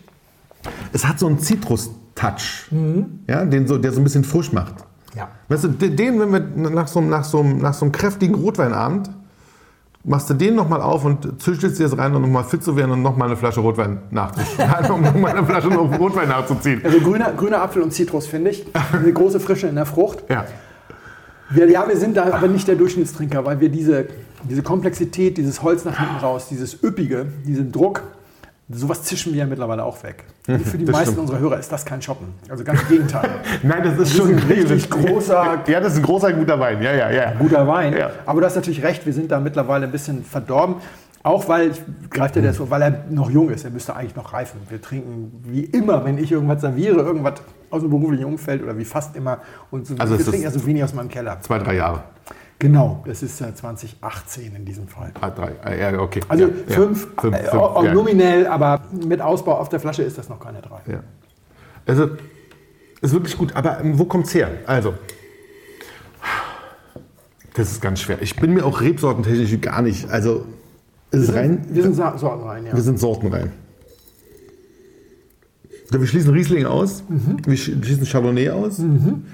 [0.93, 3.19] es hat so einen Zitrus-Touch, mhm.
[3.27, 4.75] ja, den so, der so ein bisschen frisch macht.
[5.15, 5.29] Ja.
[5.49, 9.09] Weißt du, den, wenn wir nach so, nach so, nach so einem kräftigen Rotweinabend,
[10.03, 12.91] machst du den nochmal auf und züchtelst dir das rein, um nochmal fit zu werden
[12.91, 14.69] und nochmal eine Flasche Rotwein nachzuziehen.
[14.89, 16.81] um nochmal eine Flasche Rotwein nachzuziehen.
[16.83, 18.65] Also grüner, grüner Apfel und Zitrus, finde ich.
[18.91, 20.23] Eine große Frische in der Frucht.
[20.29, 20.45] Ja.
[21.51, 24.07] Wir, ja, wir sind da aber nicht der Durchschnittstrinker, weil wir diese,
[24.49, 28.03] diese Komplexität, dieses Holz nach hinten raus, dieses Üppige, diesen Druck,
[28.73, 30.23] Sowas zischen wir ja mittlerweile auch weg.
[30.47, 31.29] Also für die das meisten stimmt.
[31.29, 32.27] unserer Hörer ist das kein Shoppen.
[32.49, 33.29] Also ganz im Gegenteil.
[33.63, 35.63] Nein, das ist das schon ist ein richtig großer.
[35.67, 36.81] Ja, das ist ein großer guter Wein.
[36.81, 37.33] Ja, ja, ja.
[37.37, 37.95] Guter Wein.
[37.97, 38.11] Ja.
[38.25, 40.75] Aber du hast natürlich recht, wir sind da mittlerweile ein bisschen verdorben.
[41.23, 44.15] Auch weil, ich greife dir das so, weil er noch jung ist, er müsste eigentlich
[44.15, 44.59] noch reifen.
[44.69, 47.35] Wir trinken wie immer, wenn ich irgendwas serviere, irgendwas
[47.69, 49.37] aus dem beruflichen Umfeld oder wie fast immer.
[49.69, 51.39] Und so, also wir trinken ja so wenig aus meinem Keller.
[51.41, 52.03] Zwei, drei Jahre.
[52.61, 55.11] Genau, das ist 2018 in diesem Fall.
[55.19, 56.19] Ah, drei, ah, ja, okay.
[56.27, 57.91] Also ja, fünf, ja, fünf, äh, fünf ja.
[57.91, 60.79] nominell, aber mit Ausbau auf der Flasche ist das noch keine drei.
[60.85, 60.99] Ja.
[61.87, 62.11] Also,
[63.01, 64.51] ist wirklich gut, aber ähm, wo kommt es her?
[64.67, 64.93] Also,
[67.55, 68.21] das ist ganz schwer.
[68.21, 70.45] Ich bin mir auch rebsortentechnisch gar nicht, also,
[71.09, 71.65] ist es rein?
[71.67, 72.73] Wir sind sortenrein, ja.
[72.73, 73.51] Wir sind sortenrein.
[75.89, 77.37] Wir schließen Riesling aus, mhm.
[77.43, 78.77] wir schließen Chardonnay aus.
[78.77, 79.25] Mhm.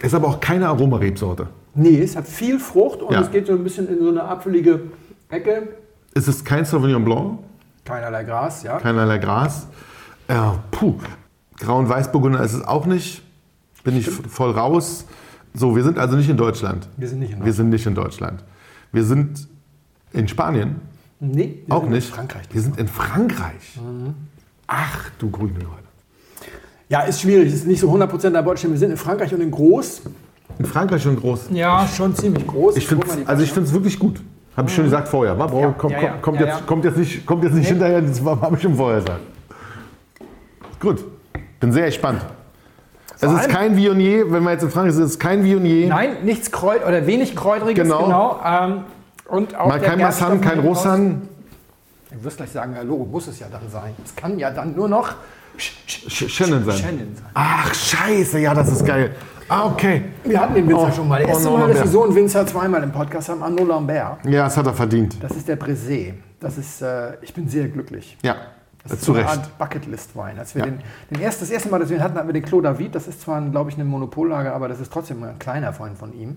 [0.00, 1.48] Ist aber auch keine Aromarebsorte.
[1.78, 3.20] Nee, es hat viel Frucht und ja.
[3.20, 4.80] es geht so ein bisschen in so eine apfelige
[5.28, 5.68] Ecke.
[6.12, 7.38] Ist es kein Sauvignon Blanc?
[7.84, 8.78] Keinerlei Gras, ja.
[8.78, 9.68] Keinerlei Gras.
[10.28, 10.94] Ja, puh.
[11.56, 13.22] Grau- und Weißburgunder ist es auch nicht.
[13.84, 15.04] Bin ich voll raus.
[15.54, 16.88] So, wir sind also nicht in Deutschland.
[16.96, 17.46] Wir sind nicht in Deutschland.
[17.46, 18.44] Wir sind nicht in Deutschland.
[18.90, 19.48] Wir sind
[20.12, 20.80] in Spanien.
[21.20, 22.08] Nee, auch nicht.
[22.08, 22.46] In Frankreich.
[22.50, 23.76] Wir sind in Frankreich.
[23.76, 24.14] Mhm.
[24.66, 25.88] Ach, du grüne Leute.
[26.88, 27.52] Ja, ist schwierig.
[27.52, 28.72] Ist nicht so 100% der Deutschen.
[28.72, 30.02] Wir sind in Frankreich und in groß.
[30.58, 31.48] In Frankreich schon groß.
[31.50, 32.76] Ja, schon ziemlich groß.
[32.76, 32.88] Ich
[33.26, 34.20] also ich finde es wirklich gut.
[34.56, 35.38] Habe ich schon gesagt vorher.
[35.38, 37.68] War, ja, komm, ja, kommt, ja, jetzt, kommt, jetzt, nicht, kommt jetzt nicht nee.
[37.70, 39.20] hinterher, das habe ich schon vorher gesagt.
[40.80, 41.04] Gut,
[41.60, 42.22] bin sehr gespannt.
[43.20, 45.88] es ist kein Viognier, wenn man jetzt in Frankreich ist, es ist kein Viognier.
[45.88, 47.84] Nein, nichts Kreuz oder wenig kräutriges.
[47.84, 48.04] Genau.
[48.04, 48.40] genau.
[48.44, 48.84] Ähm,
[49.28, 51.28] und auch Mal kein Massan, kein Rossan.
[52.10, 53.94] Du wirst gleich sagen, Logo muss es ja dann sein.
[54.04, 55.14] Es kann ja dann nur noch
[55.56, 56.76] Shannon sein.
[56.76, 57.26] Shannon sein.
[57.34, 59.14] Ach, scheiße, ja, das ist geil.
[59.48, 60.02] Ah, okay.
[60.24, 61.18] Wir hatten den Winzer oh, schon mal.
[61.18, 64.24] Der erste oh, Mal, dass wir so einen Winzer zweimal im Podcast haben, Arnaud Lambert.
[64.24, 65.22] Ja, das hat er verdient.
[65.22, 66.14] Das ist der Brisé.
[66.38, 68.18] Das ist, äh, ich bin sehr glücklich.
[68.22, 68.36] Ja,
[68.82, 69.38] das ist zu so eine Recht.
[69.38, 70.38] Art Bucketlist-Wein.
[70.38, 70.66] Als wir ja.
[70.66, 70.80] den,
[71.10, 72.94] den erst, das erste Mal, dass wir ihn hatten, hatten wir den Clos David.
[72.94, 76.12] Das ist zwar, glaube ich, eine Monopollage, aber das ist trotzdem ein kleiner Freund von
[76.12, 76.36] ihm.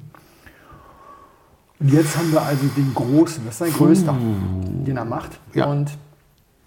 [1.79, 4.15] Und jetzt haben wir also den großen, das ist sein größter,
[4.85, 5.39] den er macht.
[5.53, 5.65] Ja.
[5.65, 5.91] Und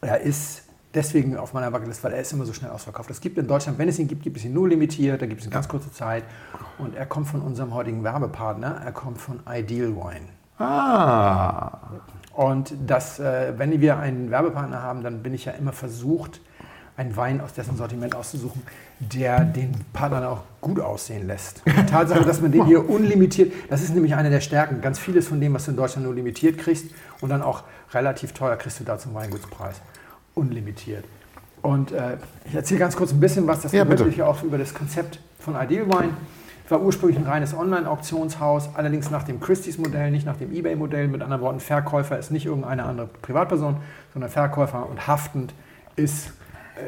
[0.01, 0.64] er ist
[0.95, 3.11] deswegen auf meiner Bucketlist, weil er ist immer so schnell ausverkauft.
[3.11, 5.41] Es gibt in Deutschland, wenn es ihn gibt, gibt es ihn nur limitiert, da gibt
[5.41, 6.25] es eine ganz kurze Zeit.
[6.79, 10.29] Und er kommt von unserem heutigen Werbepartner, er kommt von Ideal Wine.
[10.59, 11.79] Ah.
[12.33, 16.41] Und das, äh, wenn wir einen Werbepartner haben, dann bin ich ja immer versucht,
[16.97, 18.63] einen Wein aus dessen Sortiment auszusuchen,
[19.01, 21.63] der den Partner auch gut aussehen lässt.
[21.67, 24.81] Die Tatsache, dass man den hier unlimitiert, das ist nämlich eine der Stärken.
[24.81, 26.87] Ganz vieles von dem, was du in Deutschland nur limitiert kriegst
[27.21, 29.81] und dann auch relativ teuer kriegst du da zum Weingutspreis
[30.35, 31.05] unlimitiert.
[31.63, 34.75] Und äh, ich erzähle ganz kurz ein bisschen was, das ja, wirklich auch über das
[34.75, 36.11] Konzept von Ideal Wine.
[36.69, 41.09] War ursprünglich ein reines Online-Auktionshaus, allerdings nach dem Christie's-Modell, nicht nach dem eBay-Modell.
[41.09, 43.77] Mit anderen Worten, Verkäufer ist nicht irgendeine andere Privatperson,
[44.13, 45.55] sondern Verkäufer und haftend
[45.97, 46.33] ist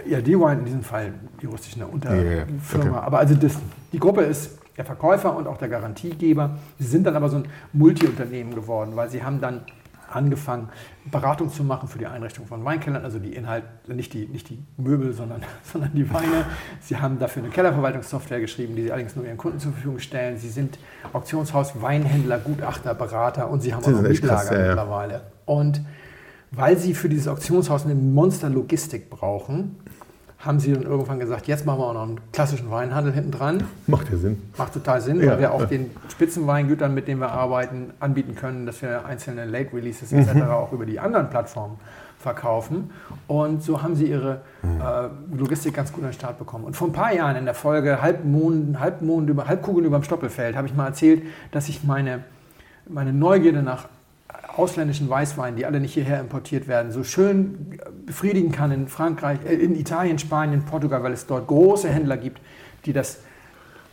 [0.07, 2.25] äh, ja, D-Wine in diesem Fall juristisch eine Unterfirma.
[2.25, 2.89] Yeah, okay.
[2.95, 3.53] Aber also das,
[3.93, 6.59] die Gruppe ist der Verkäufer und auch der Garantiegeber.
[6.79, 9.63] Sie sind dann aber so ein Multi-Unternehmen geworden, weil sie haben dann
[10.11, 10.69] angefangen,
[11.11, 14.63] Beratung zu machen für die Einrichtung von Weinkellern, also die Inhalte, nicht die, nicht die
[14.77, 15.43] Möbel, sondern,
[15.73, 16.47] sondern die Weine.
[16.81, 20.39] Sie haben dafür eine Kellerverwaltungssoftware geschrieben, die sie allerdings nur ihren Kunden zur Verfügung stellen.
[20.39, 20.79] Sie sind
[21.13, 25.23] Auktionshaus, Weinhändler, Gutachter, Berater und sie haben auch noch Mietlager ja, mittlerweile.
[25.45, 25.81] Und
[26.51, 29.77] weil sie für dieses Auktionshaus eine Monster-Logistik brauchen,
[30.47, 33.65] haben sie dann irgendwann gesagt, jetzt machen wir auch noch einen klassischen Weinhandel hinten dran.
[33.87, 34.43] Macht ja Sinn.
[34.57, 35.67] Macht total Sinn, ja, weil wir auch ja.
[35.67, 40.35] den Spitzenweingütern, mit denen wir arbeiten, anbieten können, dass wir einzelne Late Releases etc.
[40.35, 40.43] Mhm.
[40.43, 41.79] auch über die anderen Plattformen
[42.19, 42.91] verkaufen.
[43.27, 44.81] Und so haben sie ihre mhm.
[44.81, 46.65] äh, Logistik ganz gut an den Start bekommen.
[46.65, 50.57] Und vor ein paar Jahren in der Folge Halbmond, Halbmond über, Halbkugeln über dem Stoppelfeld
[50.57, 52.25] habe ich mal erzählt, dass ich meine,
[52.89, 53.89] meine Neugierde nach
[54.59, 59.55] ausländischen Weißweinen, die alle nicht hierher importiert werden, so schön befriedigen kann in Frankreich, äh,
[59.55, 62.41] in Italien, Spanien, Portugal, weil es dort große Händler gibt,
[62.85, 63.19] die das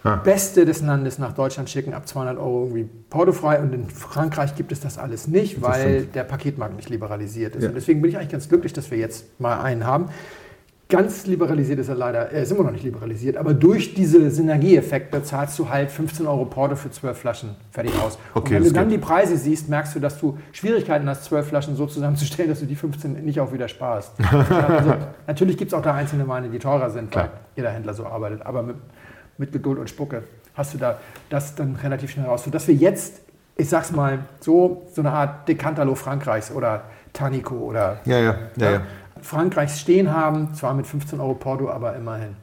[0.03, 0.15] ah.
[0.15, 3.59] Beste des Landes nach Deutschland schicken, ab 200 Euro irgendwie portofrei.
[3.59, 7.63] Und in Frankreich gibt es das alles nicht, weil der Paketmarkt nicht liberalisiert ist.
[7.63, 7.69] Ja.
[7.69, 10.09] Und deswegen bin ich eigentlich ganz glücklich, dass wir jetzt mal einen haben.
[10.93, 15.23] Ganz liberalisiert ist er leider, er ist immer noch nicht liberalisiert, aber durch diese Synergieeffekte
[15.23, 18.19] zahlst du halt 15 Euro Porto für 12 Flaschen fertig aus.
[18.35, 18.99] Okay, und wenn du dann geht.
[18.99, 22.67] die Preise siehst, merkst du, dass du Schwierigkeiten hast, 12 Flaschen so zusammenzustellen, dass du
[22.67, 24.11] die 15 nicht auch wieder sparst.
[24.31, 24.93] ja, also,
[25.25, 27.23] natürlich gibt es auch da einzelne Weine, die teurer sind, Klar.
[27.23, 28.75] weil jeder Händler so arbeitet, aber mit,
[29.39, 30.21] mit Geduld und Spucke
[30.53, 32.43] hast du da das dann relativ schnell raus.
[32.43, 33.21] Sodass wir jetzt,
[33.55, 36.83] ich sag's mal, so, so eine Art Decantalo Frankreichs oder
[37.13, 38.81] Tanico oder ja, ja, ja, ja.
[39.23, 42.35] Frankreichs stehen haben, zwar mit 15 Euro Porto, aber immerhin.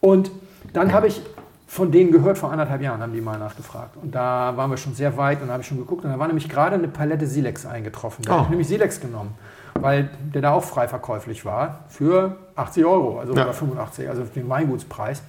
[0.00, 0.30] Und
[0.72, 1.22] dann habe ich
[1.66, 3.96] von denen gehört, vor anderthalb Jahren haben die mal nachgefragt.
[3.96, 6.04] Und da waren wir schon sehr weit und da habe ich schon geguckt.
[6.04, 8.24] Und da war nämlich gerade eine Palette Silex eingetroffen.
[8.26, 8.34] Da oh.
[8.34, 9.34] habe ich nämlich Silex genommen,
[9.80, 13.50] weil der da auch frei verkäuflich war für 80 Euro, also ja.
[13.50, 15.22] 85, also den Weingutspreis.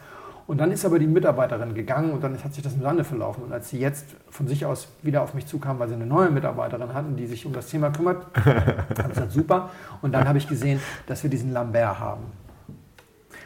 [0.45, 3.43] Und dann ist aber die Mitarbeiterin gegangen und dann hat sich das im Sande verlaufen.
[3.43, 6.29] Und als sie jetzt von sich aus wieder auf mich zukam, weil sie eine neue
[6.29, 9.69] Mitarbeiterin hatten, die sich um das Thema kümmert, habe ich gesagt, super.
[10.01, 12.23] Und dann habe ich gesehen, dass wir diesen Lambert haben.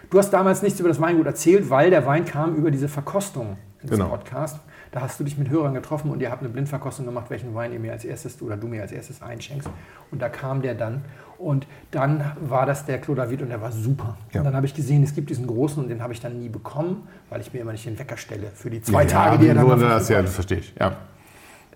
[0.10, 3.58] Du hast damals nichts über das Weingut erzählt, weil der Wein kam über diese Verkostung
[3.82, 4.08] ins genau.
[4.08, 4.60] Podcast.
[4.92, 7.74] Da hast du dich mit Hörern getroffen und ihr habt eine Blindverkostung gemacht, welchen Wein
[7.74, 9.70] ihr mir als erstes oder du mir als erstes einschenkst.
[10.12, 11.04] Und da kam der dann.
[11.38, 14.18] Und dann war das der Clos David und der war super.
[14.34, 14.42] Ja.
[14.42, 16.50] Und dann habe ich gesehen, es gibt diesen großen und den habe ich dann nie
[16.50, 19.48] bekommen, weil ich mir immer nicht den Wecker stelle für die zwei ja, Tage, die
[19.48, 20.74] er dann nur das, Ja, das verstehe ich.
[20.80, 20.96] Ja.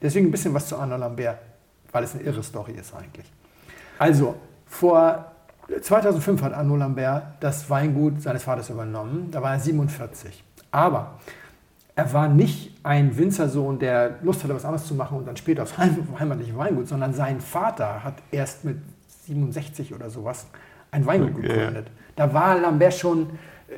[0.02, 1.38] Deswegen ein bisschen was zu Arnaud Lambert,
[1.92, 3.32] weil es eine irre Story ist eigentlich.
[4.00, 4.36] Also,
[4.66, 5.32] vor
[5.80, 9.30] 2005 hat Arnaud Lambert das Weingut seines Vaters übernommen.
[9.32, 10.44] Da war er 47.
[10.72, 11.20] Aber
[11.96, 15.64] er war nicht ein Winzersohn, der Lust hatte, was anderes zu machen und dann später
[15.64, 18.78] aufs heimatliche Weingut, sondern sein Vater hat erst mit
[19.26, 20.48] 67 oder sowas
[20.92, 21.88] ein Weingut gegründet.
[21.88, 21.92] Ja.
[22.16, 23.30] Da war Lambert schon,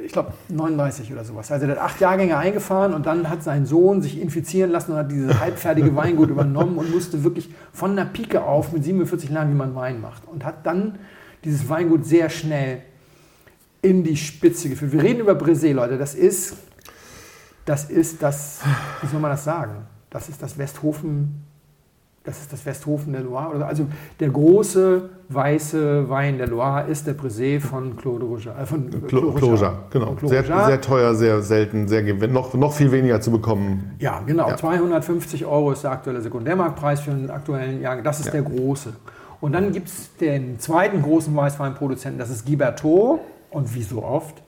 [0.03, 1.51] ich glaube, 39 oder sowas.
[1.51, 4.97] Also er hat acht Jahrgänge eingefahren und dann hat sein Sohn sich infizieren lassen und
[4.97, 9.51] hat dieses halbfertige Weingut übernommen und musste wirklich von der Pike auf mit 47 lernen,
[9.51, 10.27] wie man Wein macht.
[10.27, 10.99] Und hat dann
[11.43, 12.81] dieses Weingut sehr schnell
[13.81, 14.93] in die Spitze geführt.
[14.93, 15.97] Wir reden über Brisé, Leute.
[15.97, 16.55] Das ist
[17.65, 18.61] das ist das,
[19.01, 19.87] wie soll man das sagen?
[20.09, 21.43] Das ist das Westhofen,
[22.23, 23.65] das ist das Westhofen der Loire.
[23.65, 23.87] Also
[24.19, 28.57] der große weiße Wein der Loire ist der Brisé von Claude Roger.
[28.57, 30.15] Äh, von Claude Roger, genau.
[30.21, 33.95] Sehr, sehr, teuer, sehr selten, sehr noch, noch viel weniger zu bekommen.
[33.99, 34.49] Ja, genau.
[34.49, 34.55] Ja.
[34.55, 38.03] 250 Euro ist der aktuelle Sekundärmarktpreis für den aktuellen Jahrgang.
[38.03, 38.33] Das ist ja.
[38.33, 38.93] der große.
[39.41, 43.19] Und dann gibt es den zweiten großen Weißweinproduzenten, das ist Giberto.
[43.49, 44.42] Und wie so oft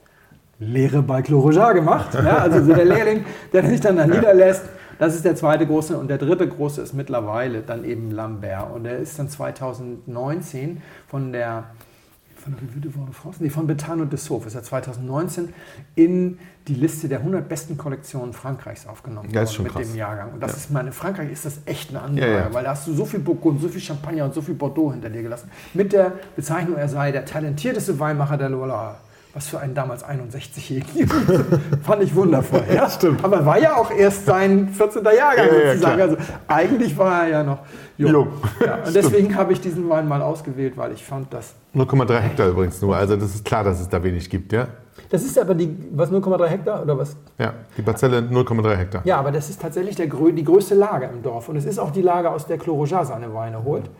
[0.58, 2.14] Lehre bei Chlorojar gemacht.
[2.14, 4.62] Ja, also so der Lehrling, der sich dann da niederlässt.
[4.98, 5.96] Das ist der zweite große.
[5.96, 8.72] Und der dritte große ist mittlerweile dann eben Lambert.
[8.74, 11.64] Und der ist dann 2019 von der
[12.46, 15.52] von der Revue de France, nee, von Betano de Sauve, ist er 2019
[15.96, 16.38] in
[16.68, 19.88] die Liste der 100 besten Kollektionen Frankreichs aufgenommen ja, worden mit krass.
[19.88, 20.32] dem Jahrgang.
[20.32, 20.56] Und das ja.
[20.58, 23.04] ist meine, in Frankreich ist das echt eine Anlage, ja, weil da hast du so
[23.04, 25.50] viel Burgund, so viel Champagner und so viel Bordeaux hinter dir gelassen.
[25.74, 28.96] Mit der Bezeichnung, er sei der talentierteste Weinmacher der Loire.
[29.36, 31.10] Was für einen damals 61-Jährigen.
[31.82, 32.62] Fand ich wundervoll.
[32.74, 33.22] Ja, stimmt.
[33.22, 35.04] Aber war ja auch erst sein 14.
[35.04, 35.98] Jahrgang ja, sozusagen.
[35.98, 36.16] Ja, also
[36.48, 37.58] eigentlich war er ja noch
[37.98, 38.12] jung.
[38.12, 38.28] jung.
[38.64, 41.54] Ja, und deswegen habe ich diesen Wein mal ausgewählt, weil ich fand das.
[41.74, 42.96] 0,3 Hektar übrigens nur.
[42.96, 44.68] Also das ist klar, dass es da wenig gibt, ja?
[45.10, 47.14] Das ist aber die, was, 0,3 Hektar oder was?
[47.38, 49.02] Ja, die Parzelle 0,3 Hektar.
[49.04, 51.50] Ja, aber das ist tatsächlich der, die größte Lage im Dorf.
[51.50, 53.90] Und es ist auch die Lage, aus der Clorojar seine Weine holt.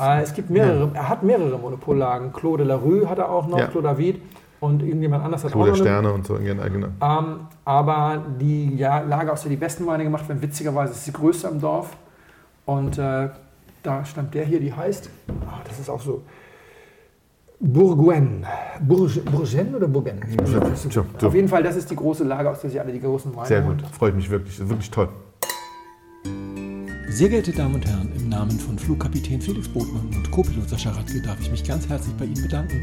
[0.00, 0.90] Äh, es gibt mehrere, ja.
[0.94, 2.32] er hat mehrere Monopollagen.
[2.32, 3.66] Claude Larue hat er auch noch, ja.
[3.66, 4.22] Claude David
[4.64, 6.34] und irgendjemand anders hat Clou auch der Sterne und so.
[6.36, 6.88] Genau.
[7.00, 10.40] Ähm, aber die ja, Lage aus der die besten Weine gemacht werden.
[10.40, 11.96] Witzigerweise ist sie die größte im Dorf.
[12.64, 13.28] Und äh,
[13.82, 16.22] da stammt der hier, die heißt, oh, das ist auch so,
[17.60, 18.46] Bourgogne.
[18.80, 20.20] Bourgogne oder Bourgogne?
[20.90, 23.36] Ja, Auf jeden Fall, das ist die große Lage, aus der sie alle die großen
[23.36, 25.08] Weine Sehr gut, freut mich wirklich, wirklich toll.
[27.10, 31.20] Sehr geehrte Damen und Herren, im Namen von Flugkapitän Felix Botmann und Co-Pilot Sascha Radke
[31.22, 32.82] darf ich mich ganz herzlich bei Ihnen bedanken